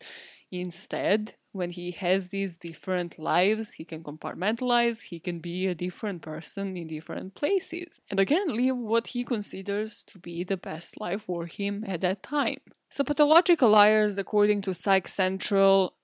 Instead, 0.52 1.36
when 1.54 1.72
he 1.72 1.92
has 1.92 2.30
these 2.30 2.58
different 2.58 3.18
lives, 3.18 3.74
he 3.74 3.86
can 3.86 4.04
compartmentalize, 4.04 5.04
he 5.04 5.20
can 5.20 5.40
be 5.40 5.68
a 5.68 5.76
different 5.76 6.22
person 6.22 6.78
in 6.78 6.88
different 6.88 7.36
places. 7.36 8.02
And 8.10 8.20
again, 8.20 8.56
live 8.56 8.78
what 8.78 9.08
he 9.08 9.24
considers 9.24 10.04
to 10.06 10.20
be 10.20 10.44
the 10.44 10.58
best 10.58 11.00
life 11.00 11.24
for 11.24 11.46
him 11.46 11.84
at 11.88 12.02
that 12.02 12.24
time. 12.24 12.60
So, 12.90 13.04
pathological 13.04 13.70
liars, 13.70 14.18
according 14.18 14.62
to 14.64 14.74
Psych 14.74 15.08
Central, 15.08 15.96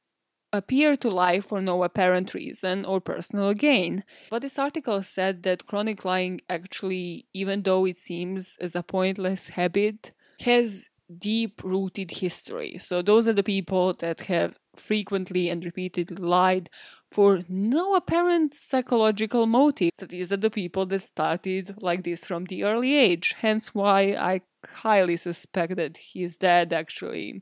appear 0.54 0.96
to 0.96 1.10
lie 1.10 1.40
for 1.42 1.62
no 1.62 1.84
apparent 1.84 2.34
reason 2.34 2.86
or 2.86 3.02
personal 3.02 3.54
gain. 3.54 4.04
But 4.30 4.42
this 4.42 4.58
article 4.58 5.02
said 5.04 5.44
that 5.44 5.68
chronic 5.68 6.06
lying 6.06 6.42
actually, 6.50 7.28
even 7.34 7.64
though 7.64 7.86
it 7.86 7.98
seems 7.98 8.58
as 8.62 8.76
a 8.76 8.84
pointless 8.84 9.50
habit, 9.50 10.12
has 10.42 10.90
deep 11.16 11.64
rooted 11.64 12.12
history. 12.12 12.78
So 12.80 13.02
those 13.02 13.28
are 13.28 13.34
the 13.34 13.44
people 13.44 13.94
that 13.94 14.22
have 14.22 14.58
frequently 14.76 15.50
and 15.50 15.64
repeatedly 15.64 16.18
lied 16.18 16.70
for 17.10 17.44
no 17.48 17.96
apparent 17.96 18.54
psychological 18.54 19.46
motive. 19.46 19.92
So 19.96 20.06
these 20.06 20.32
are 20.32 20.38
the 20.38 20.50
people 20.50 20.86
that 20.88 21.02
started 21.02 21.82
like 21.82 22.04
this 22.04 22.26
from 22.26 22.46
the 22.46 22.64
early 22.64 22.96
age. 22.96 23.36
Hence 23.40 23.74
why 23.74 24.14
I 24.14 24.42
highly 24.68 25.18
suspect 25.18 25.78
that 25.78 25.98
his 26.14 26.38
dad 26.38 26.74
actually 26.74 27.42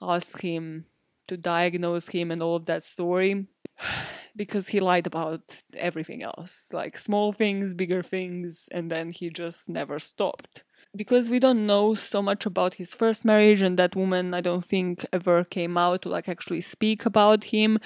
asked 0.00 0.42
him 0.42 0.86
to 1.28 1.36
diagnose 1.36 2.08
him 2.08 2.30
and 2.30 2.42
all 2.42 2.56
of 2.56 2.66
that 2.66 2.84
story 2.84 3.46
because 4.36 4.68
he 4.68 4.80
lied 4.80 5.06
about 5.06 5.62
everything 5.76 6.22
else 6.22 6.70
like 6.72 6.96
small 6.96 7.32
things, 7.32 7.74
bigger 7.74 8.02
things, 8.02 8.68
and 8.72 8.90
then 8.90 9.10
he 9.10 9.30
just 9.30 9.68
never 9.68 9.98
stopped 9.98 10.64
because 10.94 11.30
we 11.30 11.38
don't 11.38 11.66
know 11.66 11.94
so 11.94 12.20
much 12.22 12.46
about 12.46 12.74
his 12.74 12.94
first 12.94 13.24
marriage 13.24 13.62
and 13.62 13.78
that 13.78 13.94
woman 13.94 14.34
i 14.34 14.40
don't 14.40 14.64
think 14.64 15.06
ever 15.12 15.44
came 15.44 15.76
out 15.78 16.02
to 16.02 16.08
like 16.08 16.28
actually 16.28 16.60
speak 16.60 17.06
about 17.06 17.44
him. 17.44 17.78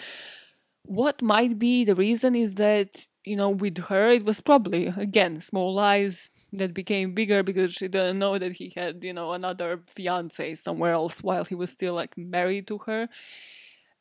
What 0.86 1.22
might 1.22 1.58
be 1.58 1.84
the 1.84 1.94
reason 1.94 2.34
is 2.34 2.56
that 2.56 3.06
you 3.24 3.36
know 3.36 3.50
with 3.50 3.78
her 3.88 4.10
it 4.10 4.24
was 4.24 4.40
probably 4.40 4.86
again 4.86 5.40
small 5.40 5.74
lies 5.74 6.30
that 6.52 6.72
became 6.74 7.14
bigger 7.14 7.42
because 7.42 7.72
she 7.72 7.88
didn't 7.88 8.18
know 8.18 8.38
that 8.38 8.52
he 8.52 8.72
had 8.76 9.02
you 9.04 9.12
know 9.12 9.32
another 9.32 9.82
fiance 9.86 10.54
somewhere 10.54 10.92
else 10.92 11.22
while 11.22 11.44
he 11.44 11.54
was 11.54 11.70
still 11.70 11.94
like 11.94 12.16
married 12.16 12.66
to 12.68 12.78
her. 12.86 13.08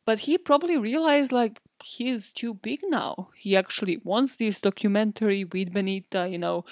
But 0.06 0.20
he 0.20 0.38
probably 0.38 0.78
realized 0.78 1.32
like 1.32 1.62
he's 1.84 2.32
too 2.32 2.54
big 2.54 2.82
now. 2.84 3.30
He 3.38 3.56
actually 3.56 3.98
wants 4.04 4.36
this 4.36 4.62
documentary 4.62 5.44
with 5.46 5.74
benita 5.74 6.28
you 6.30 6.38
know 6.38 6.66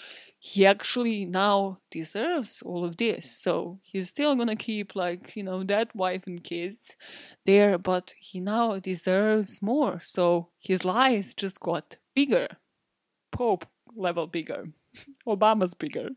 he 0.43 0.65
actually 0.65 1.23
now 1.23 1.77
deserves 1.91 2.63
all 2.63 2.83
of 2.83 2.97
this. 2.97 3.29
So 3.29 3.79
he's 3.83 4.09
still 4.09 4.35
gonna 4.35 4.55
keep 4.55 4.95
like, 4.95 5.35
you 5.35 5.43
know, 5.43 5.61
that 5.65 5.95
wife 5.95 6.25
and 6.25 6.43
kids 6.43 6.95
there, 7.45 7.77
but 7.77 8.15
he 8.17 8.39
now 8.39 8.79
deserves 8.79 9.61
more. 9.61 9.99
So 10.01 10.47
his 10.57 10.83
lies 10.83 11.35
just 11.35 11.59
got 11.59 11.97
bigger. 12.15 12.47
Pope 13.31 13.67
level 13.95 14.25
bigger. 14.25 14.69
Obama's 15.27 15.75
bigger. 15.75 16.09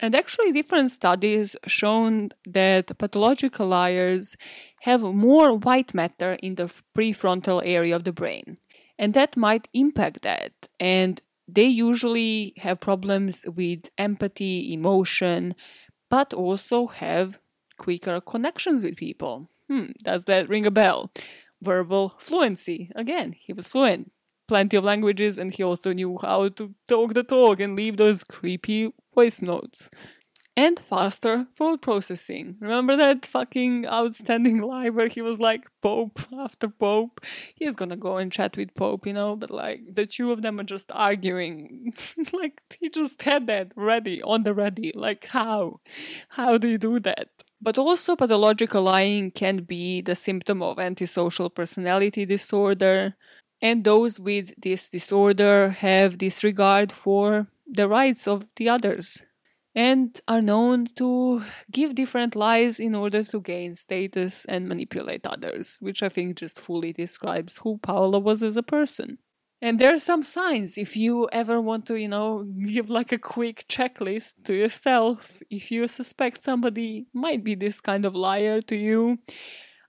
And 0.00 0.14
actually, 0.14 0.50
different 0.52 0.90
studies 0.90 1.54
shown 1.66 2.30
that 2.46 2.96
pathological 2.96 3.66
liars 3.66 4.34
have 4.82 5.02
more 5.02 5.52
white 5.52 5.92
matter 5.92 6.38
in 6.42 6.54
the 6.54 6.72
prefrontal 6.96 7.60
area 7.62 7.96
of 7.96 8.04
the 8.04 8.12
brain. 8.12 8.56
And 8.98 9.12
that 9.12 9.36
might 9.36 9.68
impact 9.74 10.22
that. 10.22 10.52
And 10.80 11.20
they 11.48 11.66
usually 11.66 12.52
have 12.58 12.80
problems 12.80 13.44
with 13.56 13.88
empathy, 13.96 14.72
emotion, 14.72 15.54
but 16.10 16.34
also 16.34 16.86
have 16.86 17.40
quicker 17.78 18.20
connections 18.20 18.82
with 18.82 18.96
people. 18.96 19.48
Hmm, 19.68 19.92
does 20.02 20.24
that 20.26 20.48
ring 20.48 20.66
a 20.66 20.70
bell? 20.70 21.10
Verbal 21.62 22.14
fluency. 22.18 22.90
Again, 22.94 23.34
he 23.38 23.52
was 23.52 23.68
fluent. 23.68 24.12
Plenty 24.46 24.76
of 24.76 24.84
languages, 24.84 25.36
and 25.36 25.52
he 25.52 25.62
also 25.62 25.92
knew 25.92 26.18
how 26.22 26.48
to 26.50 26.74
talk 26.86 27.12
the 27.14 27.22
talk 27.22 27.60
and 27.60 27.76
leave 27.76 27.96
those 27.98 28.24
creepy 28.24 28.92
voice 29.14 29.42
notes 29.42 29.90
and 30.58 30.80
faster 30.80 31.46
thought 31.54 31.80
processing. 31.80 32.56
Remember 32.58 32.96
that 32.96 33.24
fucking 33.24 33.86
outstanding 33.86 34.60
lie 34.72 34.88
where 34.88 35.06
he 35.06 35.22
was 35.22 35.38
like 35.38 35.70
Pope 35.80 36.18
after 36.36 36.68
Pope? 36.68 37.20
He's 37.54 37.76
gonna 37.76 37.96
go 37.96 38.16
and 38.16 38.32
chat 38.32 38.56
with 38.56 38.74
Pope, 38.74 39.06
you 39.06 39.12
know, 39.12 39.36
but 39.36 39.52
like 39.52 39.82
the 39.94 40.04
two 40.04 40.32
of 40.32 40.42
them 40.42 40.58
are 40.58 40.64
just 40.64 40.90
arguing. 40.90 41.94
like 42.32 42.60
he 42.80 42.90
just 42.90 43.22
had 43.22 43.46
that 43.46 43.70
ready, 43.76 44.20
on 44.22 44.42
the 44.42 44.52
ready. 44.52 44.90
Like 44.96 45.26
how? 45.26 45.78
How 46.30 46.58
do 46.58 46.66
you 46.66 46.78
do 46.78 46.98
that? 47.00 47.28
But 47.62 47.78
also, 47.78 48.16
pathological 48.16 48.82
lying 48.82 49.30
can 49.30 49.58
be 49.58 50.00
the 50.00 50.16
symptom 50.16 50.60
of 50.60 50.80
antisocial 50.80 51.50
personality 51.50 52.26
disorder, 52.26 53.14
and 53.62 53.84
those 53.84 54.18
with 54.18 54.60
this 54.60 54.90
disorder 54.90 55.70
have 55.70 56.18
disregard 56.18 56.90
for 56.90 57.46
the 57.64 57.86
rights 57.86 58.26
of 58.26 58.52
the 58.56 58.68
others 58.68 59.24
and 59.78 60.20
are 60.26 60.42
known 60.42 60.86
to 60.96 61.40
give 61.70 61.94
different 61.94 62.34
lies 62.34 62.80
in 62.80 62.96
order 62.96 63.22
to 63.22 63.40
gain 63.40 63.76
status 63.76 64.44
and 64.46 64.68
manipulate 64.68 65.24
others, 65.24 65.78
which 65.80 66.02
I 66.02 66.08
think 66.08 66.36
just 66.36 66.58
fully 66.58 66.92
describes 66.92 67.58
who 67.58 67.78
Paola 67.78 68.18
was 68.18 68.42
as 68.42 68.56
a 68.56 68.62
person. 68.64 69.18
And 69.62 69.78
there 69.78 69.94
are 69.94 69.98
some 69.98 70.24
signs 70.24 70.78
if 70.78 70.96
you 70.96 71.28
ever 71.30 71.60
want 71.60 71.86
to, 71.86 71.94
you 71.94 72.08
know, 72.08 72.42
give 72.66 72.90
like 72.90 73.12
a 73.12 73.18
quick 73.18 73.66
checklist 73.68 74.42
to 74.46 74.52
yourself, 74.52 75.40
if 75.48 75.70
you 75.70 75.86
suspect 75.86 76.42
somebody 76.42 77.06
might 77.14 77.44
be 77.44 77.54
this 77.54 77.80
kind 77.80 78.04
of 78.04 78.16
liar 78.16 78.60
to 78.62 78.74
you. 78.74 79.18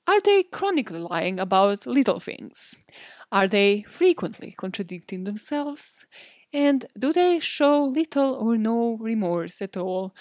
Are 0.05 0.21
they 0.21 0.43
chronically 0.43 0.99
lying 0.99 1.39
about 1.39 1.87
little 1.87 2.19
things? 2.19 2.75
Are 3.31 3.47
they 3.47 3.81
frequently 3.87 4.53
contradicting 4.55 5.23
themselves? 5.23 6.05
And 6.51 6.85
do 6.97 7.13
they 7.13 7.39
show 7.39 7.83
little 7.83 8.33
or 8.33 8.57
no 8.57 8.97
remorse 8.99 9.61
at 9.61 9.77
all 9.77 10.15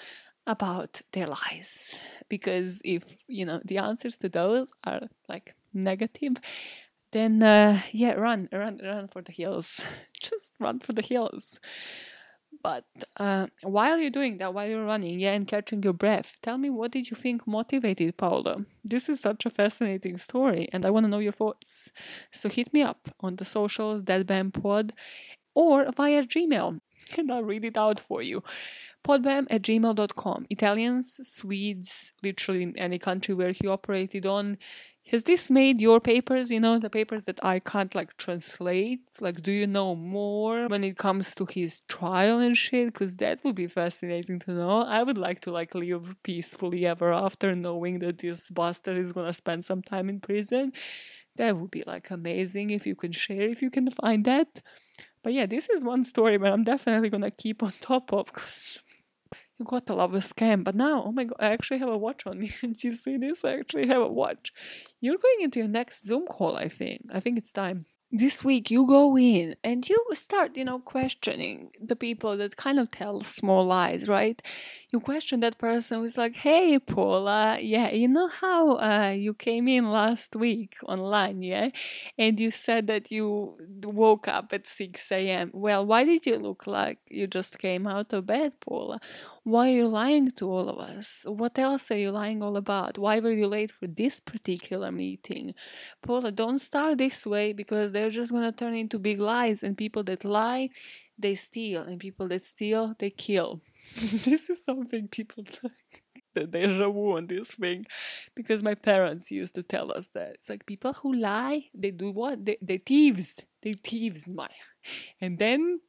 about 0.45 1.01
their 1.13 1.27
lies? 1.27 1.99
Because 2.27 2.81
if, 2.85 3.23
you 3.27 3.45
know, 3.45 3.61
the 3.65 3.79
answers 3.79 4.17
to 4.19 4.29
those 4.29 4.71
are 4.83 5.01
like 5.27 5.55
negative, 5.73 6.37
then 7.11 7.41
uh, 7.41 7.81
yeah, 7.91 8.13
run, 8.13 8.49
run, 8.51 8.79
run 8.83 9.07
for 9.07 9.21
the 9.21 9.31
hills. 9.31 9.85
Just 10.21 10.55
run 10.59 10.79
for 10.79 10.93
the 10.93 11.01
hills. 11.01 11.59
But 12.61 12.85
uh, 13.17 13.47
while 13.61 13.97
you're 13.99 14.09
doing 14.09 14.37
that, 14.39 14.53
while 14.53 14.67
you're 14.67 14.85
running, 14.85 15.19
yeah, 15.19 15.33
and 15.33 15.47
catching 15.47 15.81
your 15.81 15.93
breath, 15.93 16.37
tell 16.41 16.57
me 16.57 16.69
what 16.69 16.91
did 16.91 17.09
you 17.09 17.15
think 17.15 17.47
motivated 17.47 18.17
Paola? 18.17 18.65
This 18.83 19.07
is 19.07 19.19
such 19.21 19.45
a 19.45 19.49
fascinating 19.49 20.17
story, 20.17 20.67
and 20.73 20.85
I 20.85 20.89
want 20.89 21.05
to 21.05 21.09
know 21.09 21.19
your 21.19 21.31
thoughts. 21.31 21.91
So 22.31 22.49
hit 22.49 22.73
me 22.73 22.81
up 22.81 23.09
on 23.21 23.37
the 23.37 23.45
socials, 23.45 24.03
thatbamn 24.03 24.51
Pod, 24.53 24.93
or 25.65 25.91
via 25.91 26.23
Gmail. 26.23 26.79
And 27.17 27.31
I'll 27.31 27.43
read 27.53 27.65
it 27.65 27.77
out 27.85 27.99
for 27.99 28.21
you. 28.21 28.43
podbamn 29.03 29.47
at 29.49 29.63
gmail.com. 29.67 30.45
Italians, 30.49 31.05
Swedes, 31.23 32.13
literally 32.27 32.65
any 32.77 32.99
country 32.99 33.33
where 33.33 33.51
he 33.59 33.65
operated 33.67 34.25
on. 34.25 34.57
Has 35.11 35.23
this 35.23 35.49
made 35.49 35.81
your 35.81 35.99
papers, 35.99 36.51
you 36.51 36.59
know, 36.59 36.77
the 36.77 36.89
papers 36.99 37.23
that 37.25 37.39
I 37.43 37.55
can't 37.71 37.95
like 37.99 38.11
translate? 38.17 38.99
Like, 39.19 39.41
do 39.41 39.51
you 39.51 39.65
know 39.65 39.95
more 39.95 40.67
when 40.67 40.83
it 40.83 40.97
comes 40.97 41.33
to 41.35 41.45
his 41.49 41.79
trial 41.95 42.37
and 42.45 42.55
shit? 42.55 42.93
Because 42.93 43.15
that 43.17 43.39
would 43.43 43.55
be 43.55 43.65
fascinating 43.67 44.37
to 44.45 44.51
know. 44.51 44.83
I 44.83 45.01
would 45.01 45.17
like 45.17 45.39
to 45.45 45.51
like 45.51 45.73
live 45.73 46.15
peacefully 46.21 46.85
ever 46.85 47.11
after 47.11 47.55
knowing 47.55 47.99
that 48.03 48.19
this 48.19 48.51
bastard 48.51 48.97
is 48.97 49.11
gonna 49.13 49.33
spend 49.33 49.65
some 49.65 49.81
time 49.81 50.09
in 50.09 50.19
prison. 50.29 50.73
That 51.37 51.57
would 51.57 51.71
be 51.71 51.83
like 51.87 52.11
amazing 52.11 52.69
if 52.69 52.85
you 52.85 52.95
can 52.95 53.11
share, 53.11 53.47
if 53.55 53.63
you 53.63 53.71
can 53.71 53.89
find 53.89 54.25
that. 54.25 54.61
But 55.23 55.33
yeah, 55.33 55.45
this 55.45 55.69
is 55.69 55.83
one 55.83 56.03
story 56.03 56.37
where 56.37 56.51
I'm 56.51 56.63
definitely 56.63 57.09
gonna 57.09 57.31
keep 57.31 57.61
on 57.63 57.73
top 57.81 58.13
of 58.13 58.27
because 58.27 58.79
you 59.57 59.65
gotta 59.65 59.93
love 59.93 60.13
a 60.13 60.19
scam. 60.19 60.63
But 60.63 60.75
now, 60.75 61.03
oh 61.03 61.11
my 61.11 61.25
god, 61.25 61.37
I 61.39 61.47
actually 61.47 61.79
have 61.79 61.89
a 61.89 61.97
watch 61.97 62.25
on 62.25 62.39
me. 62.39 62.51
Did 62.61 62.83
you 62.83 62.93
see 62.93 63.17
this? 63.17 63.43
I 63.43 63.59
actually 63.59 63.87
have 63.87 64.01
a 64.01 64.07
watch. 64.07 64.51
You're 65.01 65.17
going 65.17 65.41
into 65.41 65.59
your 65.59 65.67
next 65.67 66.05
Zoom 66.05 66.25
call, 66.25 66.55
I 66.55 66.67
think. 66.67 67.01
I 67.13 67.19
think 67.19 67.37
it's 67.37 67.53
time 67.53 67.85
this 68.11 68.43
week 68.43 68.71
you 68.71 68.87
go 68.87 69.15
in 69.17 69.55
and 69.63 69.87
you 69.87 70.03
start 70.13 70.57
you 70.57 70.65
know 70.65 70.79
questioning 70.79 71.69
the 71.79 71.95
people 71.95 72.35
that 72.37 72.57
kind 72.57 72.79
of 72.79 72.89
tell 72.89 73.21
small 73.21 73.65
lies 73.65 74.07
right? 74.09 74.41
You 74.91 74.99
question 74.99 75.41
that 75.41 75.59
person 75.59 75.99
who's 75.99 76.17
like 76.17 76.35
hey 76.37 76.79
paula 76.79 77.59
yeah 77.61 77.91
you 77.91 78.07
know 78.07 78.27
how 78.27 78.77
uh, 78.77 79.13
you 79.15 79.35
came 79.35 79.67
in 79.67 79.91
last 79.91 80.35
week 80.35 80.77
online 80.87 81.43
yeah? 81.43 81.69
And 82.17 82.39
you 82.39 82.49
said 82.49 82.87
that 82.87 83.11
you 83.11 83.55
woke 83.83 84.27
up 84.27 84.53
at 84.53 84.65
6 84.65 85.11
a.m 85.11 85.51
well 85.53 85.85
why 85.85 86.03
did 86.03 86.25
you 86.25 86.37
look 86.37 86.65
like 86.65 86.97
you 87.09 87.27
just 87.27 87.59
came 87.59 87.85
out 87.85 88.11
of 88.13 88.25
bed 88.25 88.53
paula 88.59 88.99
why 89.43 89.69
are 89.69 89.73
you 89.73 89.87
lying 89.87 90.31
to 90.31 90.49
all 90.49 90.69
of 90.69 90.79
us? 90.79 91.25
What 91.27 91.57
else 91.57 91.91
are 91.91 91.97
you 91.97 92.11
lying 92.11 92.43
all 92.43 92.57
about? 92.57 92.97
Why 92.97 93.19
were 93.19 93.31
you 93.31 93.47
late 93.47 93.71
for 93.71 93.87
this 93.87 94.19
particular 94.19 94.91
meeting? 94.91 95.53
Paula, 96.01 96.31
don't 96.31 96.59
start 96.59 96.97
this 96.97 97.25
way 97.25 97.53
because 97.53 97.93
they're 97.93 98.09
just 98.09 98.31
gonna 98.31 98.51
turn 98.51 98.73
into 98.73 98.99
big 98.99 99.19
lies, 99.19 99.63
and 99.63 99.77
people 99.77 100.03
that 100.03 100.25
lie, 100.25 100.69
they 101.17 101.35
steal, 101.35 101.83
and 101.83 101.99
people 101.99 102.27
that 102.29 102.43
steal, 102.43 102.95
they 102.99 103.09
kill. 103.09 103.61
this 103.95 104.49
is 104.49 104.63
something 104.63 105.07
people 105.07 105.43
like 105.63 106.03
the 106.35 106.45
deja 106.45 106.89
vu 106.89 107.17
on 107.17 107.27
this 107.27 107.53
thing 107.53 107.85
because 108.35 108.61
my 108.61 108.75
parents 108.75 109.31
used 109.31 109.55
to 109.55 109.63
tell 109.63 109.91
us 109.91 110.09
that 110.09 110.29
it's 110.35 110.49
like 110.49 110.65
people 110.65 110.93
who 110.93 111.13
lie 111.13 111.63
they 111.73 111.89
do 111.89 112.11
what 112.11 112.45
they 112.45 112.57
they 112.61 112.77
thieves 112.77 113.41
they 113.63 113.73
thieves 113.73 114.27
my 114.27 114.49
and 115.19 115.39
then 115.39 115.79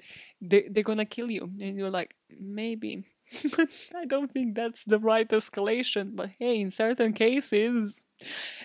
they 0.40 0.66
they're 0.70 0.82
gonna 0.82 1.04
kill 1.04 1.30
you 1.30 1.50
and 1.60 1.76
you're 1.76 1.90
like 1.90 2.14
maybe 2.40 3.04
I 3.94 4.04
don't 4.08 4.32
think 4.32 4.54
that's 4.54 4.84
the 4.84 4.98
right 4.98 5.28
escalation 5.28 6.16
but 6.16 6.30
hey 6.38 6.60
in 6.60 6.70
certain 6.70 7.12
cases 7.12 8.02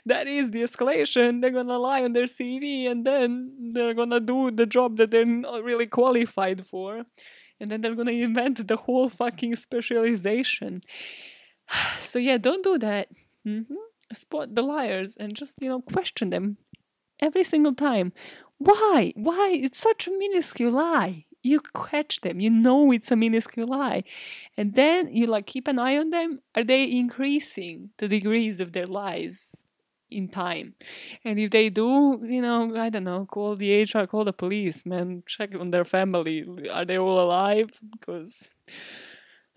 that 0.06 0.28
is 0.28 0.52
the 0.52 0.62
escalation 0.64 1.42
they're 1.42 1.52
gonna 1.52 1.78
lie 1.78 2.04
on 2.04 2.14
their 2.14 2.26
CV 2.28 2.90
and 2.90 3.06
then 3.06 3.72
they're 3.74 3.94
gonna 3.94 4.20
do 4.20 4.52
the 4.52 4.66
job 4.66 4.98
that 4.98 5.12
they're 5.12 5.26
not 5.26 5.64
really 5.64 5.88
qualified 5.88 6.66
for 6.66 7.06
and 7.60 7.72
then 7.72 7.82
they're 7.82 7.96
gonna 7.96 8.12
invent 8.12 8.68
the 8.68 8.76
whole 8.78 9.10
fucking 9.10 9.56
specialization 9.56 10.82
so 12.00 12.20
yeah, 12.20 12.38
don't 12.38 12.64
do 12.64 12.78
that. 12.80 13.10
hmm 13.44 13.62
Spot 14.14 14.54
the 14.54 14.62
liars 14.62 15.16
and 15.20 15.36
just 15.36 15.60
you 15.62 15.70
know 15.70 15.82
question 15.82 16.30
them 16.30 16.58
every 17.20 17.44
single 17.44 17.74
time. 17.74 18.14
Why? 18.60 19.14
Why? 19.16 19.58
It's 19.62 19.80
such 19.80 20.08
a 20.08 20.12
minuscule 20.12 20.72
lie. 20.72 21.26
You 21.46 21.62
catch 21.62 22.22
them. 22.22 22.40
You 22.40 22.50
know 22.50 22.92
it's 22.92 23.12
a 23.12 23.16
minuscule 23.16 23.68
lie, 23.68 24.04
and 24.58 24.74
then 24.74 25.14
you 25.14 25.28
like 25.28 25.46
keep 25.46 25.68
an 25.68 25.78
eye 25.78 25.96
on 25.98 26.10
them. 26.10 26.40
Are 26.56 26.64
they 26.64 26.84
increasing 26.90 27.92
the 27.98 28.08
degrees 28.08 28.60
of 28.60 28.74
their 28.74 28.88
lies? 28.88 29.66
in 30.10 30.30
time. 30.30 30.76
And 31.24 31.40
if 31.40 31.50
they 31.52 31.70
do, 31.70 32.22
you 32.24 32.42
know, 32.42 32.76
I 32.78 32.90
don't 32.90 33.04
know, 33.04 33.26
call 33.26 33.56
the 33.56 33.82
HR, 33.82 34.06
call 34.06 34.24
the 34.24 34.34
police, 34.34 34.86
man, 34.86 35.24
check 35.26 35.50
on 35.60 35.72
their 35.72 35.84
family. 35.84 36.46
Are 36.72 36.86
they 36.86 36.98
all 36.98 37.20
alive? 37.20 37.70
Because 37.92 38.50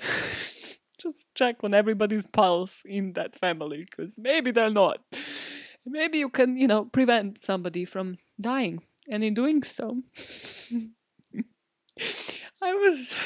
just 0.98 1.26
check 1.34 1.56
on 1.62 1.74
everybody's 1.74 2.26
pulse 2.26 2.82
in 2.84 3.12
that 3.12 3.36
family 3.36 3.84
because 3.88 4.18
maybe 4.18 4.50
they're 4.50 4.70
not. 4.70 4.98
Maybe 5.86 6.18
you 6.18 6.28
can, 6.28 6.56
you 6.56 6.66
know, 6.66 6.84
prevent 6.84 7.38
somebody 7.38 7.84
from 7.84 8.18
dying. 8.40 8.82
And 9.10 9.24
in 9.24 9.34
doing 9.34 9.62
so, 9.62 10.02
I 12.62 12.74
was. 12.74 13.14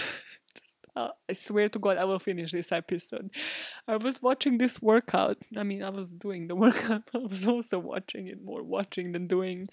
Uh, 0.94 1.08
I 1.26 1.32
swear 1.32 1.70
to 1.70 1.78
God, 1.78 1.96
I 1.96 2.04
will 2.04 2.18
finish 2.18 2.52
this 2.52 2.70
episode. 2.70 3.30
I 3.88 3.96
was 3.96 4.20
watching 4.20 4.58
this 4.58 4.82
workout. 4.82 5.38
I 5.56 5.62
mean, 5.62 5.82
I 5.82 5.88
was 5.88 6.12
doing 6.12 6.48
the 6.48 6.54
workout, 6.66 7.08
I 7.14 7.16
was 7.16 7.48
also 7.48 7.78
watching 7.78 8.26
it 8.26 8.44
more 8.44 8.62
watching 8.62 9.12
than 9.12 9.26
doing. 9.26 9.70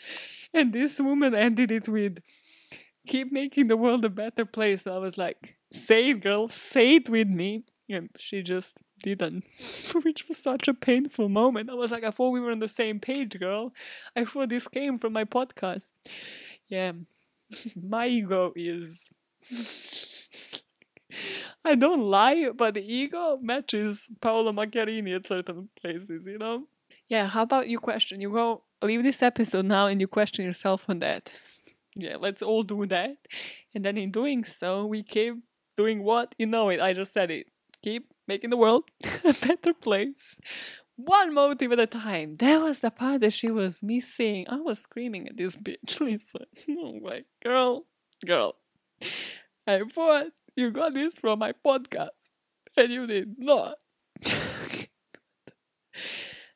And 0.54 0.72
this 0.72 0.98
woman 0.98 1.36
ended 1.36 1.72
it 1.72 1.90
with, 1.90 2.20
keep 3.06 3.34
making 3.34 3.68
the 3.68 3.76
world 3.76 4.06
a 4.06 4.10
better 4.10 4.46
place. 4.46 4.88
I 4.88 4.98
was 4.98 5.18
like, 5.18 5.58
say 5.74 6.12
it, 6.12 6.22
girl, 6.22 6.48
say 6.48 6.96
it 6.96 7.10
with 7.10 7.28
me 7.28 7.66
and 7.90 8.10
she 8.18 8.42
just 8.42 8.78
didn't 9.02 9.44
which 10.04 10.28
was 10.28 10.38
such 10.38 10.68
a 10.68 10.74
painful 10.74 11.30
moment 11.30 11.70
i 11.70 11.74
was 11.74 11.92
like 11.92 12.04
i 12.04 12.12
thought 12.12 12.30
we 12.32 12.40
were 12.40 12.52
on 12.52 12.60
the 12.60 12.68
same 12.68 13.00
page 13.00 13.38
girl 13.40 13.74
i 14.16 14.24
thought 14.24 14.50
this 14.50 14.68
came 14.68 14.98
from 14.98 15.14
my 15.14 15.24
podcast 15.24 15.94
yeah 16.68 16.92
my 17.76 18.08
ego 18.08 18.54
is 18.56 19.10
i 21.66 21.76
don't 21.76 22.04
lie 22.04 22.50
but 22.56 22.74
the 22.76 22.94
ego 22.94 23.38
matches 23.42 24.12
paolo 24.22 24.52
macchiarini 24.52 25.16
at 25.16 25.26
certain 25.28 25.70
places 25.80 26.28
you 26.28 26.38
know? 26.38 26.68
Yeah 27.08 27.28
how 27.28 27.42
about 27.42 27.68
you 27.68 27.80
question? 27.80 28.22
You 28.22 28.30
go 28.32 28.64
leave 28.84 29.04
this 29.04 29.22
episode 29.24 29.66
now 29.66 29.88
and 29.88 30.00
you 30.00 30.08
question 30.08 30.46
yourself 30.46 30.88
on 30.88 31.00
that. 31.00 31.32
Yeah 31.96 32.18
let's 32.18 32.42
all 32.42 32.64
do 32.64 32.86
that. 32.86 33.18
And 33.74 33.84
then 33.84 33.98
in 33.98 34.12
doing 34.12 34.44
so 34.44 34.86
we 34.86 35.02
keep 35.04 35.34
doing 35.76 36.04
what? 36.04 36.36
You 36.38 36.46
know 36.46 36.70
it 36.70 36.80
i 36.80 36.94
just 36.94 37.12
said 37.12 37.32
it. 37.32 37.48
Keep 37.82 38.14
making 38.28 38.52
the 38.52 38.58
world 38.58 38.84
a 39.24 39.34
better 39.34 39.74
place. 39.74 40.40
One 41.00 41.34
motive 41.34 41.72
at 41.72 41.80
a 41.80 41.88
time. 41.88 42.36
That 42.38 42.62
was 42.62 42.82
the 42.82 42.92
part 42.92 43.22
that 43.22 43.32
she 43.32 43.50
was 43.50 43.82
missing. 43.82 44.46
I 44.50 44.58
was 44.58 44.80
screaming 44.80 45.30
at 45.30 45.38
this 45.38 45.56
bitch, 45.56 45.98
Lisa. 46.02 46.40
Oh 46.70 47.00
my 47.02 47.24
girl, 47.42 47.86
girl. 48.26 48.56
I 49.66 49.80
thought 49.94 50.34
you 50.58 50.72
got 50.72 50.94
this 50.94 51.20
from 51.20 51.40
my 51.40 51.54
podcast, 51.66 52.32
and 52.76 52.92
you 52.92 53.08
did 53.08 53.36
not. 53.38 53.78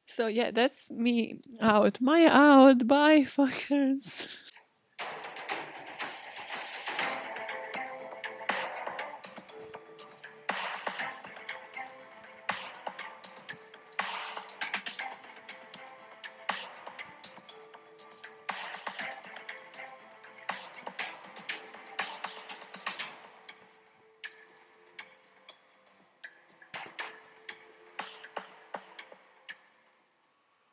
so 0.05 0.27
yeah, 0.27 0.51
that's 0.51 0.91
me 0.91 1.39
out. 1.61 2.01
My 2.01 2.25
out. 2.25 2.85
Bye, 2.85 3.21
fuckers. 3.21 4.27